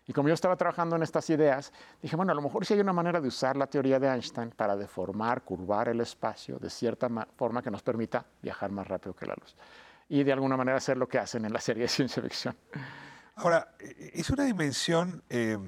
Y 0.07 0.13
como 0.13 0.29
yo 0.29 0.35
estaba 0.35 0.57
trabajando 0.57 0.97
en 0.97 1.03
estas 1.03 1.29
ideas, 1.29 1.73
dije, 2.01 2.17
bueno, 2.17 2.33
a 2.33 2.35
lo 2.35 2.41
mejor 2.41 2.65
sí 2.65 2.73
hay 2.75 2.81
una 2.81 2.93
manera 2.95 3.21
de 3.21 3.29
usar 3.29 3.57
la 3.57 3.67
teoría 3.67 3.99
de 3.99 4.07
Einstein 4.09 4.51
para 4.51 4.75
deformar, 4.77 5.43
curvar 5.43 5.89
el 5.89 6.01
espacio 6.01 6.59
de 6.59 6.71
cierta 6.71 7.09
ma- 7.11 7.27
forma 7.37 7.61
que 7.61 7.71
nos 7.71 7.83
permita 7.83 8.25
viajar 8.41 8.71
más 8.71 8.87
rápido 8.89 9.15
que 9.15 9.27
la 9.27 9.35
luz. 9.39 9.55
Y 10.09 10.23
de 10.25 10.33
alguna 10.33 10.57
manera 10.57 10.79
hacer 10.79 10.97
lo 10.97 11.07
que 11.09 11.19
hacen 11.19 11.45
en 11.45 11.53
la 11.53 11.61
serie 11.61 11.83
de 11.83 11.89
ciencia 11.89 12.23
ficción. 12.23 12.57
Ahora, 13.35 13.75
eh, 13.81 14.13
es 14.15 14.31
una 14.31 14.45
dimensión 14.45 15.23
eh, 15.29 15.59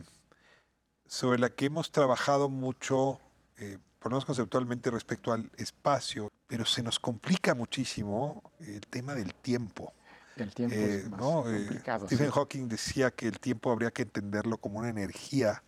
sobre 1.06 1.38
la 1.38 1.50
que 1.50 1.66
hemos 1.66 1.90
trabajado 1.92 2.48
mucho, 2.48 3.20
eh, 3.58 3.76
por 4.00 4.10
lo 4.10 4.16
menos 4.16 4.24
conceptualmente, 4.24 4.90
respecto 4.90 5.32
al 5.32 5.50
espacio, 5.56 6.32
pero 6.46 6.64
se 6.64 6.82
nos 6.82 6.98
complica 6.98 7.54
muchísimo 7.54 8.42
el 8.60 8.80
tema 8.80 9.14
del 9.14 9.34
tiempo. 9.34 9.92
El 10.36 10.52
tiempo 10.54 10.74
Eh, 10.74 10.96
es 10.96 11.10
más 11.10 11.20
¿no? 11.20 11.50
Eh, 11.50 11.66
complicado. 11.66 12.06
Stephen 12.06 12.26
sí. 12.26 12.32
Hawking 12.34 12.68
decía 12.68 13.10
que 13.10 13.28
el 13.28 13.38
tiempo 13.38 13.70
habría 13.70 13.90
que 13.90 14.02
entenderlo 14.02 14.56
como 14.56 14.78
una 14.78 14.88
energía 14.88 15.62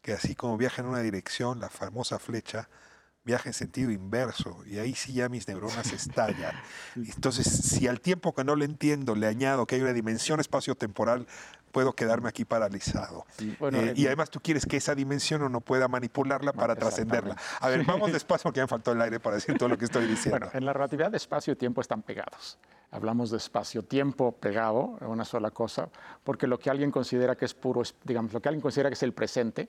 que 0.00 0.12
así 0.12 0.34
como 0.34 0.56
viaja 0.56 0.82
en 0.82 0.88
una 0.88 1.00
dirección, 1.00 1.60
la 1.60 1.68
famosa 1.68 2.18
flecha, 2.18 2.68
viaja 3.24 3.48
en 3.48 3.54
sentido 3.54 3.90
inverso 3.90 4.62
y 4.64 4.78
ahí 4.78 4.94
sí 4.94 5.12
ya 5.12 5.28
mis 5.28 5.48
neuronas 5.48 5.92
estallan. 5.92 6.54
Entonces, 6.94 7.46
si 7.46 7.88
al 7.88 8.00
tiempo 8.00 8.32
que 8.32 8.44
no 8.44 8.54
le 8.54 8.64
entiendo 8.64 9.16
le 9.16 9.26
añado 9.26 9.66
que 9.66 9.74
hay 9.74 9.82
una 9.82 9.92
dimensión 9.92 10.38
espacio-temporal, 10.38 11.26
puedo 11.76 11.92
quedarme 11.92 12.30
aquí 12.30 12.46
paralizado. 12.46 13.26
bueno, 13.60 13.76
Eh, 13.76 13.92
y 13.94 14.06
además 14.06 14.30
tú 14.30 14.40
quieres 14.40 14.64
que 14.64 14.78
esa 14.78 14.94
dimensión 14.94 15.42
uno 15.42 15.60
pueda 15.60 15.88
manipularla 15.88 16.54
para 16.54 16.74
trascenderla. 16.74 17.36
A 17.60 17.68
ver, 17.68 17.84
vamos 17.84 18.10
despacio 18.14 18.44
porque 18.44 18.60
ya 18.60 18.64
me 18.64 18.68
faltó 18.68 18.92
el 18.92 19.02
aire 19.02 19.20
para 19.20 19.36
decir 19.36 19.58
todo 19.58 19.68
lo 19.68 19.76
que 19.76 19.84
estoy 19.84 20.06
diciendo. 20.16 20.38
Bueno, 20.38 20.52
en 20.54 20.64
la 20.64 20.72
relatividad 20.72 21.10
de 21.10 21.18
espacio 21.18 21.52
y 21.52 21.56
tiempo 21.56 21.82
están 21.82 22.00
pegados. 22.00 22.56
Hablamos 22.90 23.30
de 23.30 23.36
espacio-tiempo 23.36 24.32
pegado 24.32 24.96
a 25.02 25.06
una 25.08 25.26
sola 25.26 25.50
cosa, 25.50 25.90
porque 26.24 26.46
lo 26.46 26.58
que 26.58 26.70
alguien 26.70 26.90
considera 26.90 27.36
que 27.36 27.44
es 27.44 27.52
puro, 27.52 27.82
digamos, 28.04 28.32
lo 28.32 28.40
que 28.40 28.48
alguien 28.48 28.62
considera 28.62 28.88
que 28.88 28.94
es 28.94 29.02
el 29.02 29.12
presente, 29.12 29.68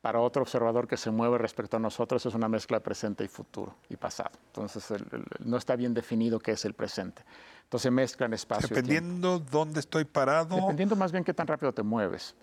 para 0.00 0.20
otro 0.20 0.42
observador 0.42 0.88
que 0.88 0.96
se 0.96 1.10
mueve 1.10 1.36
respecto 1.38 1.76
a 1.76 1.80
nosotros 1.80 2.24
es 2.24 2.34
una 2.34 2.48
mezcla 2.48 2.78
de 2.78 2.80
presente 2.80 3.22
y 3.24 3.28
futuro 3.28 3.76
y 3.88 3.96
pasado. 3.96 4.30
Entonces, 4.46 4.90
el- 4.90 5.06
el- 5.12 5.24
no 5.40 5.56
está 5.58 5.76
bien 5.76 5.92
definido 5.92 6.38
qué 6.38 6.52
es 6.52 6.64
el 6.64 6.72
presente. 6.74 7.22
Entonces, 7.64 7.92
mezclan 7.92 8.32
espacio 8.32 8.66
y. 8.66 8.70
Dependiendo 8.70 9.38
dónde 9.38 9.80
estoy 9.80 10.04
parado. 10.04 10.56
Dependiendo 10.56 10.96
más 10.96 11.12
bien 11.12 11.22
qué 11.22 11.34
tan 11.34 11.46
rápido 11.46 11.72
te 11.72 11.82
mueves. 11.82 12.34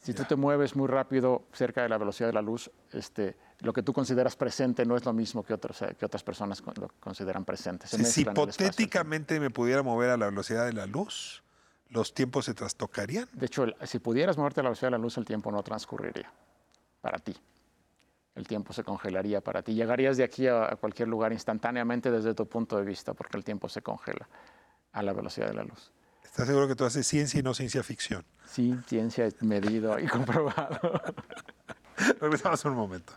Si 0.00 0.14
tú 0.14 0.22
te 0.24 0.36
mueves 0.36 0.76
muy 0.76 0.86
rápido 0.86 1.42
cerca 1.52 1.82
de 1.82 1.88
la 1.88 1.98
velocidad 1.98 2.28
de 2.28 2.32
la 2.34 2.42
luz, 2.42 2.70
este, 2.92 3.36
lo 3.60 3.72
que 3.72 3.82
tú 3.82 3.92
consideras 3.92 4.36
presente 4.36 4.84
no 4.86 4.94
es 4.96 5.04
lo 5.04 5.12
mismo 5.12 5.42
que, 5.42 5.54
otros, 5.54 5.82
que 5.98 6.06
otras 6.06 6.22
personas 6.22 6.62
lo 6.76 6.88
consideran 7.00 7.44
presente. 7.44 7.88
Se 7.88 8.04
Si 8.04 8.20
hipotéticamente 8.20 9.40
me 9.40 9.50
pudiera 9.50 9.82
mover 9.82 10.10
a 10.10 10.16
la 10.16 10.26
velocidad 10.26 10.66
de 10.66 10.72
la 10.72 10.86
luz, 10.86 11.42
los 11.88 12.14
tiempos 12.14 12.44
se 12.44 12.54
trastocarían. 12.54 13.26
De 13.32 13.46
hecho, 13.46 13.66
si 13.86 13.98
pudieras 13.98 14.36
moverte 14.36 14.60
a 14.60 14.62
la 14.62 14.68
velocidad 14.68 14.88
de 14.88 14.92
la 14.92 14.98
luz, 14.98 15.16
el 15.18 15.24
tiempo 15.24 15.50
no 15.50 15.62
transcurriría 15.64 16.30
para 17.00 17.18
ti. 17.18 17.34
El 18.34 18.46
tiempo 18.46 18.72
se 18.72 18.84
congelaría 18.84 19.40
para 19.40 19.62
ti. 19.62 19.74
Llegarías 19.74 20.16
de 20.16 20.24
aquí 20.24 20.46
a, 20.46 20.76
cualquier 20.80 21.08
lugar 21.08 21.32
instantáneamente 21.32 22.10
desde 22.10 22.34
tu 22.34 22.46
punto 22.46 22.76
de 22.76 22.84
vista, 22.84 23.14
porque 23.14 23.36
el 23.36 23.44
tiempo 23.44 23.68
se 23.68 23.82
congela 23.82 24.28
a 24.92 25.02
la 25.02 25.12
velocidad 25.12 25.48
de 25.48 25.54
la 25.54 25.64
luz. 25.64 25.92
¿Estás 26.24 26.46
seguro 26.46 26.68
que 26.68 26.76
tú 26.76 26.84
haces 26.84 27.06
ciencia 27.06 27.40
y 27.40 27.42
no 27.42 27.52
ciencia 27.52 27.82
ficción? 27.82 28.24
Sí, 28.46 28.78
ciencia 28.86 29.28
medido 29.40 29.98
y 29.98 30.06
comprobado. 30.08 31.02
Regresamos 32.20 32.64
un 32.64 32.74
momento. 32.74 33.12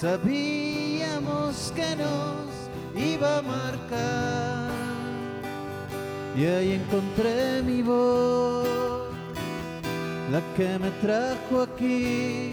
Sabíamos 0.00 1.72
que 1.74 1.96
nos 1.96 2.46
iba 2.94 3.38
a 3.38 3.42
marcar. 3.42 4.70
Y 6.36 6.44
ahí 6.44 6.72
encontré 6.72 7.62
mi 7.62 7.82
voz, 7.82 9.08
la 10.30 10.40
que 10.56 10.78
me 10.78 10.90
trajo 11.02 11.62
aquí. 11.62 12.52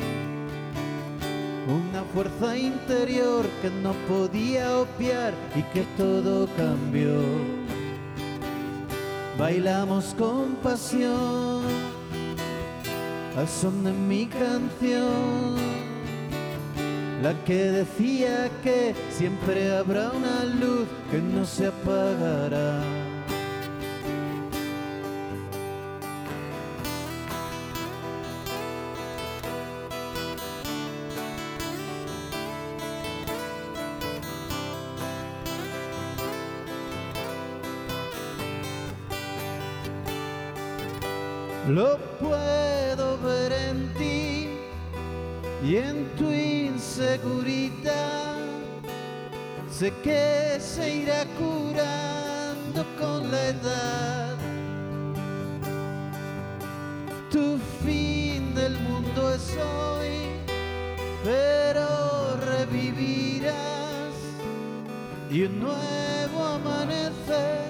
Una 1.68 2.04
fuerza 2.14 2.58
interior 2.58 3.46
que 3.62 3.70
no 3.70 3.94
podía 4.08 4.80
obviar 4.80 5.34
y 5.56 5.62
que 5.74 5.84
todo 5.98 6.48
cambió. 6.58 7.22
Bailamos 9.38 10.16
con 10.18 10.56
pasión 10.64 11.64
al 13.38 13.48
son 13.48 13.84
de 13.84 13.92
mi 13.92 14.28
canción. 14.28 15.95
La 17.26 17.34
que 17.44 17.56
decía 17.56 18.52
que 18.62 18.94
siempre 19.10 19.76
habrá 19.76 20.12
una 20.12 20.44
luz 20.46 20.88
que 21.10 21.18
no 21.18 21.44
se 21.44 21.66
apagará. 21.66 22.84
Lo 41.68 42.05
inseguridad. 46.96 48.38
Sé 49.70 49.92
que 50.02 50.58
se 50.60 50.96
irá 51.02 51.26
curando 51.38 52.86
con 52.98 53.30
la 53.30 53.48
edad. 53.48 54.36
Tu 57.30 57.58
fin 57.84 58.56
del 58.56 58.80
mundo 58.80 59.34
es 59.34 59.58
hoy, 59.58 60.30
pero 61.24 62.38
revivirás 62.38 64.16
y 65.30 65.44
un 65.44 65.60
nuevo 65.60 66.46
amanecer 66.46 67.66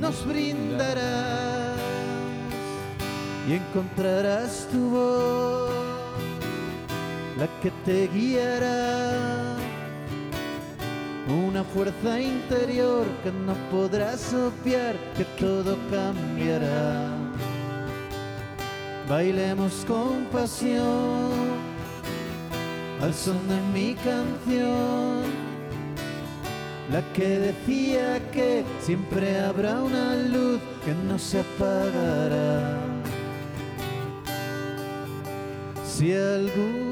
nos 0.00 0.26
brindarás 0.26 1.78
y 3.48 3.52
encontrarás 3.52 4.66
tu 4.72 4.90
voz, 4.90 5.43
que 7.64 7.70
te 7.82 8.08
guiará, 8.08 9.56
una 11.26 11.64
fuerza 11.64 12.20
interior 12.20 13.06
que 13.22 13.32
no 13.32 13.54
podrás 13.70 14.34
obviar, 14.34 14.94
que 15.16 15.24
todo 15.40 15.78
cambiará. 15.90 17.08
Bailemos 19.08 19.82
con 19.88 20.26
pasión 20.30 21.30
al 23.00 23.14
son 23.14 23.40
de 23.48 23.58
mi 23.72 23.94
canción, 23.94 25.22
la 26.92 27.00
que 27.14 27.38
decía 27.48 28.20
que 28.30 28.62
siempre 28.78 29.40
habrá 29.40 29.80
una 29.80 30.16
luz 30.16 30.60
que 30.84 30.92
no 31.08 31.18
se 31.18 31.40
apagará. 31.40 32.78
Si 35.82 36.12
alguna 36.12 36.83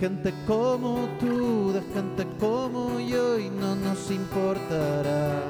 gente 0.00 0.32
como 0.46 1.06
tú, 1.20 1.72
de 1.74 1.82
gente 1.92 2.26
como 2.40 2.98
yo 2.98 3.38
y 3.38 3.50
no 3.50 3.76
nos 3.76 4.10
importará. 4.10 5.42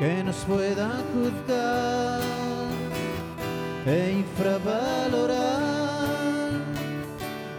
que 0.00 0.24
nos 0.24 0.36
puedan 0.44 1.02
juzgar 1.12 2.20
e 3.86 4.24
infravalorar. 4.24 5.38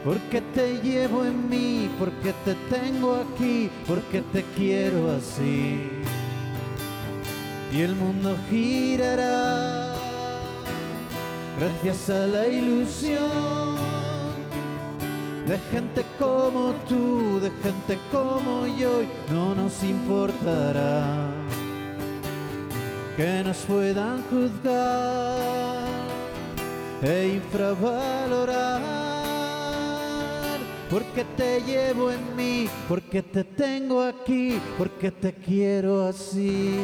Porque 0.04 0.42
te 0.54 0.80
llevo 0.82 1.26
en 1.26 1.50
mí, 1.50 1.90
porque 1.98 2.34
te 2.46 2.56
tengo 2.70 3.16
aquí, 3.16 3.70
porque 3.88 4.22
te 4.34 4.44
quiero 4.56 5.12
así. 5.12 5.90
Y 7.74 7.82
el 7.82 7.96
mundo 7.96 8.36
girará 8.50 9.96
gracias 11.58 12.10
a 12.10 12.26
la 12.28 12.48
ilusión 12.48 13.69
de 15.50 15.58
gente 15.72 16.06
como 16.20 16.74
tú, 16.88 17.40
de 17.40 17.50
gente 17.64 17.98
como 18.12 18.68
yo, 18.68 19.02
no 19.32 19.56
nos 19.56 19.84
importará 19.84 21.28
que 23.18 23.44
nos 23.44 23.58
puedan 23.58 24.22
juzgar 24.30 25.88
e 27.02 27.34
infravalorar, 27.34 28.80
porque 30.88 31.26
te 31.36 31.62
llevo 31.62 32.12
en 32.12 32.36
mí, 32.36 32.70
porque 32.88 33.24
te 33.24 33.44
tengo 33.44 34.04
aquí, 34.04 34.62
porque 34.78 35.10
te 35.10 35.34
quiero 35.34 36.06
así. 36.06 36.76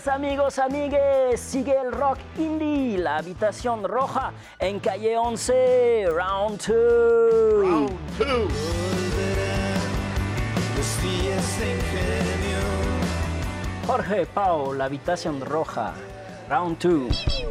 Amigas, 0.00 0.08
amigos, 0.08 0.58
amigues, 0.58 1.40
sigue 1.40 1.76
el 1.78 1.92
rock 1.92 2.18
indie, 2.38 2.96
la 2.96 3.18
habitación 3.18 3.84
roja 3.84 4.32
en 4.58 4.80
calle 4.80 5.18
11, 5.18 6.06
round 6.10 6.58
2. 6.58 7.62
Round 7.62 7.90
2. 8.18 8.28
Los 10.76 11.02
días 11.02 11.60
de 11.60 11.74
ingenio. 11.74 12.58
Jorge 13.86 14.24
Pau, 14.24 14.72
la 14.72 14.86
habitación 14.86 15.42
roja, 15.42 15.92
round 16.48 16.78
2. 16.78 17.44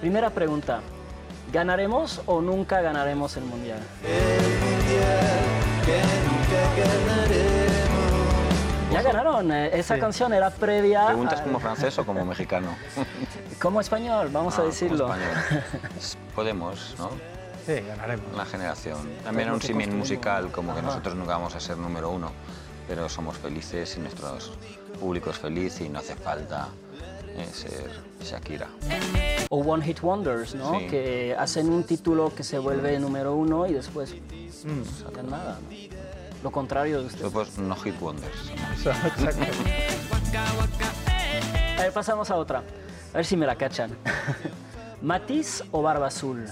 Primera 0.00 0.28
pregunta, 0.28 0.80
¿ganaremos 1.52 2.20
o 2.26 2.42
nunca 2.42 2.82
ganaremos 2.82 3.36
el 3.38 3.44
mundial? 3.44 3.80
que 5.86 6.00
nunca 6.02 6.60
ganaremos. 6.76 7.51
Ya 8.92 9.02
ganaron, 9.02 9.50
eh, 9.52 9.70
esa 9.78 9.98
canción 9.98 10.32
era 10.32 10.50
previa. 10.50 11.06
¿Preguntas 11.06 11.40
a- 11.40 11.44
como 11.44 11.58
francés 11.60 11.98
o 11.98 12.04
como 12.06 12.24
mexicano? 12.24 12.76
como 13.60 13.80
español, 13.80 14.28
vamos 14.32 14.54
a 14.54 14.56
Ah, 14.56 14.60
como 14.60 14.70
decirlo. 14.70 15.06
español. 15.14 15.62
Podemos, 16.34 16.94
¿no? 16.98 17.10
Sí, 17.66 17.74
ganaremos. 17.86 18.26
Una 18.34 18.44
generación. 18.44 18.98
También 19.24 19.48
un 19.50 19.58
que 19.60 19.68
construimos. 19.68 19.94
musical, 19.96 20.50
como 20.50 20.72
que 20.74 20.80
Ajá. 20.80 20.88
nosotros 20.88 21.14
nunca 21.14 21.32
vamos 21.32 21.54
a 21.54 21.60
ser 21.60 21.76
número 21.78 22.10
uno, 22.10 22.32
pero 22.88 23.08
somos 23.08 23.38
felices 23.38 23.96
y 23.96 24.00
nuestro 24.00 24.36
público 24.98 25.30
es 25.30 25.38
feliz 25.38 25.80
y 25.80 25.88
no 25.88 26.00
hace 26.00 26.14
falta 26.16 26.68
eh, 27.28 27.46
ser 27.52 27.90
Shakira. 28.20 28.66
O 29.48 29.58
One 29.60 29.84
Hit 29.84 30.00
Wonders, 30.02 30.54
¿no? 30.54 30.78
Sí. 30.80 30.86
Que 30.88 31.36
hacen 31.38 31.70
un 31.70 31.84
título 31.84 32.34
que 32.34 32.42
se 32.42 32.58
vuelve 32.58 32.98
número 32.98 33.34
uno 33.34 33.66
y 33.66 33.72
después 33.72 34.14
Mm. 34.64 34.82
sacan 35.04 35.30
nada. 35.30 35.58
¿no? 35.60 35.68
Lo 36.42 36.50
contrario 36.50 37.00
de 37.00 37.06
ustedes. 37.06 37.32
Pues 37.32 37.58
no 37.58 37.76
hit 37.76 38.00
wonders. 38.00 38.50
A 41.78 41.82
ver, 41.82 41.92
pasamos 41.92 42.30
a 42.30 42.36
otra. 42.36 42.62
A 43.12 43.16
ver 43.16 43.24
si 43.24 43.36
me 43.36 43.46
la 43.46 43.56
cachan. 43.56 43.96
¿Matiz 45.02 45.64
o 45.72 45.82
Barba 45.82 46.06
Azul? 46.06 46.46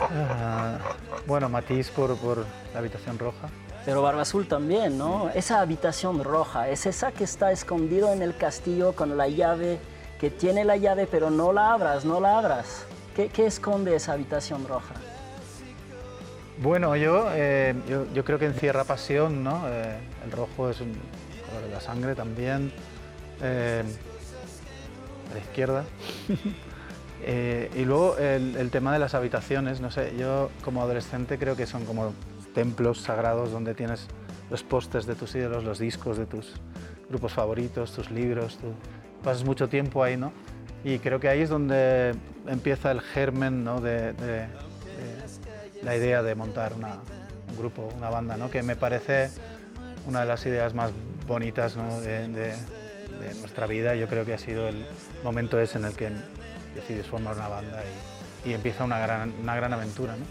Ah, 0.00 0.78
bueno, 1.26 1.48
Matiz 1.48 1.88
por, 1.90 2.16
por 2.16 2.44
la 2.72 2.78
habitación 2.78 3.18
roja. 3.18 3.48
Pero 3.84 4.02
Barba 4.02 4.22
Azul 4.22 4.46
también, 4.46 4.98
¿no? 4.98 5.30
Esa 5.30 5.60
habitación 5.60 6.22
roja, 6.22 6.68
es 6.68 6.84
esa 6.84 7.12
que 7.12 7.24
está 7.24 7.52
escondido 7.52 8.12
en 8.12 8.20
el 8.20 8.36
castillo 8.36 8.94
con 8.94 9.16
la 9.16 9.28
llave, 9.28 9.78
que 10.20 10.30
tiene 10.30 10.64
la 10.64 10.76
llave 10.76 11.06
pero 11.10 11.30
no 11.30 11.52
la 11.52 11.72
abras, 11.72 12.04
no 12.04 12.20
la 12.20 12.38
abras. 12.38 12.84
¿Qué, 13.16 13.28
qué 13.28 13.46
esconde 13.46 13.96
esa 13.96 14.12
habitación 14.12 14.68
roja? 14.68 14.94
Bueno, 16.62 16.94
yo, 16.94 17.28
eh, 17.32 17.74
yo, 17.88 18.06
yo 18.12 18.22
creo 18.24 18.38
que 18.38 18.44
encierra 18.44 18.84
pasión, 18.84 19.42
¿no? 19.42 19.66
Eh, 19.68 19.96
el 20.24 20.30
rojo 20.30 20.68
es 20.68 20.80
un 20.82 20.92
color 21.48 21.62
de 21.66 21.70
la 21.70 21.80
sangre 21.80 22.14
también. 22.14 22.70
eh, 23.42 23.82
a 25.30 25.34
la 25.34 25.40
izquierda. 25.40 25.84
Eh, 27.22 27.70
y 27.76 27.84
luego 27.84 28.16
el, 28.16 28.56
el 28.56 28.70
tema 28.70 28.94
de 28.94 28.98
las 28.98 29.12
habitaciones, 29.14 29.82
no 29.82 29.90
sé, 29.90 30.14
yo 30.18 30.50
como 30.64 30.80
adolescente 30.80 31.36
creo 31.36 31.54
que 31.54 31.66
son 31.66 31.84
como 31.84 32.14
templos 32.54 33.02
sagrados 33.02 33.52
donde 33.52 33.74
tienes 33.74 34.06
los 34.48 34.62
pósters 34.62 35.04
de 35.04 35.14
tus 35.14 35.34
ídolos, 35.34 35.62
los 35.62 35.78
discos 35.78 36.16
de 36.16 36.24
tus 36.24 36.54
grupos 37.10 37.34
favoritos, 37.34 37.92
tus 37.92 38.10
libros, 38.10 38.58
pasas 39.22 39.44
mucho 39.44 39.68
tiempo 39.68 40.02
ahí, 40.02 40.16
¿no? 40.16 40.32
Y 40.82 40.98
creo 40.98 41.20
que 41.20 41.28
ahí 41.28 41.42
es 41.42 41.50
donde 41.50 42.14
empieza 42.46 42.90
el 42.90 43.02
germen, 43.02 43.64
¿no? 43.64 43.82
de, 43.82 44.14
la 45.82 45.96
idea 45.96 46.22
de 46.22 46.34
montar 46.34 46.72
una- 46.74 46.98
un 47.48 47.56
grupo, 47.56 47.88
una 47.96 48.10
banda, 48.10 48.36
¿no? 48.36 48.50
que 48.50 48.62
me 48.62 48.76
parece 48.76 49.30
una 50.06 50.20
de 50.20 50.26
las 50.26 50.44
ideas 50.46 50.74
más 50.74 50.90
bonitas 51.26 51.76
¿no? 51.76 52.00
de, 52.00 52.28
de- 52.28 52.54
de 53.20 53.34
nuestra 53.40 53.66
vida. 53.66 53.94
Yo 53.94 54.08
creo 54.08 54.24
que 54.24 54.34
ha 54.34 54.38
sido 54.38 54.68
el 54.68 54.86
momento 55.24 55.58
ese 55.60 55.78
en 55.78 55.84
el 55.86 55.92
que 55.94 56.10
decides 56.74 57.06
formar 57.06 57.34
una 57.36 57.48
banda 57.48 57.82
y, 58.44 58.50
y 58.50 58.54
empieza 58.54 58.84
una 58.84 58.98
gran, 58.98 59.32
una 59.42 59.54
gran 59.56 59.72
aventura. 59.72 60.14
¿no? 60.16 60.24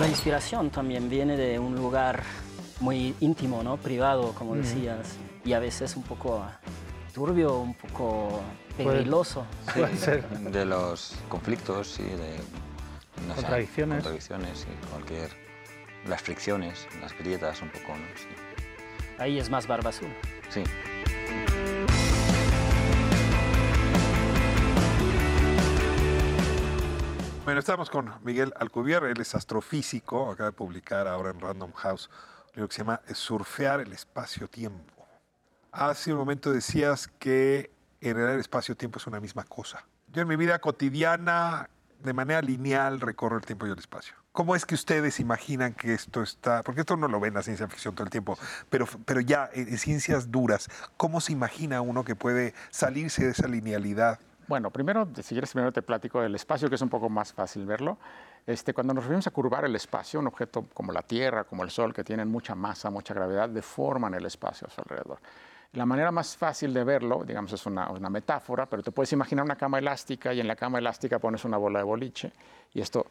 La 0.00 0.08
inspiración 0.08 0.70
también 0.70 1.08
viene 1.08 1.36
de 1.36 1.58
un 1.58 1.74
lugar 1.76 2.22
muy 2.80 3.14
íntimo, 3.20 3.62
¿no? 3.62 3.76
Privado, 3.76 4.32
como 4.34 4.54
Mm. 4.54 4.58
decías, 4.62 4.98
y 5.44 5.52
a 5.52 5.58
veces 5.60 5.96
un 5.96 6.02
poco 6.02 6.44
turbio, 7.14 7.58
un 7.58 7.74
poco 7.74 8.40
peligroso. 8.76 9.46
Sí, 9.96 10.10
De 10.50 10.64
los 10.64 11.14
conflictos 11.28 11.98
y 12.00 12.04
de 12.04 12.36
no 13.26 13.34
sé, 13.34 13.40
Contradicciones. 13.42 13.96
contradicciones 14.02 14.66
y 14.70 14.86
cualquier. 14.88 15.30
Las 16.06 16.20
fricciones, 16.20 16.86
las 17.00 17.16
grietas 17.16 17.62
un 17.62 17.70
poco, 17.70 17.88
¿no? 17.96 18.06
Sí. 18.16 18.28
Ahí 19.18 19.38
es 19.38 19.48
más 19.48 19.66
barba 19.66 19.88
azul. 19.90 20.08
Sí. 20.50 20.62
Bueno, 27.44 27.60
estamos 27.60 27.90
con 27.90 28.10
Miguel 28.22 28.54
Alcubierre, 28.58 29.10
él 29.12 29.20
es 29.20 29.34
astrofísico, 29.34 30.30
acaba 30.30 30.50
de 30.50 30.56
publicar 30.56 31.06
ahora 31.06 31.30
en 31.30 31.40
Random 31.40 31.72
House 31.72 32.08
un 32.48 32.56
libro 32.56 32.68
que 32.68 32.74
se 32.74 32.78
llama 32.82 33.00
Surfear 33.12 33.80
el 33.80 33.92
espacio-tiempo. 33.92 35.06
Hace 35.70 36.12
un 36.12 36.18
momento 36.18 36.52
decías 36.52 37.08
que 37.18 37.70
en 38.10 38.18
el 38.18 38.40
espacio-tiempo 38.40 38.98
es 38.98 39.06
una 39.06 39.20
misma 39.20 39.44
cosa. 39.44 39.84
Yo 40.12 40.22
en 40.22 40.28
mi 40.28 40.36
vida 40.36 40.58
cotidiana, 40.58 41.68
de 42.02 42.12
manera 42.12 42.42
lineal, 42.42 43.00
recorro 43.00 43.36
el 43.36 43.42
tiempo 43.42 43.66
y 43.66 43.70
el 43.70 43.78
espacio. 43.78 44.14
¿Cómo 44.32 44.56
es 44.56 44.66
que 44.66 44.74
ustedes 44.74 45.20
imaginan 45.20 45.74
que 45.74 45.94
esto 45.94 46.22
está? 46.22 46.62
Porque 46.62 46.80
esto 46.80 46.96
no 46.96 47.08
lo 47.08 47.20
ven 47.20 47.28
en 47.28 47.34
la 47.34 47.42
ciencia 47.42 47.68
ficción 47.68 47.94
todo 47.94 48.04
el 48.04 48.10
tiempo, 48.10 48.36
pero, 48.68 48.86
pero 49.04 49.20
ya 49.20 49.48
en 49.52 49.78
ciencias 49.78 50.30
duras, 50.30 50.68
¿cómo 50.96 51.20
se 51.20 51.32
imagina 51.32 51.80
uno 51.80 52.04
que 52.04 52.16
puede 52.16 52.52
salirse 52.70 53.24
de 53.24 53.30
esa 53.30 53.46
linealidad? 53.46 54.18
Bueno, 54.46 54.70
primero, 54.70 55.08
si 55.22 55.34
quieres, 55.34 55.52
primero 55.52 55.72
te 55.72 55.80
platico 55.80 56.20
del 56.20 56.34
espacio, 56.34 56.68
que 56.68 56.74
es 56.74 56.82
un 56.82 56.90
poco 56.90 57.08
más 57.08 57.32
fácil 57.32 57.64
verlo. 57.64 57.96
Este, 58.46 58.74
cuando 58.74 58.92
nos 58.92 59.04
referimos 59.04 59.26
a 59.26 59.30
curvar 59.30 59.64
el 59.64 59.74
espacio, 59.74 60.20
un 60.20 60.26
objeto 60.26 60.66
como 60.74 60.92
la 60.92 61.00
Tierra, 61.00 61.44
como 61.44 61.62
el 61.62 61.70
Sol, 61.70 61.94
que 61.94 62.04
tienen 62.04 62.28
mucha 62.28 62.54
masa, 62.54 62.90
mucha 62.90 63.14
gravedad, 63.14 63.48
deforman 63.48 64.12
el 64.12 64.26
espacio 64.26 64.66
a 64.66 64.70
su 64.70 64.82
alrededor. 64.82 65.18
La 65.74 65.84
manera 65.86 66.12
más 66.12 66.36
fácil 66.36 66.72
de 66.72 66.84
verlo, 66.84 67.24
digamos, 67.24 67.52
es 67.52 67.66
una, 67.66 67.88
metáfora, 68.08 68.66
pero 68.66 68.82
te 68.82 68.92
puedes 68.92 69.12
imaginar 69.12 69.44
una 69.44 69.56
cama 69.56 69.78
elástica 69.78 70.32
y 70.32 70.38
en 70.40 70.46
la 70.46 70.54
cama 70.54 70.78
elástica 70.78 71.18
pones 71.18 71.44
una 71.44 71.56
bola 71.56 71.80
de 71.80 71.84
boliche 71.84 72.32
y 72.72 72.80
esto 72.80 73.06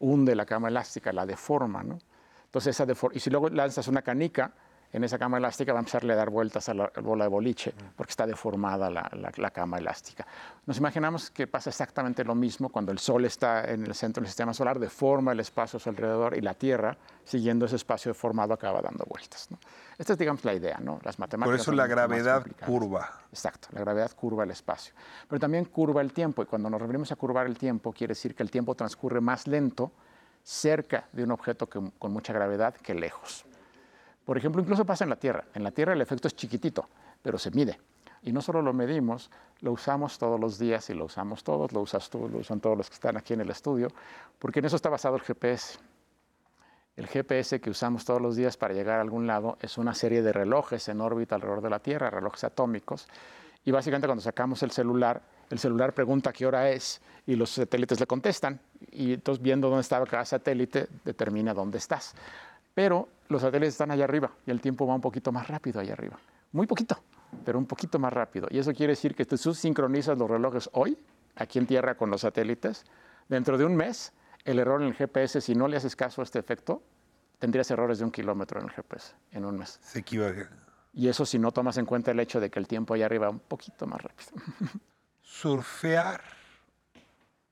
hunde 0.00 0.34
la 0.34 0.46
cama 0.46 0.68
elástica, 0.68 1.12
la 1.12 1.26
deforma, 1.26 1.82
¿no? 1.82 1.98
Entonces, 2.46 2.74
esa 2.74 2.86
defor- 2.86 3.10
y 3.12 3.20
si 3.20 3.28
luego 3.28 3.50
lanzas 3.50 3.88
una 3.88 4.00
canica 4.00 4.52
en 4.92 5.04
esa 5.04 5.18
cama 5.18 5.36
elástica, 5.36 5.72
va 5.72 5.78
a 5.78 5.82
empezar 5.82 6.02
a 6.10 6.14
dar 6.14 6.30
vueltas 6.30 6.68
a 6.70 6.74
la 6.74 6.90
bola 7.02 7.24
de 7.24 7.28
boliche, 7.28 7.74
porque 7.94 8.10
está 8.10 8.26
deformada 8.26 8.88
la, 8.88 9.08
la- 9.12 9.30
la 9.36 9.50
cama 9.50 9.76
elástica. 9.78 10.26
Nos 10.64 10.78
imaginamos 10.78 11.30
que 11.30 11.46
pasa 11.46 11.68
exactamente 11.70 12.24
lo 12.24 12.34
mismo 12.34 12.70
cuando 12.70 12.90
el 12.90 12.98
Sol 12.98 13.24
está 13.26 13.64
en 13.70 13.84
el 13.86 13.94
centro 13.94 14.22
del 14.22 14.28
sistema 14.28 14.54
solar, 14.54 14.78
deforma 14.78 15.32
el 15.32 15.40
espacio 15.40 15.76
a 15.76 15.80
su 15.80 15.90
alrededor 15.90 16.36
y 16.36 16.40
la 16.40 16.54
Tierra, 16.54 16.96
siguiendo 17.24 17.66
ese 17.66 17.76
espacio 17.76 18.10
deformado, 18.10 18.54
acaba 18.54 18.80
dando 18.80 19.04
vueltas. 19.06 19.50
¿no? 19.50 19.58
Esta 19.98 20.14
es, 20.14 20.18
digamos, 20.18 20.42
la 20.44 20.54
idea, 20.54 20.78
¿no? 20.80 20.98
Las 21.02 21.18
matemáticas. 21.18 21.46
Por 21.58 21.60
eso 21.60 21.72
la 21.72 21.86
gravedad 21.86 22.42
curva. 22.66 23.10
Exacto, 23.30 23.68
la 23.72 23.80
gravedad 23.80 24.10
curva 24.12 24.44
el 24.44 24.50
espacio. 24.52 24.94
Pero 25.28 25.38
también 25.38 25.66
curva 25.66 26.00
el 26.00 26.12
tiempo, 26.14 26.42
y 26.42 26.46
cuando 26.46 26.70
nos 26.70 26.80
referimos 26.80 27.12
a 27.12 27.16
curvar 27.16 27.46
el 27.46 27.58
tiempo, 27.58 27.92
quiere 27.92 28.12
decir 28.12 28.34
que 28.34 28.42
el 28.42 28.50
tiempo 28.50 28.74
transcurre 28.74 29.20
más 29.20 29.46
lento 29.46 29.92
cerca 30.42 31.08
de 31.12 31.24
un 31.24 31.32
objeto 31.32 31.68
que- 31.68 31.90
con 31.98 32.10
mucha 32.12 32.32
gravedad 32.32 32.74
que 32.74 32.94
lejos. 32.94 33.44
Por 34.28 34.36
ejemplo, 34.36 34.60
incluso 34.60 34.84
pasa 34.84 35.04
en 35.04 35.08
la 35.08 35.16
Tierra. 35.16 35.42
En 35.54 35.64
la 35.64 35.70
Tierra 35.70 35.94
el 35.94 36.02
efecto 36.02 36.28
es 36.28 36.36
chiquitito, 36.36 36.86
pero 37.22 37.38
se 37.38 37.50
mide. 37.50 37.80
Y 38.20 38.30
no 38.30 38.42
solo 38.42 38.60
lo 38.60 38.74
medimos, 38.74 39.30
lo 39.62 39.72
usamos 39.72 40.18
todos 40.18 40.38
los 40.38 40.58
días 40.58 40.90
y 40.90 40.92
lo 40.92 41.06
usamos 41.06 41.42
todos, 41.42 41.72
lo 41.72 41.80
usas 41.80 42.10
tú, 42.10 42.28
lo 42.28 42.40
usan 42.40 42.60
todos 42.60 42.76
los 42.76 42.90
que 42.90 42.94
están 42.94 43.16
aquí 43.16 43.32
en 43.32 43.40
el 43.40 43.48
estudio, 43.48 43.88
porque 44.38 44.58
en 44.58 44.66
eso 44.66 44.76
está 44.76 44.90
basado 44.90 45.16
el 45.16 45.22
GPS. 45.22 45.78
El 46.94 47.06
GPS 47.06 47.58
que 47.58 47.70
usamos 47.70 48.04
todos 48.04 48.20
los 48.20 48.36
días 48.36 48.58
para 48.58 48.74
llegar 48.74 48.98
a 48.98 49.00
algún 49.00 49.26
lado 49.26 49.56
es 49.62 49.78
una 49.78 49.94
serie 49.94 50.20
de 50.20 50.30
relojes 50.34 50.90
en 50.90 51.00
órbita 51.00 51.36
alrededor 51.36 51.62
de 51.62 51.70
la 51.70 51.78
Tierra, 51.78 52.10
relojes 52.10 52.44
atómicos. 52.44 53.08
Y 53.64 53.70
básicamente 53.70 54.08
cuando 54.08 54.20
sacamos 54.20 54.62
el 54.62 54.72
celular, 54.72 55.22
el 55.48 55.58
celular 55.58 55.94
pregunta 55.94 56.34
qué 56.34 56.44
hora 56.44 56.68
es 56.68 57.00
y 57.26 57.34
los 57.34 57.48
satélites 57.48 57.98
le 57.98 58.06
contestan. 58.06 58.60
Y 58.90 59.14
entonces 59.14 59.42
viendo 59.42 59.70
dónde 59.70 59.80
estaba 59.80 60.04
cada 60.04 60.26
satélite, 60.26 60.86
determina 61.02 61.54
dónde 61.54 61.78
estás. 61.78 62.14
Pero 62.74 63.08
los 63.28 63.42
satélites 63.42 63.74
están 63.74 63.90
allá 63.90 64.04
arriba 64.04 64.32
y 64.46 64.50
el 64.50 64.60
tiempo 64.60 64.86
va 64.86 64.94
un 64.94 65.00
poquito 65.00 65.32
más 65.32 65.48
rápido 65.48 65.80
allá 65.80 65.92
arriba. 65.92 66.18
Muy 66.52 66.66
poquito, 66.66 67.02
pero 67.44 67.58
un 67.58 67.66
poquito 67.66 67.98
más 67.98 68.12
rápido. 68.12 68.48
Y 68.50 68.58
eso 68.58 68.72
quiere 68.72 68.92
decir 68.92 69.14
que 69.14 69.24
tú 69.24 69.36
sincronizas 69.54 70.16
los 70.16 70.28
relojes 70.30 70.70
hoy, 70.72 70.98
aquí 71.36 71.58
en 71.58 71.66
Tierra 71.66 71.96
con 71.96 72.10
los 72.10 72.22
satélites. 72.22 72.84
Dentro 73.28 73.58
de 73.58 73.64
un 73.64 73.76
mes 73.76 74.12
el 74.44 74.58
error 74.58 74.80
en 74.80 74.88
el 74.88 74.94
GPS, 74.94 75.40
si 75.40 75.54
no 75.54 75.68
le 75.68 75.76
haces 75.76 75.94
caso 75.94 76.22
a 76.22 76.24
este 76.24 76.38
efecto, 76.38 76.82
tendrías 77.38 77.70
errores 77.70 77.98
de 77.98 78.04
un 78.04 78.10
kilómetro 78.10 78.60
en 78.60 78.66
el 78.66 78.72
GPS 78.72 79.14
en 79.32 79.44
un 79.44 79.58
mes. 79.58 79.78
Se 79.82 79.98
equivoca. 79.98 80.50
Y 80.94 81.08
eso 81.08 81.26
si 81.26 81.38
no 81.38 81.52
tomas 81.52 81.76
en 81.76 81.84
cuenta 81.84 82.10
el 82.10 82.20
hecho 82.20 82.40
de 82.40 82.50
que 82.50 82.58
el 82.58 82.66
tiempo 82.66 82.94
allá 82.94 83.06
arriba 83.06 83.26
va 83.26 83.32
un 83.32 83.40
poquito 83.40 83.86
más 83.86 84.00
rápido. 84.00 84.30
Surfear 85.22 86.22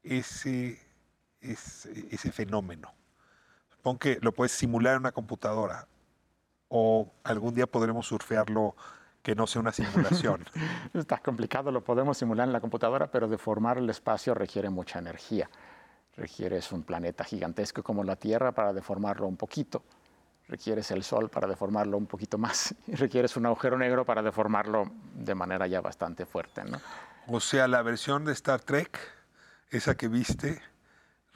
ese, 0.02 0.80
ese, 1.40 2.06
ese 2.10 2.32
fenómeno. 2.32 2.92
Supongo 3.86 4.00
que 4.00 4.18
lo 4.20 4.32
puedes 4.32 4.50
simular 4.50 4.94
en 4.94 5.02
una 5.02 5.12
computadora 5.12 5.86
o 6.66 7.12
algún 7.22 7.54
día 7.54 7.68
podremos 7.68 8.08
surfearlo 8.08 8.74
que 9.22 9.36
no 9.36 9.46
sea 9.46 9.60
una 9.60 9.70
simulación. 9.70 10.44
Está 10.92 11.18
complicado, 11.18 11.70
lo 11.70 11.84
podemos 11.84 12.18
simular 12.18 12.48
en 12.48 12.52
la 12.52 12.60
computadora, 12.60 13.12
pero 13.12 13.28
deformar 13.28 13.78
el 13.78 13.88
espacio 13.88 14.34
requiere 14.34 14.70
mucha 14.70 14.98
energía 14.98 15.48
requieres 16.16 16.72
un 16.72 16.82
planeta 16.82 17.22
gigantesco 17.22 17.84
como 17.84 18.02
la 18.02 18.16
Tierra 18.16 18.50
para 18.50 18.72
deformarlo 18.72 19.28
un 19.28 19.36
poquito, 19.36 19.84
requieres 20.48 20.90
el 20.90 21.04
Sol 21.04 21.28
para 21.28 21.46
deformarlo 21.46 21.96
un 21.96 22.06
poquito 22.06 22.38
más, 22.38 22.74
y 22.88 22.96
requieres 22.96 23.36
un 23.36 23.46
agujero 23.46 23.78
negro 23.78 24.04
para 24.04 24.20
deformarlo 24.20 24.90
de 25.14 25.36
manera 25.36 25.68
ya 25.68 25.80
bastante 25.80 26.26
fuerte. 26.26 26.64
¿no? 26.64 26.80
O 27.28 27.38
sea, 27.38 27.68
la 27.68 27.82
versión 27.82 28.24
de 28.24 28.32
Star 28.32 28.62
Trek, 28.62 28.98
esa 29.70 29.96
que 29.96 30.08
viste, 30.08 30.60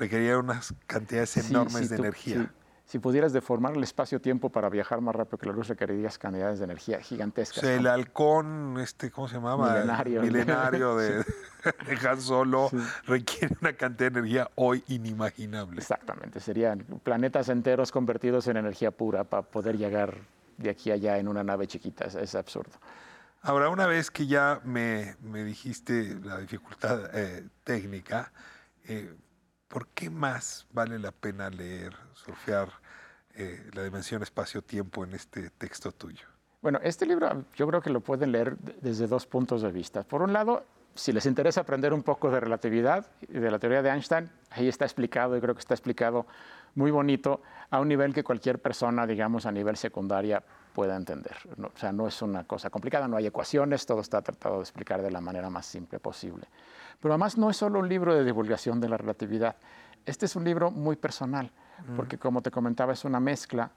requería 0.01 0.38
unas 0.38 0.74
cantidades 0.86 1.36
enormes 1.36 1.90
de 1.90 1.96
energía. 1.96 2.51
Si 2.86 2.98
pudieras 2.98 3.32
deformar 3.32 3.76
el 3.76 3.84
espacio-tiempo 3.84 4.51
para 4.51 4.68
viajar 4.68 5.01
más 5.01 5.14
rápido 5.14 5.38
que 5.38 5.46
la 5.46 5.53
luz, 5.53 5.68
requerirías 5.68 6.18
cantidades 6.18 6.59
de 6.59 6.64
energía 6.64 7.01
gigantescas. 7.01 7.59
O 7.59 7.61
sea, 7.61 7.76
el 7.76 7.86
halcón, 7.86 8.80
este, 8.80 9.12
¿cómo 9.12 9.28
se 9.28 9.36
llamaba? 9.36 9.74
Milenario. 9.74 10.22
milenario 10.22 10.96
de, 10.96 11.18
de 11.64 12.09
Han 12.09 12.20
Solo 12.20 12.68
requiere 13.07 13.57
una 13.61 13.74
cantidad 13.74 14.11
de 14.11 14.18
energía 14.18 14.51
hoy 14.57 14.82
inimaginable. 14.88 15.78
Exactamente, 15.78 16.40
serían 16.40 16.80
planetas 17.05 17.48
enteros 17.48 17.92
convertidos 17.92 18.48
en 18.48 18.57
energía 18.57 18.90
pura 18.90 19.22
para 19.22 19.42
poder 19.42 19.78
llegar 19.78 20.16
de 20.57 20.70
aquí 20.70 20.90
a 20.90 20.94
allá 20.94 21.18
en 21.18 21.28
una 21.28 21.44
nave 21.44 21.68
chiquita. 21.68 22.07
Es, 22.07 22.34
absurdo. 22.34 22.72
Ahora, 23.42 23.68
una 23.68 23.86
vez 23.86 24.11
que 24.11 24.26
ya 24.26 24.61
me, 24.64 25.14
me 25.22 25.44
dijiste 25.44 26.16
la 26.24 26.38
dificultad 26.38 27.09
eh, 27.14 27.46
técnica, 27.62 28.32
eh, 28.88 29.14
¿por 29.71 29.87
qué 29.89 30.11
más 30.11 30.66
vale 30.73 30.99
la 30.99 31.12
pena 31.12 31.49
leer, 31.49 31.95
surfear 32.12 32.68
eh, 33.35 33.71
la 33.73 33.85
dimensión 33.85 34.23
espacio-tiempo 34.23 35.05
en 35.05 35.14
este 35.14 35.49
texto 35.51 35.93
tuyo? 35.93 36.27
Bueno, 36.61 36.79
este 36.83 37.07
libro 37.07 37.45
yo 37.55 37.66
creo 37.68 37.81
que 37.81 37.89
lo 37.89 38.01
pueden 38.01 38.33
leer 38.33 38.59
desde 38.59 39.07
dos 39.07 39.27
puntos 39.27 39.62
de 39.62 39.71
vista. 39.71 40.03
Por 40.03 40.21
un 40.21 40.33
lado, 40.33 40.64
si 40.95 41.12
les 41.12 41.25
interesa 41.25 41.62
aprender 41.62 41.95
un 41.95 42.03
poco 42.03 42.31
de 42.31 42.41
relatividad 42.41 43.07
y 43.23 43.39
de 43.39 43.51
la 43.51 43.59
teoría 43.59 43.81
de 43.81 43.91
Einstein, 43.91 44.29
ahí 44.51 44.68
está 44.68 44.85
explicado 44.85 45.37
y 45.37 45.41
creo 45.41 45.55
que 45.55 45.61
está 45.61 45.75
explicado 45.75 46.27
muy 46.75 46.91
bonito 46.91 47.41
a 47.71 47.81
un 47.81 47.89
nivel 47.89 48.12
que 48.12 48.25
cualquier 48.25 48.59
persona, 48.59 49.07
digamos, 49.07 49.47
a 49.47 49.53
nivel 49.53 49.77
secundaria 49.77 50.43
pueda 50.71 50.97
entender. 50.97 51.37
o 51.62 51.79
sea, 51.79 51.93
no 51.93 52.07
es 52.07 52.23
una 52.23 52.45
cosa 52.45 52.71
complicada, 52.71 53.09
no 53.09 53.16
hay 53.16 53.27
ecuaciones, 53.27 53.87
todo 53.87 54.01
está 54.01 54.23
tratado 54.23 54.57
de 54.57 54.62
explicar 54.62 55.03
de 55.03 55.11
la 55.11 55.21
manera 55.21 55.51
más 55.51 55.66
simple 55.66 55.99
posible. 55.99 56.47
Pero 57.01 57.12
además 57.14 57.37
no 57.39 57.51
es 57.51 57.57
solo 57.57 57.79
un 57.81 57.89
libro 57.89 58.14
de 58.14 58.25
divulgación 58.25 58.81
de 58.81 58.89
la 58.89 58.97
relatividad, 58.97 59.57
este 60.07 60.27
es 60.27 60.37
un 60.37 60.45
libro 60.45 60.71
muy 60.71 60.97
personal, 60.97 61.51
porque 61.97 62.18
como 62.18 62.43
te 62.43 62.51
comentaba, 62.51 62.93
es 62.93 63.05
una 63.05 63.21
mezcla 63.21 63.71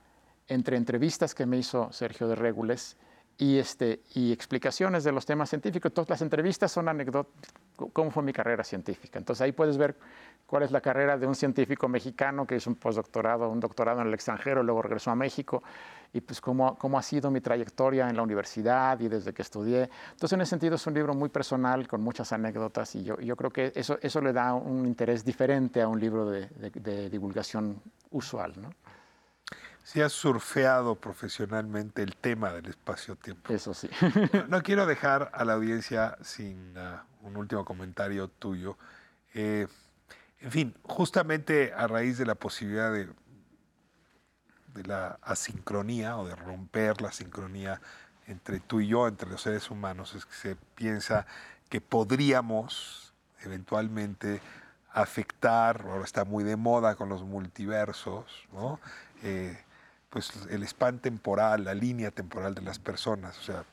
entre 0.48 0.76
entrevistas 0.76 1.34
que 1.34 1.46
me 1.46 1.56
hizo 1.56 1.90
Sergio 1.92 2.28
de 2.28 2.34
Regules 2.34 2.96
y, 3.38 3.58
este, 3.58 4.02
y 4.14 4.32
explicaciones 4.32 5.04
de 5.04 5.12
los 5.12 5.24
temas 5.26 5.48
científicos. 5.50 5.92
Todas 5.92 6.10
las 6.10 6.22
entrevistas 6.22 6.70
son 6.70 6.88
anécdotas, 6.88 7.32
cómo 7.76 8.10
fue 8.10 8.22
mi 8.22 8.32
carrera 8.32 8.64
científica. 8.64 9.18
Entonces 9.18 9.42
ahí 9.42 9.52
puedes 9.52 9.76
ver 9.76 9.96
cuál 10.46 10.62
es 10.62 10.70
la 10.70 10.80
carrera 10.80 11.16
de 11.16 11.26
un 11.26 11.34
científico 11.34 11.88
mexicano 11.88 12.46
que 12.46 12.56
hizo 12.56 12.70
un 12.70 12.76
postdoctorado, 12.76 13.48
un 13.48 13.60
doctorado 13.60 14.00
en 14.00 14.08
el 14.08 14.14
extranjero, 14.14 14.62
luego 14.62 14.82
regresó 14.82 15.10
a 15.10 15.14
México, 15.14 15.62
y 16.12 16.20
pues 16.20 16.40
cómo, 16.40 16.78
cómo 16.78 16.96
ha 16.96 17.02
sido 17.02 17.30
mi 17.30 17.40
trayectoria 17.40 18.08
en 18.08 18.16
la 18.16 18.22
universidad 18.22 19.00
y 19.00 19.08
desde 19.08 19.32
que 19.32 19.42
estudié. 19.42 19.90
Entonces 20.12 20.32
en 20.32 20.40
ese 20.42 20.50
sentido 20.50 20.76
es 20.76 20.86
un 20.86 20.94
libro 20.94 21.14
muy 21.14 21.28
personal, 21.28 21.88
con 21.88 22.02
muchas 22.02 22.32
anécdotas, 22.32 22.94
y 22.94 23.02
yo, 23.02 23.18
yo 23.18 23.34
creo 23.36 23.50
que 23.50 23.72
eso, 23.74 23.98
eso 24.00 24.20
le 24.20 24.32
da 24.32 24.54
un 24.54 24.86
interés 24.86 25.24
diferente 25.24 25.82
a 25.82 25.88
un 25.88 25.98
libro 25.98 26.30
de, 26.30 26.48
de, 26.48 27.10
divulgación 27.10 27.80
usual. 28.10 28.52
¿no? 28.60 28.70
Si 29.84 30.00
has 30.00 30.12
surfeado 30.12 30.94
profesionalmente 30.96 32.02
el 32.02 32.16
tema 32.16 32.52
del 32.52 32.66
espacio-tiempo. 32.66 33.52
Eso 33.52 33.74
sí. 33.74 33.88
no, 34.48 34.62
quiero 34.62 34.86
dejar 34.86 35.30
a 35.34 35.44
la 35.44 35.52
audiencia 35.52 36.16
sin 36.22 36.76
ah, 36.78 37.04
un 37.20 37.36
último 37.36 37.66
comentario 37.66 38.28
tuyo. 38.28 38.78
Eh, 39.34 39.68
en 40.40 40.50
fin, 40.50 40.74
justamente 40.84 41.74
a 41.74 41.86
raíz 41.86 42.16
de 42.16 42.24
la 42.24 42.34
posibilidad 42.34 42.90
de, 42.90 43.10
de 44.74 44.82
la 44.84 45.18
asincronía 45.20 46.16
o 46.16 46.26
de 46.26 46.34
romper 46.34 47.02
la 47.02 47.12
sincronía 47.12 47.80
entre 48.26 48.60
tú 48.60 48.80
y 48.80 48.88
yo, 48.88 49.06
entre 49.06 49.28
los 49.28 49.42
seres 49.42 49.70
humanos, 49.70 50.14
es 50.14 50.24
que 50.24 50.34
se 50.34 50.56
piensa 50.74 51.26
que 51.68 51.82
podríamos 51.82 53.12
eventualmente 53.42 54.40
afectar, 54.92 55.82
ahora 55.82 56.04
está 56.04 56.24
muy 56.24 56.44
de 56.44 56.56
moda 56.56 56.94
con 56.94 57.08
los 57.08 57.22
multiversos, 57.22 58.48
¿no? 58.52 58.80
Eh, 59.22 59.63
pues 60.14 60.30
el 60.48 60.62
span 60.62 61.00
temporal, 61.00 61.64
la 61.64 61.74
línea 61.74 62.12
temporal 62.12 62.54
de 62.54 62.62
las 62.62 62.78
personas, 62.78 63.36
o 63.36 63.42
sea, 63.42 63.64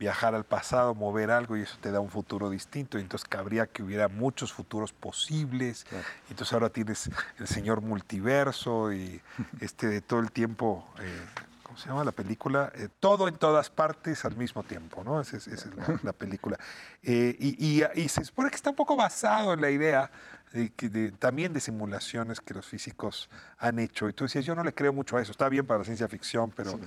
viajar 0.00 0.34
al 0.34 0.42
pasado, 0.42 0.96
mover 0.96 1.30
algo 1.30 1.56
y 1.56 1.62
eso 1.62 1.78
te 1.80 1.92
da 1.92 2.00
un 2.00 2.10
futuro 2.10 2.50
distinto. 2.50 2.98
Entonces 2.98 3.28
cabría 3.28 3.68
que 3.68 3.84
hubiera 3.84 4.08
muchos 4.08 4.52
futuros 4.52 4.92
posibles. 4.92 5.86
Entonces 6.28 6.52
ahora 6.52 6.70
tienes 6.70 7.08
el 7.38 7.46
señor 7.46 7.82
multiverso 7.82 8.92
y 8.92 9.22
este 9.60 9.86
de 9.86 10.00
todo 10.00 10.18
el 10.18 10.32
tiempo, 10.32 10.84
eh, 10.98 11.24
¿cómo 11.66 11.76
se 11.76 11.88
llama 11.88 12.04
la 12.04 12.12
película? 12.12 12.70
Eh, 12.76 12.88
todo 13.00 13.26
en 13.26 13.34
todas 13.34 13.70
partes 13.70 14.24
al 14.24 14.36
mismo 14.36 14.62
tiempo, 14.62 15.02
¿no? 15.02 15.20
Esa 15.20 15.36
es, 15.36 15.66
la, 16.04 16.12
película. 16.12 16.56
Eh, 17.02 17.36
y, 17.40 17.82
y, 18.00 18.08
se 18.08 18.24
supone 18.24 18.50
que 18.50 18.56
está 18.56 18.70
un 18.70 18.76
poco 18.76 18.94
basado 18.94 19.52
en 19.52 19.60
la 19.60 19.70
idea 19.70 20.08
de, 20.52 21.10
también 21.18 21.52
de 21.52 21.58
simulaciones 21.58 22.40
que 22.40 22.54
los 22.54 22.66
físicos 22.66 23.28
han 23.58 23.80
hecho. 23.80 24.08
Y 24.08 24.12
tú 24.12 24.24
decías, 24.24 24.44
yo 24.44 24.54
no 24.54 24.62
le 24.62 24.72
creo 24.72 24.92
mucho 24.92 25.16
a 25.16 25.22
eso. 25.22 25.32
Está 25.32 25.48
bien 25.48 25.66
para 25.66 25.78
la 25.78 25.84
ciencia 25.84 26.06
ficción, 26.06 26.52
pero... 26.54 26.78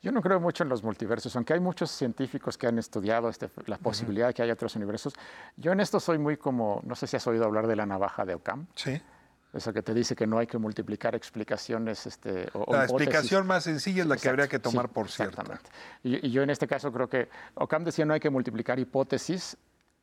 Yo 0.00 0.12
no 0.12 0.22
creo 0.22 0.38
mucho 0.38 0.62
en 0.62 0.68
los 0.68 0.84
multiversos, 0.84 1.34
aunque 1.34 1.54
hay 1.54 1.60
muchos 1.60 1.90
científicos 1.90 2.56
que 2.56 2.68
han 2.68 2.78
estudiado 2.78 3.28
este, 3.28 3.50
la 3.66 3.78
posibilidad 3.78 4.28
de 4.28 4.34
que 4.34 4.42
haya 4.42 4.52
otros 4.52 4.76
universos. 4.76 5.12
Yo 5.56 5.72
en 5.72 5.80
esto 5.80 5.98
soy 5.98 6.18
muy 6.18 6.36
como, 6.36 6.80
no 6.84 6.94
sé 6.94 7.08
si 7.08 7.16
has 7.16 7.26
oído 7.26 7.44
hablar 7.44 7.66
de 7.66 7.74
la 7.74 7.84
navaja 7.84 8.24
de 8.24 8.36
Ockham. 8.36 8.68
Sí. 8.76 9.02
Eso 9.52 9.72
que 9.72 9.82
te 9.82 9.94
dice 9.94 10.14
que 10.14 10.26
no 10.26 10.38
hay 10.38 10.46
que 10.46 10.58
multiplicar 10.58 11.14
explicaciones. 11.14 12.06
Este, 12.06 12.48
o, 12.52 12.72
la 12.72 12.84
explicación 12.84 13.46
más 13.46 13.64
sencilla 13.64 14.02
es 14.02 14.08
la 14.08 14.16
que 14.16 14.28
habría 14.28 14.46
que 14.46 14.58
tomar 14.58 14.90
por 14.90 15.08
cierto. 15.10 15.40
Exactamente. 15.40 15.70
Y, 16.02 16.26
y, 16.26 16.30
yo 16.30 16.42
en 16.42 16.50
este 16.50 16.66
caso 16.66 16.92
creo 16.92 17.08
que 17.08 17.28
Ockham 17.54 17.84
decía 17.84 18.04
no 18.04 18.12
hay 18.12 18.20
que 18.20 18.30
multiplicar 18.30 18.78
hipótesis, 18.78 19.56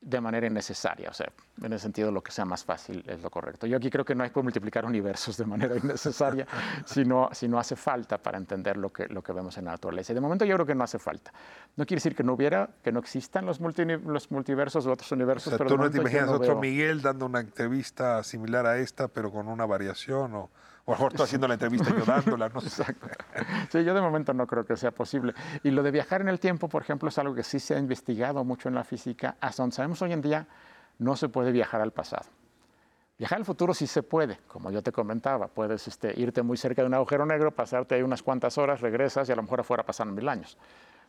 de 0.05 0.21
manera 0.21 0.45
innecesaria. 0.45 1.09
O 1.09 1.13
sea, 1.13 1.27
en 1.63 1.73
ese 1.73 1.83
sentido, 1.83 2.11
lo 2.11 2.21
que 2.21 2.31
sea 2.31 2.45
más 2.45 2.63
fácil 2.63 3.03
es 3.07 3.23
lo 3.23 3.31
correcto. 3.31 3.65
Yo 3.65 3.75
aquí 3.75 3.89
creo 3.89 4.05
que 4.05 4.13
no 4.13 4.23
hay 4.23 4.29
que 4.29 4.39
multiplicar 4.39 4.85
universos 4.85 5.35
de 5.35 5.45
manera 5.45 5.75
innecesaria, 5.83 6.45
sino, 6.85 7.29
si 7.33 7.47
no 7.47 7.57
hace 7.57 7.75
falta 7.75 8.19
para 8.19 8.37
entender 8.37 8.77
lo 8.77 8.93
que, 8.93 9.07
lo 9.07 9.23
que 9.23 9.33
vemos 9.33 9.57
en 9.57 9.65
la 9.65 9.71
naturaleza. 9.71 10.13
Y 10.13 10.15
de 10.15 10.21
momento 10.21 10.45
yo 10.45 10.53
creo 10.55 10.65
que 10.67 10.75
no 10.75 10.83
hace 10.83 10.99
falta. 10.99 11.33
No 11.75 11.85
quiere 11.85 11.97
decir 11.97 12.15
que 12.15 12.23
no 12.23 12.33
hubiera, 12.33 12.69
que 12.83 12.91
no 12.91 12.99
existan 12.99 13.47
los, 13.47 13.59
los 13.59 14.31
multiversos 14.31 14.85
o 14.85 14.91
otros 14.91 15.11
universos. 15.11 15.53
O 15.53 15.57
sea, 15.57 15.65
tú 15.65 15.75
no 15.75 15.89
te 15.89 15.97
imaginas 15.97 16.29
otro 16.29 16.59
Miguel 16.59 17.01
dando 17.01 17.25
una 17.25 17.39
entrevista 17.39 18.23
similar 18.23 18.67
a 18.67 18.77
esta, 18.77 19.07
pero 19.07 19.31
con 19.31 19.47
una 19.47 19.65
variación 19.65 20.35
o 20.35 20.51
o 20.85 20.91
mejor 20.91 21.13
tú 21.13 21.23
haciendo 21.23 21.47
la 21.47 21.55
entrevista 21.55 21.89
y 21.89 21.99
yo 21.99 22.05
dándola, 22.05 22.49
no 22.49 22.59
Exacto. 22.59 23.07
Sí, 23.71 23.83
yo 23.83 23.93
de 23.93 24.01
momento 24.01 24.33
no 24.33 24.45
creo 24.45 24.65
que 24.65 24.77
sea 24.77 24.91
posible. 24.91 25.33
Y 25.63 25.71
lo 25.71 25.81
de 25.81 25.91
viajar 25.91 26.21
en 26.21 26.29
el 26.29 26.39
tiempo, 26.39 26.69
por 26.69 26.83
ejemplo, 26.83 27.09
es 27.09 27.17
algo 27.17 27.33
que 27.33 27.43
sí 27.43 27.59
se 27.59 27.75
ha 27.75 27.79
investigado 27.79 28.43
mucho 28.43 28.69
en 28.69 28.75
la 28.75 28.83
física. 28.83 29.35
Hasta 29.41 29.63
donde 29.63 29.75
sabemos 29.75 30.01
hoy 30.03 30.13
en 30.13 30.21
día, 30.21 30.47
no 30.99 31.15
se 31.15 31.27
puede 31.27 31.51
viajar 31.51 31.81
al 31.81 31.91
pasado. 31.91 32.25
Viajar 33.17 33.39
al 33.39 33.45
futuro 33.45 33.73
sí 33.73 33.87
se 33.87 34.03
puede, 34.03 34.39
como 34.47 34.69
yo 34.71 34.83
te 34.83 34.91
comentaba. 34.91 35.47
Puedes 35.47 35.87
este, 35.87 36.13
irte 36.19 36.43
muy 36.43 36.57
cerca 36.57 36.83
de 36.83 36.87
un 36.87 36.93
agujero 36.93 37.25
negro, 37.25 37.51
pasarte 37.51 37.95
ahí 37.95 38.03
unas 38.03 38.21
cuantas 38.21 38.57
horas, 38.57 38.81
regresas 38.81 39.27
y 39.27 39.31
a 39.31 39.35
lo 39.35 39.41
mejor 39.41 39.61
afuera 39.61 39.83
pasan 39.83 40.13
mil 40.13 40.29
años. 40.29 40.57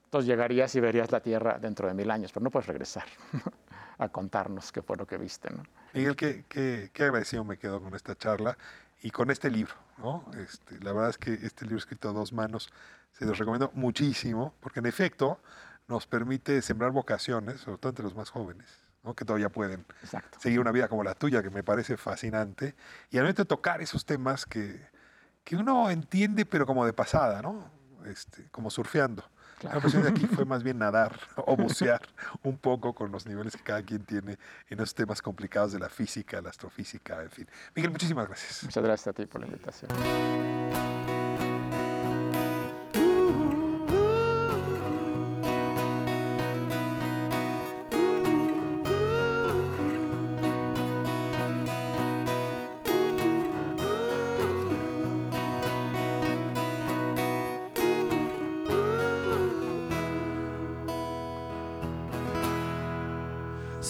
Entonces 0.05 0.29
llegarías 0.29 0.75
y 0.77 0.81
verías 0.81 1.11
la 1.11 1.21
Tierra 1.21 1.59
dentro 1.61 1.89
de 1.89 1.95
mil 1.95 2.11
años, 2.11 2.33
pero 2.33 2.45
no 2.45 2.51
puedes 2.51 2.69
regresar 2.69 3.05
a 3.99 4.09
contarnos 4.09 4.71
qué 4.71 4.81
fue 4.81 4.97
lo 4.97 5.05
que 5.05 5.19
viste. 5.19 5.51
¿no? 5.51 5.65
Miguel, 5.95 6.15
qué, 6.15 6.45
qué, 6.49 6.91
qué 6.93 7.05
agradecido 7.05 7.45
me 7.45 7.59
quedo 7.59 7.83
con 7.83 7.93
esta 7.95 8.15
charla 8.17 8.57
y 9.03 9.11
con 9.11 9.31
este 9.31 9.51
libro. 9.51 9.75
¿no? 9.99 10.25
Este, 10.39 10.79
la 10.81 10.93
verdad 10.93 11.11
es 11.11 11.19
que 11.19 11.35
este 11.35 11.65
libro 11.65 11.79
escrito 11.79 12.09
a 12.09 12.13
dos 12.13 12.33
manos 12.33 12.73
se 13.13 13.25
los 13.25 13.39
recomiendo 13.39 13.71
muchísimo, 13.75 14.55
porque 14.61 14.81
en 14.81 14.87
efecto 14.87 15.41
nos 15.89 16.07
permite 16.07 16.61
sembrar 16.63 16.91
vocaciones, 16.91 17.61
sobre 17.61 17.79
todo 17.79 17.91
entre 17.91 18.05
los 18.05 18.15
más 18.15 18.31
jóvenes. 18.31 18.67
¿no? 19.03 19.15
que 19.15 19.25
todavía 19.25 19.49
pueden 19.49 19.87
seguir 20.41 20.59
una 20.59 20.73
vida 20.73 20.89
como 20.89 21.05
la 21.05 21.15
tuya, 21.15 21.41
que 21.41 21.49
me 21.49 21.63
parece 21.63 21.97
fascinante, 21.97 22.75
y 23.11 23.17
realmente 23.17 23.45
tocar 23.45 23.81
esos 23.81 24.05
temas 24.05 24.45
que, 24.45 24.85
que 25.45 25.55
uno 25.55 25.89
entiende, 25.91 26.45
pero 26.45 26.67
como 26.67 26.85
de 26.85 26.93
pasada, 26.93 27.41
¿no? 27.41 27.71
Este, 28.05 28.49
como 28.51 28.69
surfeando. 28.69 29.23
La 29.63 29.81
cuestión 29.81 30.03
de 30.03 30.11
aquí 30.11 30.27
fue 30.27 30.45
más 30.45 30.63
bien 30.63 30.79
nadar 30.79 31.19
o 31.37 31.57
bucear 31.57 32.03
un 32.43 32.59
poco 32.59 32.95
con 32.95 33.11
los 33.11 33.27
niveles 33.27 33.57
que 33.57 33.63
cada 33.63 33.83
quien 33.83 34.05
tiene 34.05 34.39
en 34.69 34.79
esos 34.79 34.95
temas 34.95 35.23
complicados 35.23 35.73
de 35.73 35.79
la 35.79 35.89
física, 35.89 36.41
la 36.41 36.51
astrofísica, 36.51 37.23
en 37.23 37.31
fin. 37.31 37.47
Miguel, 37.75 37.91
muchísimas 37.91 38.27
gracias. 38.27 38.65
Muchas 38.65 38.85
gracias 38.85 39.09
a 39.09 39.13
ti 39.13 39.27
por 39.27 39.41
la 39.41 39.47
invitación. 39.47 41.16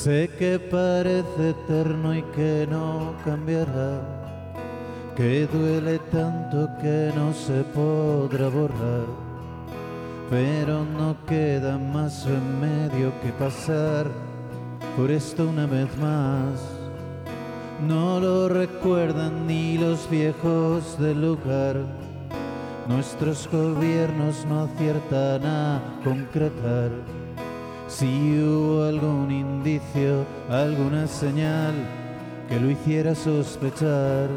Sé 0.07 0.31
que 0.39 0.61
parece 0.61 1.51
eterno 1.51 2.15
y 2.15 2.23
que 2.37 2.65
no 2.71 3.13
cambiará, 3.25 4.01
que 5.17 5.49
duele 5.49 5.99
tanto 6.13 6.69
que 6.81 7.11
no 7.17 7.33
se 7.35 7.65
podrá 7.75 8.49
borrar, 8.49 9.07
pero 10.31 10.85
no 10.85 11.17
queda 11.27 11.77
más 11.77 12.25
remedio 12.25 13.13
que 13.21 13.33
pasar 13.33 14.07
por 14.97 15.11
esto 15.11 15.49
una 15.49 15.67
vez 15.67 15.89
más. 15.99 16.55
No 17.85 18.21
lo 18.21 18.49
recuerdan 18.49 19.49
ni 19.49 19.77
los 19.77 20.09
viejos 20.09 20.97
del 21.01 21.21
lugar, 21.21 21.79
nuestros 22.87 23.49
gobiernos 23.51 24.47
no 24.49 24.67
aciertan 24.67 25.45
a 25.45 25.83
concretar. 26.05 27.26
Si 27.89 28.39
hubo 28.41 28.84
algún 28.84 29.30
indicio, 29.30 30.26
alguna 30.51 31.07
señal 31.07 31.74
que 32.49 32.59
lo 32.59 32.70
hiciera 32.70 33.14
sospechar, 33.14 34.28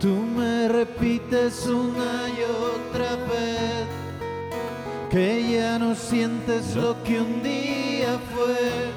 tú 0.00 0.08
me 0.08 0.68
repites 0.68 1.66
una 1.66 2.28
y 2.28 2.42
otra 2.42 3.10
vez 3.26 3.86
que 5.10 5.52
ya 5.52 5.78
no 5.78 5.94
sientes 5.94 6.74
lo 6.74 7.00
que 7.04 7.20
un 7.20 7.42
día 7.42 8.18
fue, 8.34 8.90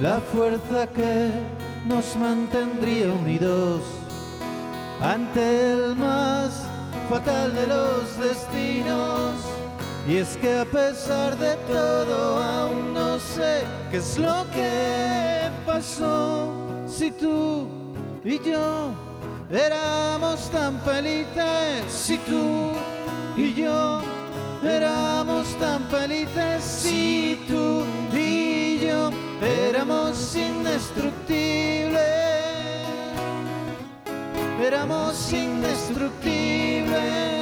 la 0.00 0.20
fuerza 0.20 0.86
que 0.86 1.30
nos 1.86 2.16
mantendría 2.16 3.12
unidos 3.12 3.82
ante 5.02 5.72
el 5.72 5.96
más 5.96 6.66
fatal 7.10 7.54
de 7.54 7.66
los 7.66 8.18
destinos. 8.18 9.55
Y 10.08 10.18
es 10.18 10.36
que 10.36 10.60
a 10.60 10.64
pesar 10.64 11.36
de 11.36 11.56
todo 11.66 12.40
aún 12.40 12.94
no 12.94 13.18
sé 13.18 13.64
qué 13.90 13.96
es 13.96 14.16
lo 14.18 14.46
que 14.52 15.50
pasó. 15.66 16.52
Si 16.86 17.10
tú 17.10 17.66
y 18.24 18.38
yo 18.38 18.92
éramos 19.50 20.48
tan 20.50 20.80
felices, 20.82 21.82
si 21.88 22.18
tú 22.18 22.70
y 23.36 23.52
yo 23.54 24.00
éramos 24.62 25.48
tan 25.58 25.82
felices, 25.88 26.62
si 26.62 27.44
tú 27.48 27.84
y 28.16 28.78
yo 28.86 29.10
éramos 29.42 30.36
indestructibles, 30.36 32.00
éramos 34.60 35.32
indestructibles 35.32 37.35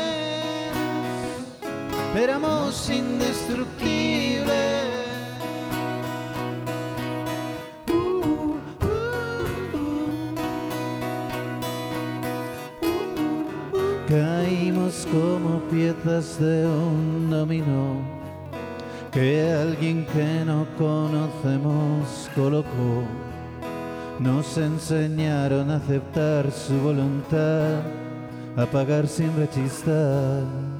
éramos 2.16 2.88
indestructibles. 2.90 4.54
Caímos 14.08 15.06
como 15.10 15.60
piezas 15.70 16.38
de 16.38 16.66
un 16.66 17.30
dominó 17.30 18.14
que 19.10 19.52
alguien 19.52 20.04
que 20.06 20.44
no 20.44 20.66
conocemos 20.76 22.28
colocó. 22.34 23.04
Nos 24.18 24.58
enseñaron 24.58 25.70
a 25.70 25.76
aceptar 25.76 26.50
su 26.50 26.74
voluntad, 26.80 27.80
a 28.56 28.66
pagar 28.66 29.06
sin 29.06 29.34
rechistar. 29.36 30.73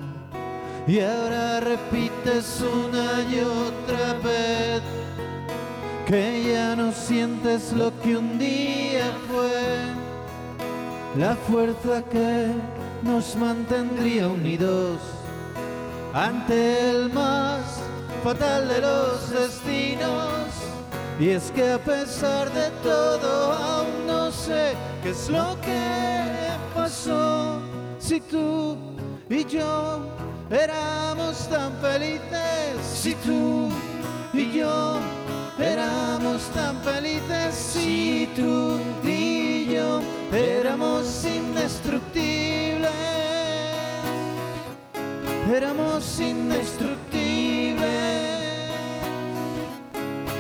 Y 0.87 1.01
ahora 1.01 1.61
repites 1.61 2.61
una 2.61 3.23
y 3.23 3.41
otra 3.41 4.13
vez 4.23 4.83
que 6.07 6.53
ya 6.53 6.77
no 6.77 6.93
sientes 6.93 7.73
lo 7.73 7.91
que 8.03 8.19
un 8.19 8.39
día 8.39 9.11
fue, 9.27 11.19
la 11.19 11.35
fuerza 11.37 12.03
que 12.03 12.49
nos 13.03 13.35
mantendría 13.37 14.29
unidos 14.29 15.01
ante 16.13 16.91
el 16.91 17.11
más 17.15 17.81
fatal 18.23 18.69
de 18.69 18.81
los 18.83 19.31
destinos. 19.31 20.49
Y 21.19 21.31
es 21.31 21.51
que 21.53 21.73
a 21.73 21.79
pesar 21.79 22.53
de 22.53 22.69
todo 22.83 23.53
aún 23.53 24.07
no 24.07 24.31
sé 24.31 24.75
qué 25.03 25.11
es 25.11 25.31
lo 25.31 25.59
que 25.63 25.81
pasó 26.75 27.59
si 27.99 28.21
tú 28.21 28.77
y 29.31 29.45
yo 29.47 30.01
éramos 30.51 31.49
tan 31.49 31.73
felices 31.81 32.77
si 32.83 33.15
tú 33.15 33.71
y 34.33 34.53
yo. 34.53 34.99
Éramos 35.59 36.43
tan 36.55 36.77
felices 36.83 37.55
si 37.55 38.29
tú 38.35 38.79
y 39.05 39.67
yo. 39.73 40.01
Éramos 40.33 41.25
indestructibles. 41.25 42.91
Éramos 45.51 46.21
indestructibles. 46.21 47.85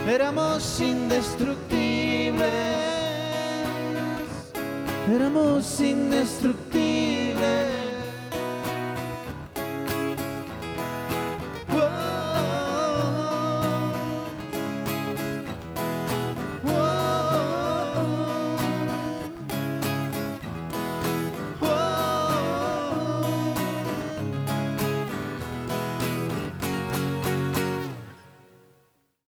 Éramos 0.06 0.80
indestructibles. 0.80 2.50
Éramos 5.08 5.80
indestructibles 5.80 6.83